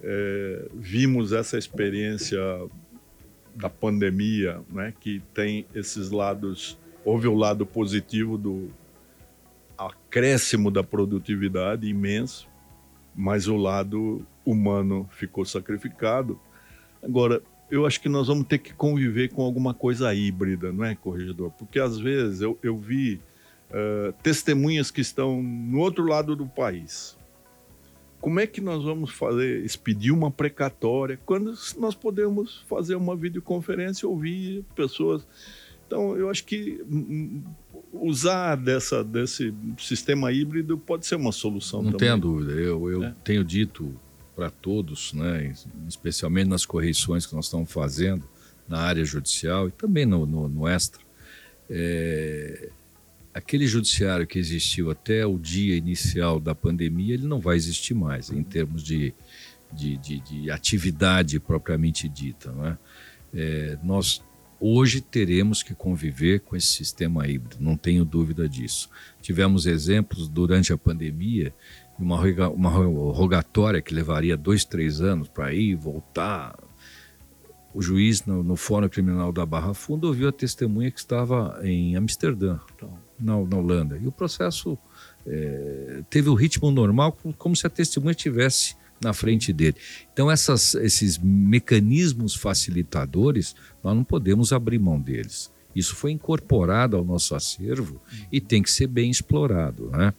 É, 0.03 0.69
vimos 0.75 1.33
essa 1.33 1.59
experiência 1.59 2.39
da 3.55 3.69
pandemia, 3.69 4.61
né? 4.71 4.95
Que 5.01 5.23
tem 5.35 5.67
esses 5.75 6.11
lados. 6.11 6.79
Houve 7.05 7.29
o 7.29 7.35
lado 7.35 7.65
positivo 7.65 8.37
do 8.37 8.71
acréscimo 9.79 10.71
da 10.71 10.83
produtividade 10.83 11.89
imenso, 11.89 12.49
mas 13.15 13.49
o 13.49 13.57
lado 13.57 14.27
humano 14.45 15.09
ficou 15.13 15.45
sacrificado. 15.45 16.39
Agora, 17.03 17.43
eu 17.71 17.87
acho 17.87 18.01
que 18.01 18.09
nós 18.09 18.29
vamos 18.29 18.47
ter 18.47 18.59
que 18.59 18.73
conviver 18.73 19.29
com 19.31 19.43
alguma 19.43 19.75
coisa 19.75 20.15
híbrida, 20.15 20.73
não 20.73 20.85
é, 20.85 20.95
corregedor? 20.95 21.51
Porque 21.53 21.79
às 21.79 21.99
vezes 21.99 22.41
eu, 22.41 22.59
eu 22.63 22.79
vi 22.79 23.21
Uh, 23.69 24.13
testemunhas 24.23 24.93
que 24.93 25.01
estão 25.01 25.43
no 25.43 25.81
outro 25.81 26.07
lado 26.07 26.37
do 26.37 26.47
país. 26.47 27.19
Como 28.21 28.39
é 28.39 28.47
que 28.47 28.61
nós 28.61 28.85
vamos 28.85 29.11
fazer, 29.11 29.65
expedir 29.65 30.13
uma 30.13 30.31
precatória, 30.31 31.19
quando 31.27 31.53
nós 31.77 31.93
podemos 31.93 32.65
fazer 32.69 32.95
uma 32.95 33.17
videoconferência 33.17 34.09
ouvir 34.09 34.65
pessoas? 34.77 35.27
Então, 35.87 36.17
eu 36.17 36.29
acho 36.29 36.45
que 36.45 36.83
hum, 36.91 37.43
usar 37.93 38.57
dessa, 38.57 39.05
desse 39.05 39.55
sistema 39.79 40.33
híbrido 40.33 40.77
pode 40.77 41.07
ser 41.07 41.15
uma 41.17 41.33
solução 41.33 41.81
Não 41.81 41.93
também. 41.93 41.99
tenha 42.01 42.17
dúvida. 42.17 42.53
Eu, 42.53 42.91
eu 42.91 43.05
É. 43.05 43.15
tenho 43.23 43.45
dito 43.45 43.95
para 44.35 44.51
todos, 44.51 45.13
né, 45.15 45.55
especialmente 45.89 46.49
nas 46.49 46.67
correições 46.67 47.25
que 47.25 47.35
nós 47.35 47.47
estamos 47.47 47.73
fazendo 47.73 48.29
na 48.69 48.81
área 48.81 49.05
judicial 49.05 49.69
e 49.69 49.71
também 49.71 50.05
no, 50.05 50.27
no, 50.27 50.49
no 50.49 50.69
extra, 50.69 51.01
é, 51.71 52.69
aquele 53.33 53.67
judiciário 53.67 54.27
que 54.27 54.39
existiu 54.39 54.91
até 54.91 55.25
o 55.27 55.39
dia 55.39 55.77
inicial 55.77 56.39
da 56.41 56.55
pandemia, 56.55 57.15
ele 57.15 57.27
não 57.27 57.41
vai 57.41 57.57
existir 57.57 57.95
mais 57.95 58.31
em 58.31 58.43
termos 58.43 58.83
de, 58.83 59.15
de, 59.73 59.97
de, 59.99 60.21
de 60.21 60.51
atividade 60.51 61.39
propriamente 61.41 62.09
dita. 62.09 62.51
Né? 62.53 62.79
É, 63.35 63.79
nós 63.83 64.23
hoje 64.61 65.01
teremos 65.01 65.63
que 65.63 65.75
conviver 65.75 66.41
com 66.41 66.57
esse 66.57 66.69
sistema 66.69 67.27
híbrido, 67.27 67.57
não 67.61 67.77
tenho 67.77 68.05
dúvida 68.05 68.49
disso. 68.49 68.89
Tivemos 69.21 69.67
exemplos 69.67 70.29
durante 70.29 70.73
a 70.73 70.79
pandemia 70.79 71.55
de 71.99 72.05
uma, 72.05 72.21
uma 72.49 72.71
rogatória 72.71 73.81
que 73.81 73.95
levaria 73.95 74.37
dois, 74.37 74.65
três 74.65 75.01
anos 75.01 75.29
para 75.29 75.53
ir 75.53 75.71
e 75.71 75.75
voltar. 75.75 76.57
O 77.75 77.83
juiz 77.83 78.25
no, 78.25 78.43
no 78.43 78.57
Fórum 78.57 78.89
Criminal 78.89 79.31
da 79.33 79.45
Barra 79.45 79.75
Funda 79.75 80.07
ouviu 80.07 80.29
a 80.29 80.33
testemunha 80.33 80.91
que 80.91 80.99
estava 80.99 81.61
em 81.63 81.95
Amsterdã, 81.95 82.59
na, 83.19 83.37
na 83.39 83.57
Holanda. 83.57 83.99
E 83.99 84.07
o 84.07 84.13
processo 84.13 84.79
eh, 85.27 86.03
teve 86.09 86.29
o 86.29 86.35
ritmo 86.35 86.71
normal, 86.71 87.17
como, 87.37 87.55
se 87.55 87.67
a 87.67 87.71
testemunha 87.71 88.13
estivesse 88.13 88.77
na 89.01 89.13
frente 89.13 89.53
dele. 89.53 89.77
Então, 90.13 90.31
essas, 90.31 90.75
esses 90.75 91.19
mecanismos 91.19 92.35
facilitadores, 92.35 93.55
nós 93.83 93.95
não 93.95 94.05
podemos 94.05 94.53
abrir 94.53 94.79
mão 94.79 95.01
deles. 95.01 95.51
Isso 95.77 95.95
foi 95.95 96.11
incorporado 96.11 96.97
ao 96.97 97.05
nosso 97.05 97.35
acervo 97.35 98.01
e 98.33 98.41
tem 98.41 98.63
que 98.63 98.71
ser 98.71 98.87
bem 98.87 99.11
explorado. 99.11 99.91
Né? 99.91 100.15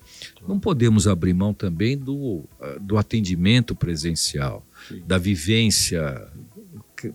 Não 0.47 0.59
podemos 0.59 1.07
abrir 1.07 1.34
mão 1.34 1.51
também 1.51 1.97
do, 1.97 2.43
ah, 2.61 2.78
do 2.80 2.95
atendimento 2.95 3.75
presencial, 3.75 4.63
Sim. 4.88 5.01
da 5.07 5.17
vivência 5.17 6.28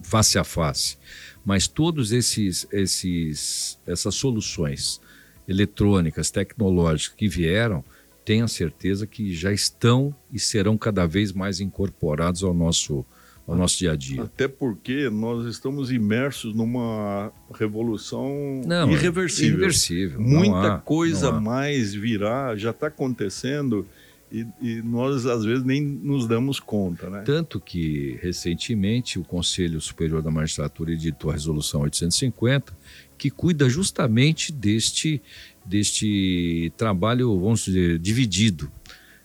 face 0.02 0.38
a 0.38 0.44
face. 0.44 0.98
Mas 1.44 1.68
todos 1.68 2.10
esses, 2.10 2.66
esses 2.72 3.78
essas 3.86 4.16
soluções 4.16 5.00
eletrônicas, 5.46 6.30
tecnológicas 6.30 7.14
que 7.16 7.28
vieram, 7.28 7.84
tenha 8.24 8.46
certeza 8.48 9.06
que 9.06 9.32
já 9.32 9.52
estão 9.52 10.14
e 10.32 10.38
serão 10.38 10.76
cada 10.76 11.06
vez 11.06 11.32
mais 11.32 11.60
incorporados 11.60 12.42
ao 12.42 12.54
nosso, 12.54 13.04
ao 13.46 13.56
nosso 13.56 13.78
dia 13.78 13.92
a 13.92 13.96
dia. 13.96 14.22
Até 14.22 14.46
porque 14.46 15.10
nós 15.10 15.46
estamos 15.46 15.90
imersos 15.90 16.54
numa 16.54 17.32
revolução 17.54 18.62
Não, 18.64 18.88
é 18.88 18.92
irreversível. 18.92 19.50
irreversível. 19.50 20.20
Muita 20.20 20.74
há, 20.74 20.78
coisa 20.78 21.32
mais 21.32 21.94
virá, 21.94 22.56
já 22.56 22.70
está 22.70 22.86
acontecendo 22.86 23.86
e, 24.32 24.46
e 24.62 24.82
nós 24.82 25.26
às 25.26 25.44
vezes 25.44 25.62
nem 25.62 25.82
nos 25.82 26.26
damos 26.26 26.58
conta, 26.58 27.10
né? 27.10 27.22
Tanto 27.22 27.60
que, 27.60 28.18
recentemente, 28.22 29.18
o 29.18 29.24
Conselho 29.24 29.78
Superior 29.78 30.22
da 30.22 30.30
Magistratura 30.30 30.92
editou 30.92 31.30
a 31.30 31.34
Resolução 31.34 31.82
850, 31.82 32.74
que 33.18 33.30
cuida 33.30 33.68
justamente 33.68 34.50
deste, 34.50 35.20
deste 35.64 36.72
trabalho, 36.76 37.38
vamos 37.38 37.64
dizer, 37.64 37.98
dividido. 37.98 38.70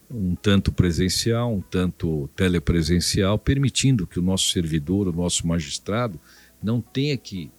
Um 0.10 0.36
tanto 0.36 0.72
presencial, 0.72 1.54
um 1.54 1.62
tanto 1.62 2.30
telepresencial, 2.36 3.38
permitindo 3.38 4.08
que 4.08 4.20
o 4.20 4.22
nosso 4.22 4.52
servidor, 4.52 5.08
o 5.08 5.12
nosso 5.12 5.46
magistrado, 5.46 6.20
não 6.64 6.80
tenha 6.80 7.18
que 7.18 7.52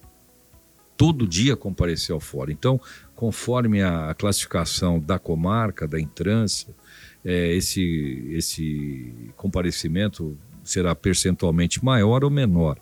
todo 0.97 1.27
dia 1.27 1.55
comparecer 1.55 2.11
ao 2.11 2.19
fórum. 2.19 2.51
Então, 2.51 2.81
conforme 3.15 3.81
a 3.81 4.13
classificação 4.13 4.99
da 4.99 5.19
comarca, 5.19 5.87
da 5.87 5.99
entrância, 5.99 6.75
é, 7.23 7.53
esse, 7.55 8.25
esse 8.31 9.31
comparecimento 9.37 10.37
será 10.63 10.93
percentualmente 10.93 11.83
maior 11.83 12.23
ou 12.23 12.29
menor. 12.29 12.77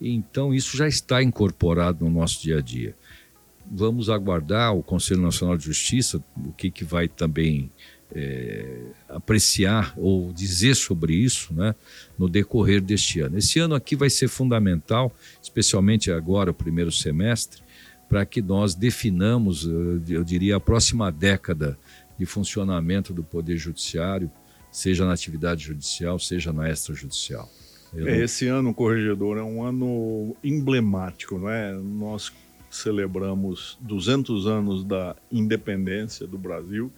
Então, 0.00 0.52
isso 0.52 0.76
já 0.76 0.86
está 0.86 1.22
incorporado 1.22 2.04
no 2.04 2.10
nosso 2.10 2.42
dia 2.42 2.58
a 2.58 2.60
dia. 2.60 2.94
Vamos 3.70 4.08
aguardar 4.08 4.74
o 4.74 4.82
Conselho 4.82 5.20
Nacional 5.20 5.56
de 5.56 5.64
Justiça, 5.64 6.22
o 6.36 6.52
que, 6.52 6.70
que 6.70 6.84
vai 6.84 7.08
também 7.08 7.70
é, 8.14 8.78
apreciar 9.08 9.92
ou 9.96 10.32
dizer 10.32 10.74
sobre 10.74 11.14
isso 11.14 11.52
né, 11.52 11.74
no 12.18 12.28
decorrer 12.28 12.80
deste 12.80 13.20
ano. 13.20 13.38
Esse 13.38 13.58
ano 13.58 13.74
aqui 13.74 13.96
vai 13.96 14.10
ser 14.10 14.28
fundamental, 14.28 15.14
especialmente 15.42 16.10
agora, 16.10 16.50
o 16.50 16.54
primeiro 16.54 16.92
semestre, 16.92 17.62
para 18.08 18.24
que 18.24 18.40
nós 18.40 18.74
definamos, 18.74 19.64
eu 20.08 20.22
diria, 20.22 20.56
a 20.56 20.60
próxima 20.60 21.10
década 21.10 21.76
de 22.18 22.24
funcionamento 22.24 23.12
do 23.12 23.22
Poder 23.22 23.56
Judiciário, 23.56 24.30
seja 24.70 25.04
na 25.04 25.12
atividade 25.12 25.64
judicial, 25.64 26.18
seja 26.18 26.52
na 26.52 26.70
extrajudicial. 26.70 27.50
É, 27.94 28.18
esse 28.18 28.46
ano, 28.46 28.74
corregedor, 28.74 29.38
é 29.38 29.42
um 29.42 29.62
ano 29.62 30.36
emblemático, 30.42 31.38
não 31.38 31.48
é? 31.48 31.72
Nós 31.72 32.32
celebramos 32.76 33.78
200 33.80 34.46
anos 34.46 34.84
da 34.84 35.16
independência 35.30 36.26
do 36.26 36.38
Brasil 36.38 36.92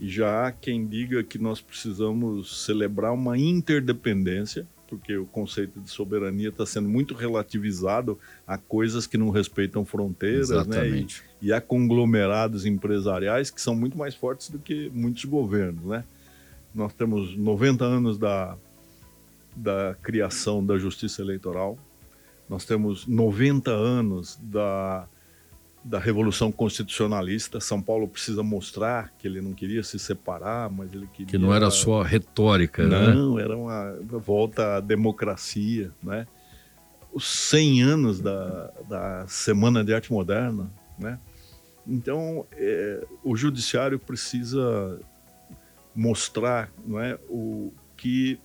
e 0.00 0.08
já 0.08 0.46
há 0.46 0.52
quem 0.52 0.86
diga 0.86 1.24
que 1.24 1.38
nós 1.38 1.60
precisamos 1.60 2.64
celebrar 2.64 3.12
uma 3.12 3.36
interdependência, 3.36 4.66
porque 4.86 5.16
o 5.16 5.26
conceito 5.26 5.80
de 5.80 5.90
soberania 5.90 6.50
está 6.50 6.64
sendo 6.64 6.88
muito 6.88 7.14
relativizado 7.14 8.18
a 8.46 8.56
coisas 8.56 9.06
que 9.06 9.18
não 9.18 9.30
respeitam 9.30 9.84
fronteiras, 9.84 10.50
Exatamente. 10.50 11.20
né? 11.20 11.28
E, 11.42 11.46
e 11.48 11.52
a 11.52 11.60
conglomerados 11.60 12.64
empresariais 12.64 13.50
que 13.50 13.60
são 13.60 13.74
muito 13.74 13.98
mais 13.98 14.14
fortes 14.14 14.50
do 14.50 14.58
que 14.58 14.88
muitos 14.94 15.24
governos, 15.24 15.84
né? 15.84 16.04
Nós 16.74 16.94
temos 16.94 17.36
90 17.36 17.84
anos 17.84 18.18
da, 18.18 18.56
da 19.56 19.96
criação 20.00 20.64
da 20.64 20.78
justiça 20.78 21.22
eleitoral, 21.22 21.76
nós 22.48 22.64
temos 22.64 23.06
90 23.06 23.70
anos 23.70 24.38
da 24.42 25.08
da 25.84 25.98
Revolução 25.98 26.52
Constitucionalista. 26.52 27.60
São 27.60 27.80
Paulo 27.80 28.06
precisa 28.06 28.42
mostrar 28.42 29.12
que 29.18 29.26
ele 29.26 29.40
não 29.40 29.52
queria 29.52 29.82
se 29.82 29.98
separar, 29.98 30.70
mas 30.70 30.92
ele 30.92 31.06
queria... 31.06 31.26
Que 31.26 31.38
não 31.38 31.54
era 31.54 31.70
só 31.70 32.02
retórica, 32.02 32.86
não, 32.86 33.00
né? 33.00 33.14
Não, 33.14 33.38
era 33.38 33.56
uma 33.56 33.96
volta 34.18 34.76
à 34.76 34.80
democracia, 34.80 35.90
né? 36.02 36.26
Os 37.12 37.26
100 37.26 37.82
anos 37.82 38.20
da, 38.20 38.70
da 38.88 39.26
Semana 39.28 39.82
de 39.82 39.94
Arte 39.94 40.12
Moderna, 40.12 40.70
né? 40.98 41.18
Então, 41.86 42.44
é, 42.52 43.06
o 43.24 43.34
judiciário 43.34 43.98
precisa 43.98 45.00
mostrar 45.96 46.70
não 46.86 47.00
é, 47.00 47.18
o 47.30 47.72
que 47.96 48.38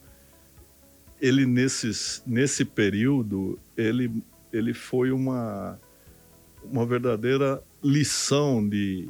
ele, 1.24 1.46
nesses, 1.46 2.22
nesse 2.28 2.66
período, 2.66 3.58
ele, 3.78 4.12
ele 4.52 4.74
foi 4.74 5.10
uma 5.10 5.80
uma 6.64 6.86
verdadeira 6.86 7.62
lição 7.84 8.68
de, 8.68 9.10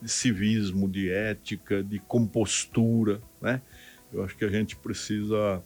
de 0.00 0.10
civismo, 0.10 0.88
de 0.88 1.10
ética, 1.10 1.82
de 1.82 1.98
compostura, 2.00 3.20
né? 3.40 3.62
Eu 4.12 4.24
acho 4.24 4.36
que 4.36 4.44
a 4.44 4.48
gente 4.48 4.76
precisa 4.76 5.62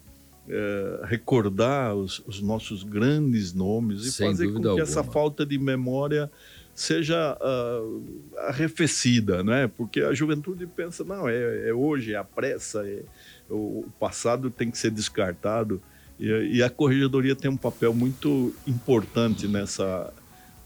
é, 0.47 1.01
recordar 1.05 1.95
os, 1.95 2.19
os, 2.27 2.41
nossos 2.41 2.83
grandes 2.83 3.53
nomes 3.53 4.05
e 4.05 4.11
Sem 4.11 4.27
fazer 4.27 4.47
com 4.51 4.59
que 4.59 4.67
alguma. 4.67 4.83
essa 4.83 5.03
falta 5.03 5.45
de 5.45 5.57
memória 5.57 6.31
seja 6.75 7.37
uh, 7.39 8.03
arrefecida, 8.47 9.43
né? 9.43 9.69
Porque 9.77 10.01
a 10.01 10.13
juventude 10.13 10.65
pensa, 10.65 11.03
não, 11.03 11.27
é, 11.27 11.69
é 11.69 11.73
hoje, 11.73 12.13
é 12.13 12.17
a 12.17 12.23
pressa, 12.23 12.85
é, 12.87 13.03
o 13.49 13.85
passado 13.99 14.49
tem 14.49 14.71
que 14.71 14.77
ser 14.77 14.91
descartado. 14.91 15.81
E, 16.19 16.57
e 16.57 16.63
a 16.63 16.69
corregedoria 16.69 17.35
tem 17.35 17.49
um 17.49 17.57
papel 17.57 17.93
muito 17.93 18.53
importante 18.65 19.47
nessa 19.47 20.11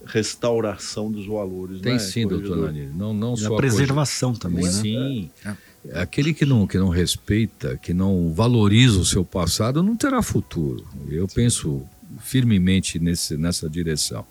restauração 0.04 1.10
dos 1.10 1.26
valores. 1.26 1.80
Tem 1.80 1.94
né, 1.94 1.98
sim, 1.98 2.26
doutor 2.26 2.56
Nanini. 2.56 2.92
Não, 2.94 3.12
não 3.12 3.34
e 3.34 3.38
só 3.38 3.54
a 3.54 3.56
preservação 3.56 4.30
coisa... 4.30 4.40
também, 4.40 4.64
né? 4.64 4.70
Sim. 4.70 5.30
É. 5.44 6.00
Aquele 6.00 6.34
que 6.34 6.44
não, 6.44 6.66
que 6.66 6.78
não 6.78 6.88
respeita, 6.88 7.76
que 7.76 7.92
não 7.92 8.32
valoriza 8.32 8.98
o 8.98 9.04
seu 9.04 9.24
passado, 9.24 9.82
não 9.82 9.96
terá 9.96 10.22
futuro. 10.22 10.86
Eu 11.08 11.28
sim. 11.28 11.34
penso 11.34 11.82
firmemente 12.20 12.98
nesse, 12.98 13.36
nessa 13.36 13.68
direção. 13.68 14.24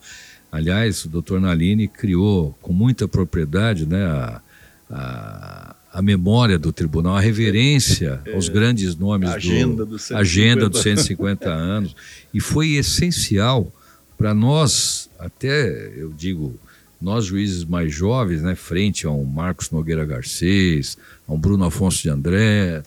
Aliás, 0.51 1.05
o 1.05 1.09
doutor 1.09 1.39
Nalini 1.41 1.87
criou 1.87 2.57
com 2.61 2.71
muita 2.71 3.07
propriedade 3.07 3.85
né, 3.85 4.05
a, 4.05 4.41
a, 4.89 5.75
a 5.93 6.01
memória 6.01 6.57
do 6.57 6.71
tribunal, 6.71 7.15
a 7.15 7.19
reverência 7.19 8.21
é, 8.25 8.33
aos 8.33 8.49
grandes 8.49 8.95
nomes 8.95 9.29
agenda 9.29 9.85
do, 9.85 9.91
do 9.91 9.99
150. 9.99 10.19
agenda 10.19 10.69
dos 10.69 10.81
150 10.81 11.49
anos. 11.49 11.95
E 12.33 12.39
foi 12.39 12.71
essencial 12.71 13.71
para 14.17 14.33
nós, 14.33 15.09
até 15.19 15.93
eu 15.95 16.11
digo, 16.11 16.59
nós 16.99 17.25
juízes 17.25 17.63
mais 17.63 17.93
jovens, 17.93 18.41
né, 18.41 18.55
frente 18.55 19.05
a 19.05 19.11
um 19.11 19.23
Marcos 19.23 19.69
Nogueira 19.69 20.05
Garcês, 20.05 20.97
a 21.27 21.33
um 21.33 21.37
Bruno 21.37 21.65
Afonso 21.65 22.01
de 22.01 22.09
André, 22.09 22.81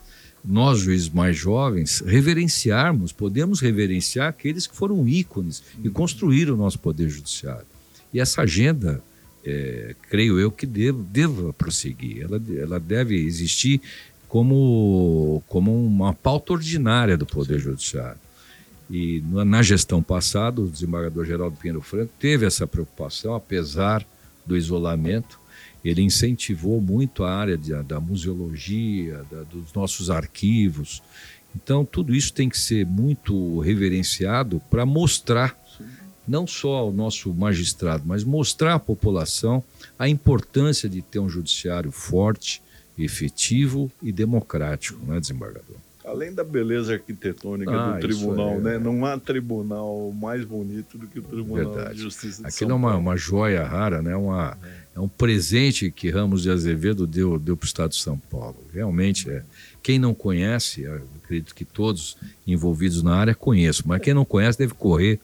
nós 0.45 0.79
juízes 0.79 1.09
mais 1.09 1.37
jovens, 1.37 2.01
reverenciarmos, 2.01 3.13
podemos 3.13 3.61
reverenciar 3.61 4.29
aqueles 4.29 4.67
que 4.67 4.77
foram 4.77 5.07
ícones 5.07 5.63
e 5.83 5.89
construíram 5.89 6.55
o 6.55 6.57
nosso 6.57 6.79
poder 6.79 7.09
judiciário. 7.09 7.67
E 8.13 8.21
essa 8.21 8.43
agenda, 8.43 9.03
é, 9.45 9.95
creio 10.09 10.39
eu 10.39 10.51
que 10.51 10.67
deva, 10.67 11.03
deva 11.11 11.53
prosseguir, 11.53 12.23
ela, 12.23 12.43
ela 12.57 12.81
deve 12.81 13.17
existir 13.17 13.81
como, 14.29 15.43
como 15.49 15.75
uma 15.85 16.15
pauta 16.15 16.53
ordinária 16.53 17.17
do 17.17 17.27
poder 17.27 17.59
judiciário. 17.59 18.21
E 18.89 19.23
na 19.25 19.63
gestão 19.63 20.03
passada, 20.03 20.61
o 20.61 20.69
desembargador 20.69 21.25
Geraldo 21.25 21.57
Pinheiro 21.57 21.81
Franco 21.81 22.13
teve 22.19 22.45
essa 22.45 22.67
preocupação, 22.67 23.35
apesar 23.35 24.05
do 24.45 24.57
isolamento. 24.57 25.40
Ele 25.85 26.03
incentivou 26.03 26.81
muito 26.81 27.25
a 27.25 27.33
área 27.35 27.57
de, 27.57 27.73
da 27.83 27.99
museologia, 28.01 29.25
da, 29.31 29.43
dos 29.43 29.73
nossos 29.73 30.11
arquivos. 30.11 31.03
Então, 31.57 31.85
tudo 31.85 32.15
isso 32.15 32.33
tem 32.33 32.49
que 32.49 32.59
ser 32.59 32.87
muito 32.87 33.59
reverenciado 33.61 34.61
para 34.71 34.85
mostrar, 34.87 35.59
não 36.29 36.47
só 36.47 36.75
ao 36.77 36.93
nosso 36.93 37.33
magistrado, 37.35 38.05
mas 38.07 38.23
mostrar 38.23 38.75
à 38.75 38.79
população 38.79 39.65
a 39.99 40.09
importância 40.09 40.89
de 40.89 41.03
ter 41.03 41.19
um 41.19 41.29
judiciário 41.29 41.91
forte, 41.91 42.63
efetivo 42.97 43.91
e 44.03 44.13
democrático, 44.13 45.01
não 45.07 45.15
é, 45.17 45.21
desembargador? 45.21 45.77
Além 46.05 46.33
da 46.35 46.43
beleza 46.43 46.95
arquitetônica 46.95 47.71
Ah, 47.71 47.93
do 47.93 48.01
tribunal, 48.01 48.53
é- 48.55 48.59
né? 48.61 48.79
Não 48.79 49.05
há 49.05 49.19
tribunal 49.19 50.13
mais 50.13 50.45
bonito 50.45 50.97
do 50.99 51.07
que 51.07 51.19
o 51.19 51.23
Tribunal 51.23 51.73
Verdade. 51.73 51.97
de 51.97 52.03
Justiça 52.03 52.43
de 52.43 52.49
Aquilo 52.49 52.71
São 52.71 52.77
é 52.77 52.79
uma, 52.79 52.89
Paulo. 52.91 53.03
uma 53.03 53.17
joia 53.17 53.65
rara, 53.65 54.03
né? 54.03 54.17
uma, 54.17 54.57
é 54.63 54.80
um 55.01 55.09
presente 55.09 55.91
que 55.91 56.11
Ramos 56.11 56.43
de 56.43 56.51
Azevedo 56.51 57.07
deu, 57.07 57.39
deu 57.39 57.57
para 57.57 57.65
o 57.65 57.67
Estado 57.67 57.91
de 57.91 57.97
São 57.97 58.19
Paulo. 58.19 58.57
Realmente 58.73 59.31
é. 59.31 59.43
Quem 59.83 59.99
não 59.99 60.15
conhece, 60.15 60.83
eu 60.83 61.03
acredito 61.31 61.55
que 61.55 61.65
todos 61.65 62.17
envolvidos 62.47 63.03
na 63.03 63.15
área 63.15 63.35
conheçam, 63.35 63.85
mas 63.87 64.03
quem 64.03 64.13
não 64.13 64.25
conhece 64.25 64.59
deve 64.59 64.75
correr. 64.75 65.21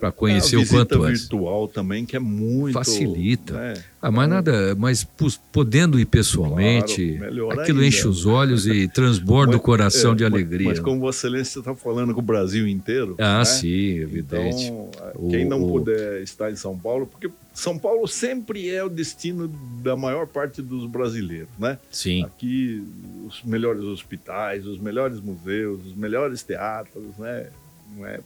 Pra 0.00 0.10
conhecer 0.10 0.56
o 0.56 0.66
quanto 0.66 1.02
antes. 1.02 1.20
virtual 1.22 1.68
também, 1.68 2.06
que 2.06 2.16
é 2.16 2.18
muito... 2.18 2.72
Facilita. 2.72 3.52
né? 3.52 3.74
Ah, 4.00 4.10
mas 4.10 4.30
nada, 4.30 4.74
mas 4.76 5.06
podendo 5.52 6.00
ir 6.00 6.06
pessoalmente, 6.06 7.18
Claro, 7.18 7.50
aquilo 7.60 7.80
ainda. 7.80 7.86
enche 7.86 8.08
os 8.08 8.24
olhos 8.24 8.66
e 8.66 8.88
transborda 8.88 9.52
o 9.52 9.56
Mas- 9.56 9.62
coração 9.62 10.12
é, 10.12 10.14
de 10.16 10.24
mas- 10.24 10.32
alegria. 10.32 10.68
Mas, 10.68 10.80
como 10.80 11.00
Vossa 11.00 11.18
Excelência 11.26 11.58
está 11.58 11.74
falando 11.74 12.14
com 12.14 12.20
o 12.20 12.22
Brasil 12.22 12.66
inteiro. 12.66 13.14
Ah, 13.18 13.40
né? 13.40 13.44
sim, 13.44 13.98
evidente. 13.98 14.64
Então, 14.64 14.90
O- 15.16 15.28
quem 15.28 15.44
não 15.44 15.62
o- 15.62 15.68
puder 15.68 16.22
estar 16.22 16.50
em 16.50 16.56
São 16.56 16.78
Paulo, 16.78 17.06
porque 17.06 17.28
São 17.52 17.78
Paulo 17.78 18.08
sempre 18.08 18.70
é 18.70 18.82
o 18.82 18.88
destino 18.88 19.48
da 19.82 19.94
maior 19.96 20.26
parte 20.26 20.62
dos 20.62 20.86
brasileiros, 20.86 21.48
né? 21.58 21.78
sim. 21.90 22.24
Aqui, 22.24 22.82
os 23.28 23.42
melhores 23.44 23.82
hospitais, 23.82 24.66
os 24.66 24.78
melhores 24.78 25.20
museus, 25.20 25.40
os 25.66 25.94
melhores 25.94 26.42
teatros, 26.42 27.04
né? 27.18 27.48
Não 27.96 28.06
é... 28.06 28.20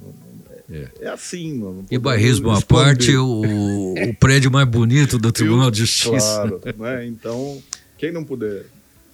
não- 0.00 0.08
não 0.08 0.76
é, 0.76 0.88
é 1.02 1.08
assim, 1.08 1.58
não 1.58 1.84
E 1.90 1.98
barrismo 1.98 2.50
à 2.50 2.60
parte, 2.62 3.14
o, 3.16 3.42
o 3.94 4.14
prédio 4.16 4.50
mais 4.50 4.66
bonito 4.68 5.18
do 5.18 5.30
Tribunal 5.32 5.70
de 5.70 5.80
Justiça. 5.80 6.10
Claro, 6.18 6.60
né? 6.78 7.06
Então, 7.06 7.60
quem 7.98 8.10
não 8.12 8.24
puder 8.24 8.64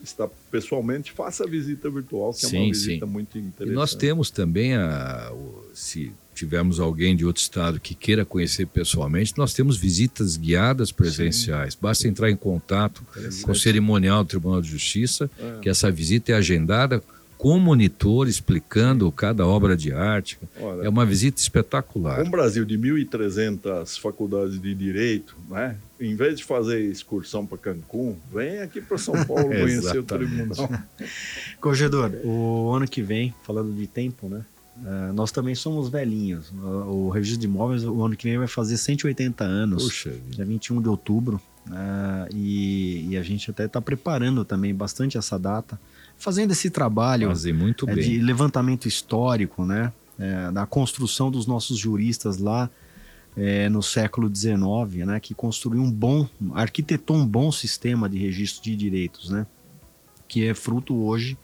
estar 0.04 0.28
pessoalmente, 0.52 1.10
faça 1.10 1.42
a 1.44 1.46
visita 1.48 1.90
virtual, 1.90 2.32
que 2.32 2.46
é 2.46 2.48
Sim, 2.48 2.56
uma 2.58 2.66
visita 2.72 3.04
sim. 3.06 3.12
muito 3.12 3.36
E 3.36 3.40
interessante. 3.40 3.74
nós 3.74 3.94
temos 3.94 4.30
também, 4.30 4.74
a, 4.76 5.32
se 5.74 6.12
tivermos 6.34 6.78
alguém 6.78 7.16
de 7.16 7.24
outro 7.26 7.42
estado 7.42 7.80
que 7.80 7.96
queira 7.96 8.24
conhecer 8.24 8.64
pessoalmente, 8.66 9.34
nós 9.36 9.52
temos 9.52 9.76
visitas 9.76 10.36
guiadas 10.36 10.92
presenciais. 10.92 11.74
Basta 11.74 12.06
entrar 12.06 12.30
em 12.30 12.36
contato 12.36 13.02
com 13.42 13.50
o 13.50 13.54
cerimonial 13.56 14.22
do 14.22 14.28
Tribunal 14.28 14.62
de 14.62 14.68
Justiça, 14.70 15.28
É. 15.36 15.58
que 15.60 15.68
essa 15.68 15.90
visita 15.90 16.30
é 16.30 16.36
agendada 16.36 17.02
com 17.38 17.56
o 17.56 17.60
monitor 17.60 18.28
explicando 18.28 19.10
cada 19.12 19.46
obra 19.46 19.76
de 19.76 19.92
arte. 19.92 20.36
Olha, 20.60 20.82
É 20.82 20.88
uma 20.88 21.06
visita 21.06 21.40
espetacular. 21.40 22.20
Um 22.20 22.30
Brasil 22.30 22.64
de 22.64 22.76
1.300 22.76 23.98
faculdades 24.00 24.60
de 24.60 24.74
direito, 24.74 25.36
né? 25.48 25.76
Em 26.00 26.16
vez 26.16 26.38
de 26.38 26.44
fazer 26.44 26.80
excursão 26.80 27.46
para 27.46 27.56
Cancún, 27.56 28.16
vem 28.32 28.60
aqui 28.60 28.80
para 28.80 28.98
São 28.98 29.14
Paulo 29.24 29.44
conhecer 29.44 29.98
o 29.98 30.02
tribunal. 30.02 30.68
Corregedor, 31.60 32.10
o 32.24 32.72
ano 32.72 32.86
que 32.88 33.02
vem, 33.02 33.32
falando 33.44 33.72
de 33.72 33.86
tempo, 33.86 34.28
né? 34.28 34.44
Uh, 34.78 35.12
nós 35.12 35.32
também 35.32 35.54
somos 35.54 35.88
velhinhos. 35.88 36.52
O, 36.52 37.06
o, 37.06 37.08
registro 37.10 37.40
de 37.40 37.46
imóveis, 37.46 37.84
o 37.84 38.02
ano 38.02 38.16
que 38.16 38.28
vem, 38.28 38.38
vai 38.38 38.46
fazer 38.46 38.76
180 38.76 39.44
anos. 39.44 39.84
Puxa. 39.84 40.12
Dia 40.30 40.44
21 40.44 40.80
de 40.80 40.88
outubro. 40.88 41.40
Uh, 41.66 42.34
e, 42.34 43.08
e, 43.10 43.16
a 43.16 43.22
gente 43.22 43.50
até 43.50 43.66
está 43.66 43.80
preparando 43.80 44.44
também 44.44 44.74
bastante 44.74 45.18
essa 45.18 45.38
data, 45.38 45.78
fazendo 46.18 46.50
esse 46.50 46.70
trabalho 46.70 47.32
muito 47.54 47.88
é, 47.88 47.94
bem. 47.94 48.04
de 48.04 48.18
levantamento 48.18 48.86
histórico, 48.86 49.64
né? 49.64 49.92
É, 50.18 50.50
da 50.50 50.66
construção 50.66 51.30
dos 51.30 51.46
nossos 51.46 51.78
juristas 51.78 52.38
lá 52.38 52.68
é, 53.36 53.68
no 53.68 53.82
século 53.82 54.28
XIX, 54.34 55.06
né? 55.06 55.20
Que 55.20 55.32
construiu 55.32 55.80
um 55.80 55.90
bom, 55.90 56.28
arquitetou 56.54 57.16
um 57.16 57.26
bom 57.26 57.52
sistema 57.52 58.08
de 58.08 58.18
registro 58.18 58.62
de 58.62 58.74
direitos, 58.74 59.30
né? 59.30 59.46
Que 60.26 60.46
é 60.46 60.54
fruto 60.54 60.94
hoje 60.96 61.38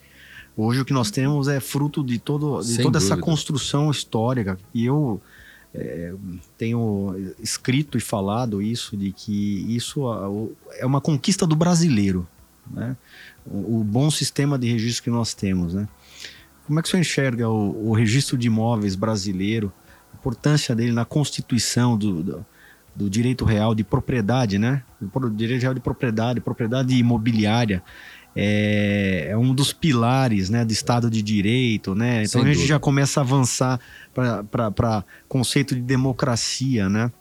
Hoje 0.56 0.80
o 0.80 0.84
que 0.84 0.92
nós 0.92 1.10
temos 1.10 1.48
é 1.48 1.58
fruto 1.58 2.04
de, 2.04 2.18
todo, 2.18 2.60
de 2.62 2.76
toda 2.76 2.98
dúvida. 2.98 2.98
essa 2.98 3.16
construção 3.16 3.90
histórica. 3.90 4.56
E 4.72 4.84
eu 4.84 5.20
é, 5.74 6.14
tenho 6.56 7.34
escrito 7.40 7.98
e 7.98 8.00
falado 8.00 8.62
isso, 8.62 8.96
de 8.96 9.10
que 9.10 9.74
isso 9.74 10.04
é 10.78 10.86
uma 10.86 11.00
conquista 11.00 11.44
do 11.44 11.56
brasileiro. 11.56 12.26
Né? 12.70 12.96
O, 13.46 13.80
o 13.80 13.84
bom 13.84 14.10
sistema 14.10 14.58
de 14.58 14.70
registro 14.70 15.04
que 15.04 15.10
nós 15.10 15.34
temos. 15.34 15.74
Né? 15.74 15.88
Como 16.66 16.78
é 16.78 16.82
que 16.82 16.88
você 16.88 16.98
enxerga 16.98 17.48
o, 17.48 17.90
o 17.90 17.92
registro 17.92 18.36
de 18.38 18.46
imóveis 18.46 18.94
brasileiro, 18.94 19.72
a 20.12 20.16
importância 20.16 20.74
dele 20.74 20.92
na 20.92 21.04
constituição 21.04 21.96
do, 21.96 22.22
do 22.22 22.46
do 22.96 23.10
direito 23.10 23.44
real 23.44 23.74
de 23.74 23.82
propriedade, 23.82 24.56
né? 24.56 24.82
O 25.02 25.28
direito 25.28 25.62
real 25.62 25.74
de 25.74 25.80
propriedade, 25.80 26.40
propriedade 26.40 26.94
imobiliária 26.94 27.82
é, 28.36 29.28
é, 29.30 29.36
um 29.36 29.54
dos 29.54 29.72
pilares 29.72 30.50
né, 30.50 30.64
do 30.64 30.72
Estado 30.72 31.08
de 31.08 31.22
Direito, 31.22 31.94
né? 31.94 32.24
Então 32.24 32.40
Sem 32.40 32.42
a 32.42 32.44
gente 32.46 32.54
dúvida. 32.56 32.68
já 32.68 32.80
começa 32.80 33.20
a 33.20 33.22
avançar 33.22 33.80
para 34.12 35.04
conceito 35.28 35.74
de 35.74 35.80
democracia, 35.80 36.88
né? 36.88 37.12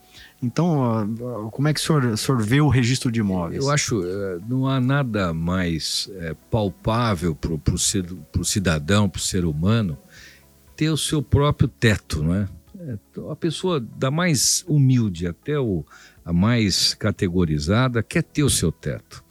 Então, 0.44 1.50
como 1.52 1.70
é 1.70 1.74
que 1.74 1.80
o 1.80 1.84
senhor, 1.84 2.06
o 2.06 2.18
senhor 2.18 2.42
vê 2.42 2.60
o 2.60 2.68
registro 2.68 3.10
de 3.10 3.22
imóveis? 3.22 3.64
Eu 3.64 3.72
acho 3.72 4.04
é, 4.06 4.40
não 4.48 4.68
há 4.68 4.80
nada 4.80 5.34
mais 5.34 6.12
é, 6.18 6.36
palpável 6.52 7.34
para 7.34 7.74
o 7.74 8.44
cidadão, 8.46 9.08
para 9.08 9.20
o 9.20 9.22
ser 9.22 9.46
humano, 9.46 9.98
ter 10.76 10.90
o 10.90 10.98
seu 10.98 11.22
próprio 11.22 11.70
teto, 11.70 12.22
não 12.22 12.36
é? 12.36 12.50
é? 12.80 12.98
A 13.32 13.36
pessoa 13.38 13.80
da 13.80 14.12
mais 14.12 14.66
humilde 14.68 15.28
até 15.28 15.58
o, 15.58 15.86
a 16.26 16.34
mais 16.34 16.94
categorizada 16.94 18.04
quer 18.04 18.24
ter 18.24 18.44
o 18.44 18.50
seu 18.50 18.72
teto. 18.72 19.24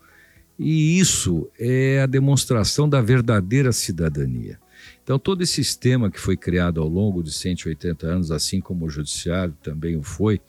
E 0.58 0.98
isso 0.98 1.50
é 1.58 2.00
a 2.00 2.06
demonstração 2.06 2.88
da 2.88 3.02
verdadeira 3.02 3.70
cidadania. 3.70 4.58
Então, 5.02 5.18
todo 5.18 5.42
esse 5.42 5.54
sistema 5.54 6.10
que 6.10 6.20
foi 6.20 6.36
criado 6.36 6.80
ao 6.80 6.88
longo 6.88 7.22
de 7.22 7.32
180 7.32 8.06
anos, 8.06 8.30
assim 8.30 8.60
como 8.60 8.86
o 8.86 8.90
judiciário 8.90 9.54
também 9.62 9.96
o 9.96 10.02
foi, 10.02 10.40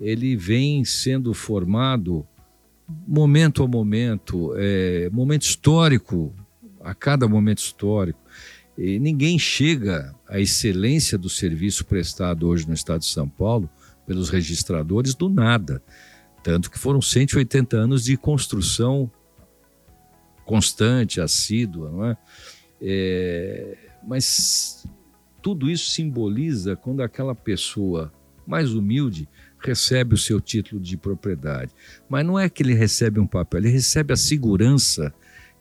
ele 0.00 0.36
vem 0.36 0.84
sendo 0.84 1.32
formado 1.32 2.26
momento 3.06 3.62
a 3.62 3.68
momento, 3.68 4.52
é, 4.56 5.08
momento 5.10 5.42
histórico, 5.42 6.34
a 6.80 6.94
cada 6.94 7.26
momento 7.26 7.58
histórico. 7.58 8.20
E 8.76 8.98
ninguém 8.98 9.38
chega 9.38 10.14
à 10.28 10.40
excelência 10.40 11.16
do 11.16 11.30
serviço 11.30 11.84
prestado 11.84 12.46
hoje 12.48 12.66
no 12.66 12.74
Estado 12.74 13.00
de 13.00 13.06
São 13.06 13.28
Paulo 13.28 13.70
pelos 14.06 14.28
registradores 14.28 15.14
do 15.14 15.28
nada. 15.28 15.82
Tanto 16.42 16.70
que 16.70 16.78
foram 16.78 17.00
180 17.00 17.76
anos 17.76 18.04
de 18.04 18.16
construção 18.16 19.10
constante, 20.44 21.20
assídua, 21.20 21.90
não 21.90 22.04
é? 22.04 22.16
é? 22.82 23.78
Mas 24.06 24.86
tudo 25.40 25.70
isso 25.70 25.90
simboliza 25.90 26.76
quando 26.76 27.02
aquela 27.02 27.34
pessoa 27.34 28.12
mais 28.46 28.74
humilde 28.74 29.28
recebe 29.70 30.14
o 30.14 30.18
seu 30.18 30.40
título 30.40 30.80
de 30.80 30.96
propriedade. 30.96 31.72
Mas 32.08 32.24
não 32.24 32.38
é 32.38 32.48
que 32.48 32.62
ele 32.62 32.74
recebe 32.74 33.20
um 33.20 33.26
papel, 33.26 33.60
ele 33.60 33.70
recebe 33.70 34.12
a 34.12 34.16
segurança 34.16 35.12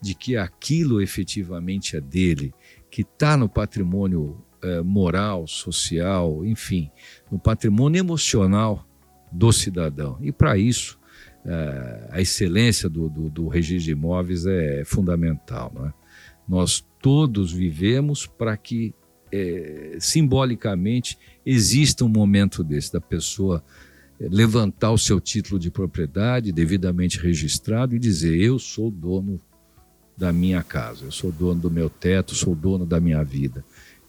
de 0.02 0.14
que 0.14 0.36
aquilo 0.36 1.02
efetivamente 1.02 1.96
é 1.96 2.02
dele, 2.02 2.54
que 2.92 3.02
está 3.02 3.38
no 3.38 3.48
patrimônio 3.48 4.44
é, 4.62 4.82
moral, 4.82 5.48
social, 5.48 6.46
enfim, 6.46 6.92
no 7.32 7.40
patrimônio 7.40 8.00
emocional 8.00 8.86
do 9.32 9.52
cidadão. 9.52 10.18
E 10.22 10.32
para 10.32 10.58
isso, 10.58 11.00
é, 11.46 12.08
a 12.12 12.22
excelência 12.22 12.90
do, 12.90 13.10
do, 13.10 13.30
do, 13.30 13.48
registro 13.48 13.86
de 13.86 13.92
imóveis 13.92 14.46
é 14.46 14.84
fundamental. 14.86 15.72
Não 15.74 15.88
é? 15.88 15.94
Nós 16.48 16.86
todos 17.02 17.52
vivemos 17.52 18.26
para 18.26 18.56
que, 18.56 18.94
é, 19.32 19.98
simbolicamente, 20.00 21.18
exista 21.46 22.06
um 22.06 22.10
momento 22.10 22.64
desse, 22.64 22.94
da 22.94 23.02
pessoa 23.02 23.64
levantar 24.20 24.92
o 24.92 24.98
seu 24.98 25.20
título 25.20 25.60
de 25.60 25.70
propriedade 25.70 26.52
devidamente 26.52 27.20
registrado 27.20 27.96
e 27.96 28.00
dizer: 28.00 28.40
Eu 28.40 28.58
sou 28.60 28.90
dono 28.90 29.40
da 30.18 30.32
minha 30.32 30.62
casa, 30.64 31.06
eu 31.06 31.12
sou 31.12 31.32
dono 31.32 31.60
do 31.60 31.72
meu 31.72 31.90
teto, 31.90 32.36
sou 32.36 32.56
dono 32.56 32.86
da 32.86 33.00
minha 33.00 33.24
vida. 33.24 33.64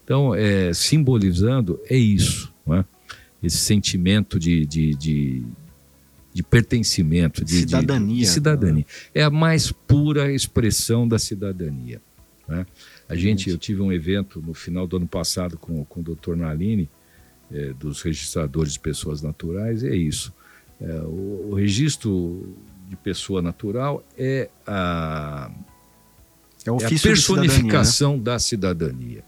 Então, 0.05 0.35
é, 0.35 0.73
simbolizando, 0.75 1.81
é 1.89 1.97
isso, 1.97 2.53
é? 2.69 2.85
esse 3.43 3.57
sentimento 3.57 4.39
de, 4.39 4.67
de, 4.67 4.95
de 4.95 5.47
de 6.35 6.43
pertencimento, 6.43 7.45
de 7.45 7.61
cidadania. 7.61 8.09
De, 8.09 8.21
de 8.23 8.27
cidadania. 8.27 8.87
É 9.15 9.23
a 9.23 9.31
mais 9.31 9.71
pura 9.71 10.33
expressão 10.33 11.07
da 11.07 11.17
cidadania. 11.17 12.03
Né? 12.49 12.67
A 13.09 13.15
gente, 13.15 13.49
eu 13.49 13.57
tive 13.57 13.81
um 13.81 13.93
evento 13.93 14.43
no 14.45 14.53
final 14.53 14.85
do 14.85 14.97
ano 14.97 15.07
passado 15.07 15.57
com, 15.57 15.85
com 15.85 16.01
o 16.01 16.03
doutor 16.03 16.37
Naline, 16.37 16.91
é, 17.53 17.72
dos 17.72 18.03
registradores 18.03 18.74
de 18.74 18.80
pessoas 18.80 19.22
naturais, 19.22 19.82
é 19.84 19.95
isso. 19.95 20.32
É, 20.80 21.01
o, 21.03 21.51
o, 21.51 21.55
registro 21.55 22.55
de 22.88 22.97
pessoa 22.97 23.40
natural 23.40 24.05
é 24.18 24.51
a, 24.66 25.51
é, 26.66 26.70
é 26.70 26.86
a 26.86 26.88
personificação 27.01 28.12
cidadania, 28.12 28.18
né? 28.18 28.22
da 28.24 28.38
cidadania. 28.38 29.24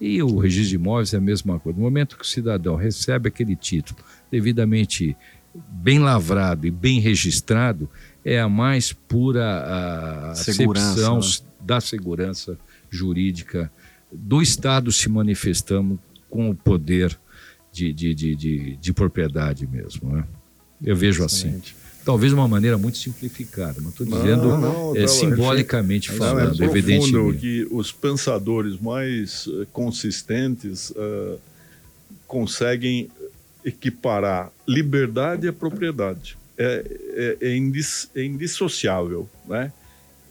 E 0.00 0.22
o 0.22 0.38
registro 0.38 0.70
de 0.70 0.74
imóveis 0.76 1.12
é 1.12 1.18
a 1.18 1.20
mesma 1.20 1.60
coisa. 1.60 1.78
No 1.78 1.84
momento 1.84 2.16
que 2.16 2.24
o 2.24 2.26
cidadão 2.26 2.74
recebe 2.74 3.28
aquele 3.28 3.54
título 3.54 4.00
devidamente 4.30 5.16
bem 5.54 5.98
lavrado 5.98 6.66
e 6.66 6.70
bem 6.70 7.00
registrado 7.00 7.88
é 8.24 8.40
a 8.40 8.48
mais 8.48 8.92
pura 8.92 10.30
a 10.30 10.34
segurança, 10.34 11.42
né? 11.42 11.48
da 11.60 11.80
segurança 11.80 12.58
jurídica 12.88 13.70
do 14.12 14.40
Estado 14.40 14.90
se 14.90 15.08
manifestando 15.08 15.98
com 16.28 16.50
o 16.50 16.54
poder 16.54 17.18
de, 17.72 17.92
de, 17.92 18.14
de, 18.14 18.34
de, 18.34 18.76
de 18.76 18.92
propriedade 18.92 19.66
mesmo. 19.66 20.16
Né? 20.16 20.24
Eu 20.84 20.96
vejo 20.96 21.24
assim. 21.24 21.48
Assim. 21.48 21.80
Talvez 22.04 22.32
de 22.32 22.38
uma 22.38 22.48
maneira 22.48 22.78
muito 22.78 22.96
simplificada, 22.96 23.76
mas 23.80 23.90
estou 23.90 24.06
dizendo 24.06 24.48
não, 24.48 24.60
não, 24.60 24.96
é, 24.96 25.06
simbolicamente 25.06 26.10
falando, 26.10 26.60
é 26.62 26.66
evidentemente. 26.66 27.38
que 27.38 27.68
os 27.70 27.92
pensadores 27.92 28.80
mais 28.80 29.46
eh, 29.46 29.66
consistentes 29.70 30.90
uh, 30.90 31.38
conseguem 32.26 33.10
equiparar 33.64 34.50
liberdade 34.66 35.46
à 35.46 35.52
propriedade. 35.52 36.38
É, 36.56 37.36
é, 37.40 37.48
é, 37.48 37.56
indis, 37.56 38.10
é 38.14 38.24
indissociável, 38.24 39.28
né? 39.46 39.72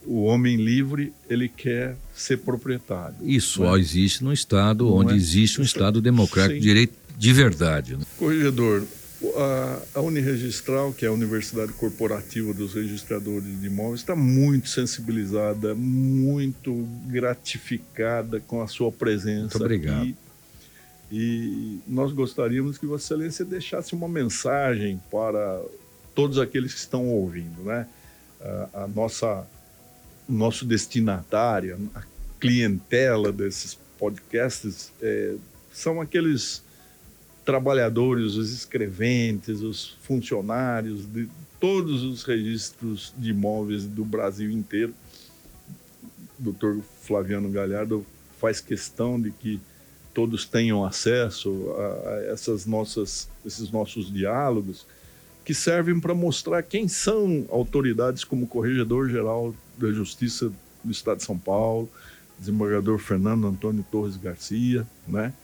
O 0.06 0.22
homem 0.22 0.56
livre, 0.56 1.12
ele 1.28 1.48
quer 1.48 1.96
ser 2.14 2.38
proprietário. 2.38 3.16
Isso 3.22 3.58
só 3.58 3.74
né? 3.74 3.80
existe 3.80 4.24
no 4.24 4.32
Estado 4.32 4.84
Não 4.84 4.94
onde 4.94 5.12
é? 5.12 5.16
existe 5.16 5.60
um 5.60 5.64
Estado 5.64 6.00
democrático 6.00 6.54
de 6.54 6.60
direito 6.60 6.94
de 7.20 7.32
verdade. 7.34 7.96
Né? 7.98 8.04
Corregedor, 8.18 8.82
a, 9.94 10.00
Uniregistral, 10.00 10.90
que 10.94 11.04
é 11.04 11.08
a 11.08 11.12
Universidade 11.12 11.70
Corporativa 11.74 12.54
dos 12.54 12.72
Registradores 12.72 13.60
de 13.60 13.66
Imóveis, 13.66 14.00
está 14.00 14.16
muito 14.16 14.70
sensibilizada, 14.70 15.74
muito 15.74 16.88
gratificada 17.06 18.40
com 18.40 18.62
a 18.62 18.66
sua 18.66 18.90
presença 18.90 19.58
muito 19.58 19.64
obrigado. 19.64 20.00
aqui 20.00 20.16
e 21.12 21.80
nós 21.86 22.12
gostaríamos 22.12 22.78
que 22.78 22.86
Vossa 22.86 23.14
Excelência 23.14 23.44
deixasse 23.44 23.94
uma 23.94 24.08
mensagem 24.08 24.98
para 25.10 25.60
todos 26.14 26.38
aqueles 26.38 26.72
que 26.72 26.78
estão 26.78 27.06
ouvindo, 27.08 27.64
né? 27.64 27.86
A, 28.40 28.84
a 28.84 28.88
nossa, 28.88 29.46
nosso 30.26 30.64
destinatário, 30.64 31.90
a 31.94 32.02
clientela 32.38 33.30
desses 33.32 33.76
podcasts 33.98 34.92
é, 35.02 35.34
são 35.72 36.00
aqueles 36.00 36.62
trabalhadores, 37.50 38.36
os 38.36 38.52
escreventes, 38.52 39.60
os 39.60 39.96
funcionários 40.02 41.04
de 41.04 41.28
todos 41.58 42.04
os 42.04 42.22
registros 42.22 43.12
de 43.18 43.30
imóveis 43.30 43.86
do 43.86 44.04
Brasil 44.04 44.52
inteiro. 44.52 44.94
O 46.38 46.44
doutor 46.44 46.80
Flaviano 47.02 47.50
Galhardo 47.50 48.06
faz 48.38 48.60
questão 48.60 49.20
de 49.20 49.32
que 49.32 49.60
todos 50.14 50.44
tenham 50.44 50.84
acesso 50.84 51.74
a, 51.76 52.32
essas 52.32 52.66
nossas, 52.66 53.28
esses 53.44 53.68
nossos 53.72 54.12
diálogos, 54.12 54.86
que 55.44 55.52
servem 55.52 55.98
para 55.98 56.14
mostrar 56.14 56.62
quem 56.62 56.86
são 56.86 57.46
autoridades 57.50 58.22
como 58.22 58.46
Corregedor-Geral 58.46 59.52
da 59.76 59.90
Justiça 59.90 60.52
do 60.84 60.92
Estado 60.92 61.16
de 61.16 61.24
São 61.24 61.36
Paulo, 61.36 61.90
desembargador 62.38 62.96
Fernando 63.00 63.48
Antônio 63.48 63.84
Torres 63.90 64.16
Garcia, 64.16 64.86
né? 65.08 65.34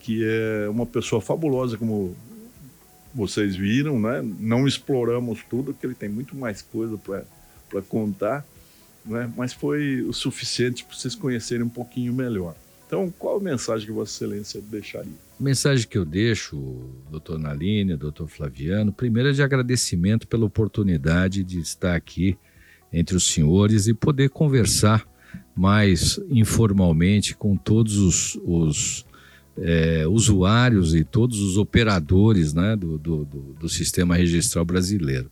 Que 0.00 0.24
é 0.24 0.68
uma 0.68 0.86
pessoa 0.86 1.20
fabulosa, 1.20 1.76
como 1.76 2.16
vocês 3.14 3.54
viram, 3.54 4.00
né? 4.00 4.22
Não 4.40 4.66
exploramos 4.66 5.40
tudo, 5.48 5.72
porque 5.72 5.86
ele 5.86 5.94
tem 5.94 6.08
muito 6.08 6.34
mais 6.36 6.62
coisa 6.62 6.96
para 6.96 7.82
contar, 7.82 8.44
né? 9.04 9.30
mas 9.36 9.52
foi 9.52 10.02
o 10.02 10.12
suficiente 10.12 10.84
para 10.84 10.96
vocês 10.96 11.14
conhecerem 11.14 11.64
um 11.64 11.68
pouquinho 11.68 12.12
melhor. 12.12 12.54
Então, 12.86 13.12
qual 13.18 13.38
a 13.38 13.40
mensagem 13.40 13.86
que 13.86 13.92
Vossa 13.92 14.24
Excelência 14.24 14.60
deixaria? 14.60 15.12
A 15.40 15.42
mensagem 15.42 15.86
que 15.88 15.96
eu 15.96 16.04
deixo, 16.04 16.90
doutor 17.10 17.38
Naline, 17.38 17.96
doutor 17.96 18.28
Flaviano, 18.28 18.92
primeiro 18.92 19.30
é 19.30 19.32
de 19.32 19.42
agradecimento 19.42 20.28
pela 20.28 20.44
oportunidade 20.44 21.42
de 21.42 21.58
estar 21.58 21.96
aqui 21.96 22.36
entre 22.92 23.16
os 23.16 23.24
senhores 23.24 23.86
e 23.86 23.94
poder 23.94 24.28
conversar 24.28 25.08
mais 25.54 26.20
informalmente 26.28 27.34
com 27.34 27.56
todos 27.56 27.96
os, 27.96 28.38
os 28.44 29.06
é, 29.58 30.06
usuários 30.06 30.94
e 30.94 31.04
todos 31.04 31.40
os 31.40 31.56
operadores 31.56 32.54
né, 32.54 32.74
do, 32.76 32.98
do, 32.98 33.24
do, 33.24 33.68
sistema 33.68 34.16
registral 34.16 34.64
brasileiro. 34.64 35.30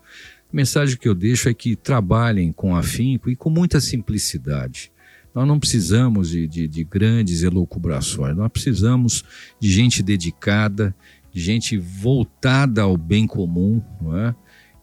A 0.53 0.57
mensagem 0.57 0.97
que 0.97 1.09
eu 1.09 1.15
deixo 1.15 1.49
é 1.49 1.55
que 1.55 1.77
trabalhem 1.77 2.53
com 2.53 2.75
afinco 2.77 3.31
e 3.31 3.37
com 3.37 3.49
muita 3.49 3.81
simplicidade. 3.81 4.93
Nós 5.35 5.47
não 5.47 5.61
precisamos 5.61 6.31
de, 6.31 6.47
de, 6.47 6.67
de 6.67 6.85
grandes 6.85 7.43
elucubrações, 7.43 8.37
nós 8.37 8.51
precisamos 8.51 9.25
de 9.61 9.71
gente 9.71 10.03
dedicada, 10.03 10.95
de 11.33 11.41
gente 11.41 11.79
voltada 11.79 12.83
ao 12.83 12.97
bem 12.97 13.27
comum, 13.27 13.81
é? 14.17 14.35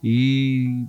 e 0.01 0.85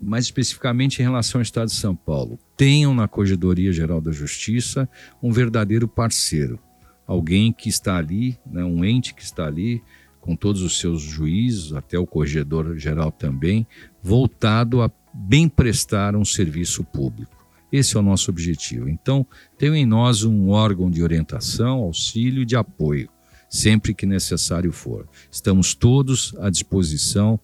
mais 0.00 0.26
especificamente 0.26 1.00
em 1.00 1.02
relação 1.02 1.40
ao 1.40 1.42
Estado 1.42 1.66
de 1.66 1.74
São 1.74 1.96
Paulo, 1.96 2.38
tenham 2.56 2.94
na 2.94 3.08
Corregedoria 3.08 3.72
Geral 3.72 4.00
da 4.00 4.12
Justiça 4.12 4.88
um 5.20 5.32
verdadeiro 5.32 5.88
parceiro, 5.88 6.60
alguém 7.08 7.50
que 7.52 7.70
está 7.70 7.96
ali, 7.96 8.38
né, 8.44 8.62
um 8.62 8.84
ente 8.84 9.14
que 9.14 9.22
está 9.22 9.46
ali, 9.46 9.82
com 10.20 10.36
todos 10.36 10.60
os 10.60 10.78
seus 10.78 11.00
juízes, 11.00 11.72
até 11.72 11.98
o 11.98 12.06
Corregedor 12.06 12.76
Geral 12.76 13.10
também, 13.10 13.66
voltado 14.02 14.82
a 14.82 14.90
bem 15.14 15.48
prestar 15.48 16.14
um 16.14 16.24
serviço 16.24 16.84
público. 16.84 17.34
Esse 17.72 17.96
é 17.96 18.00
o 18.00 18.02
nosso 18.02 18.30
objetivo. 18.30 18.90
Então, 18.90 19.26
tenho 19.56 19.74
em 19.74 19.86
nós 19.86 20.22
um 20.22 20.50
órgão 20.50 20.90
de 20.90 21.02
orientação, 21.02 21.78
auxílio 21.78 22.42
e 22.42 22.46
de 22.46 22.56
apoio, 22.56 23.08
sempre 23.48 23.94
que 23.94 24.04
necessário 24.04 24.70
for. 24.70 25.08
Estamos 25.30 25.74
todos 25.74 26.34
à 26.40 26.50
disposição 26.50 27.40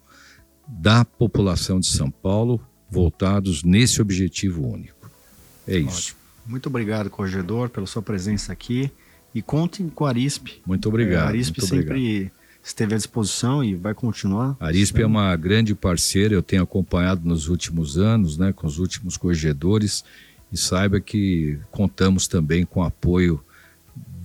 da 0.69 1.05
população 1.07 1.81
de 1.81 1.87
São 1.87 2.11
Paulo, 2.11 2.61
voltados 2.91 3.63
nesse 3.63 4.03
objetivo 4.03 4.67
único. 4.67 5.11
É 5.67 5.79
isso. 5.79 6.11
Ótimo. 6.11 6.19
Muito 6.47 6.67
obrigado, 6.69 7.09
corregedor, 7.09 7.71
pela 7.71 7.87
sua 7.87 8.03
presença 8.03 8.53
aqui. 8.53 8.91
E 9.35 9.43
contem 9.43 9.89
com 9.89 10.05
a 10.05 10.11
Arisp. 10.11 10.63
Muito 10.65 10.89
obrigado. 10.89 11.25
A 11.25 11.29
Arisp 11.29 11.59
muito 11.59 11.69
sempre 11.69 11.91
obrigado. 11.91 12.33
esteve 12.63 12.95
à 12.95 12.97
disposição 12.97 13.65
e 13.65 13.75
vai 13.75 13.93
continuar. 13.93 14.57
A 14.61 14.67
Arisp 14.67 15.01
é 15.01 15.07
uma 15.07 15.35
grande 15.35 15.75
parceira, 15.75 16.35
eu 16.35 16.43
tenho 16.43 16.63
acompanhado 16.63 17.27
nos 17.27 17.49
últimos 17.49 17.99
anos, 17.99 18.39
né, 18.39 18.53
com 18.53 18.67
os 18.67 18.79
últimos 18.79 19.17
corregedores, 19.17 20.05
e 20.53 20.57
saiba 20.57 21.01
que 21.01 21.59
contamos 21.73 22.29
também 22.29 22.65
com 22.65 22.81
o 22.81 22.85
apoio 22.85 23.43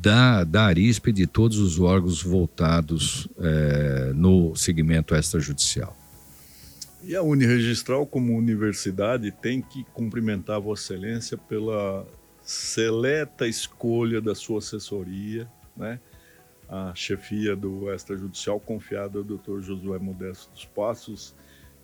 da, 0.01 0.43
da 0.43 0.65
Arisp 0.65 1.07
e 1.07 1.13
de 1.13 1.27
todos 1.27 1.57
os 1.57 1.79
órgãos 1.79 2.21
voltados 2.21 3.27
é, 3.39 4.11
no 4.13 4.55
segmento 4.55 5.15
extrajudicial. 5.15 5.97
E 7.03 7.15
a 7.15 7.23
Uniregistral, 7.23 8.05
como 8.05 8.37
universidade, 8.37 9.31
tem 9.31 9.61
que 9.61 9.85
cumprimentar 9.93 10.59
Vossa 10.59 10.93
Excelência 10.93 11.37
pela 11.37 12.05
seleta 12.49 13.47
escolha 13.47 14.19
da 14.19 14.33
sua 14.33 14.57
assessoria, 14.57 15.47
né? 15.77 15.99
A 16.67 16.91
chefia 16.95 17.55
do 17.55 17.93
extrajudicial 17.93 18.59
confiada 18.59 19.19
ao 19.19 19.23
Dr. 19.23 19.61
Josué 19.61 19.99
Modesto 19.99 20.51
dos 20.51 20.65
Passos 20.65 21.35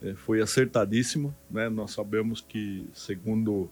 eh, 0.01 0.15
foi 0.15 0.41
acertadíssima, 0.41 1.35
né? 1.51 1.69
Nós 1.69 1.91
sabemos 1.91 2.41
que, 2.41 2.87
segundo 2.95 3.69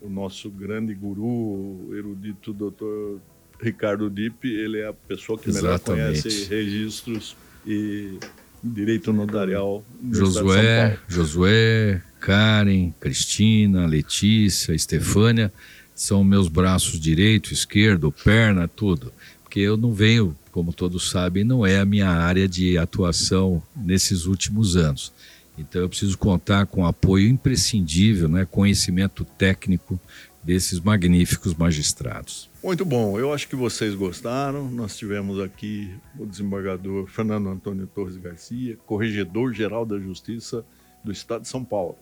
o 0.00 0.08
nosso 0.08 0.48
grande 0.48 0.94
guru, 0.94 1.94
erudito 1.94 2.54
Dr. 2.54 3.18
Ricardo 3.60 4.08
Dipp, 4.08 4.48
ele 4.48 4.78
é 4.78 4.88
a 4.88 4.94
pessoa 4.94 5.38
que 5.38 5.50
Exatamente. 5.50 5.90
melhor 5.90 6.10
conhece 6.10 6.48
registros 6.48 7.36
e 7.66 8.18
direito 8.64 9.12
notarial. 9.12 9.84
Josué, 10.10 10.98
Josué, 11.06 12.02
Karen, 12.18 12.94
Cristina, 12.98 13.86
Letícia, 13.86 14.72
Estefânia 14.72 15.52
são 16.00 16.24
meus 16.24 16.48
braços 16.48 16.98
direito, 16.98 17.52
esquerdo, 17.52 18.10
perna, 18.10 18.66
tudo. 18.66 19.12
Porque 19.42 19.60
eu 19.60 19.76
não 19.76 19.92
venho, 19.92 20.34
como 20.50 20.72
todos 20.72 21.10
sabem, 21.10 21.44
não 21.44 21.66
é 21.66 21.78
a 21.78 21.84
minha 21.84 22.08
área 22.08 22.48
de 22.48 22.78
atuação 22.78 23.62
nesses 23.76 24.24
últimos 24.24 24.78
anos. 24.78 25.12
Então 25.58 25.82
eu 25.82 25.90
preciso 25.90 26.16
contar 26.16 26.64
com 26.64 26.86
apoio 26.86 27.28
imprescindível, 27.28 28.30
né, 28.30 28.46
conhecimento 28.50 29.26
técnico 29.36 30.00
desses 30.42 30.80
magníficos 30.80 31.52
magistrados. 31.52 32.48
Muito 32.64 32.82
bom, 32.82 33.18
eu 33.18 33.30
acho 33.30 33.46
que 33.46 33.54
vocês 33.54 33.94
gostaram. 33.94 34.70
Nós 34.70 34.96
tivemos 34.96 35.38
aqui 35.38 35.90
o 36.18 36.24
desembargador 36.24 37.08
Fernando 37.08 37.50
Antônio 37.50 37.86
Torres 37.86 38.16
Garcia, 38.16 38.78
corregedor-geral 38.86 39.84
da 39.84 39.98
Justiça 39.98 40.64
do 41.04 41.12
Estado 41.12 41.42
de 41.42 41.48
São 41.48 41.62
Paulo. 41.62 41.98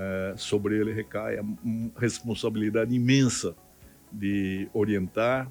É, 0.00 0.34
sobre 0.36 0.78
ele 0.78 0.92
recai 0.92 1.38
a 1.38 1.44
responsabilidade 1.96 2.94
imensa 2.94 3.56
de 4.12 4.68
orientar 4.72 5.50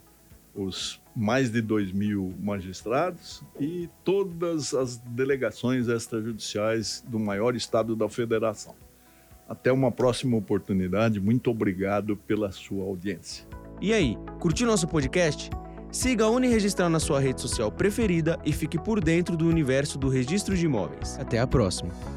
os 0.56 1.02
mais 1.14 1.52
de 1.52 1.62
2 1.62 1.92
mil 1.92 2.34
magistrados 2.40 3.44
e 3.60 3.90
todas 4.06 4.74
as 4.74 4.98
delegações 5.00 5.90
extrajudiciais 5.90 7.04
do 7.06 7.20
maior 7.20 7.58
estado 7.58 7.94
da 7.94 8.08
federação. 8.08 8.74
Até 9.50 9.70
uma 9.70 9.92
próxima 9.92 10.38
oportunidade. 10.38 11.20
Muito 11.20 11.52
obrigado 11.52 12.16
pela 12.16 12.50
sua 12.52 12.86
audiência. 12.86 13.46
E 13.82 13.92
aí, 13.92 14.18
curtiu 14.40 14.66
nosso 14.66 14.88
podcast? 14.88 15.50
Siga 15.92 16.24
a 16.24 16.30
Uniregistral 16.30 16.90
na 16.90 17.02
sua 17.02 17.20
rede 17.20 17.42
social 17.42 17.70
preferida 17.70 18.40
e 18.46 18.54
fique 18.54 18.80
por 18.80 19.04
dentro 19.04 19.36
do 19.36 19.48
universo 19.48 19.98
do 19.98 20.08
registro 20.08 20.56
de 20.56 20.66
imóveis. 20.66 21.20
Até 21.20 21.38
a 21.38 21.48
próxima! 21.48 22.17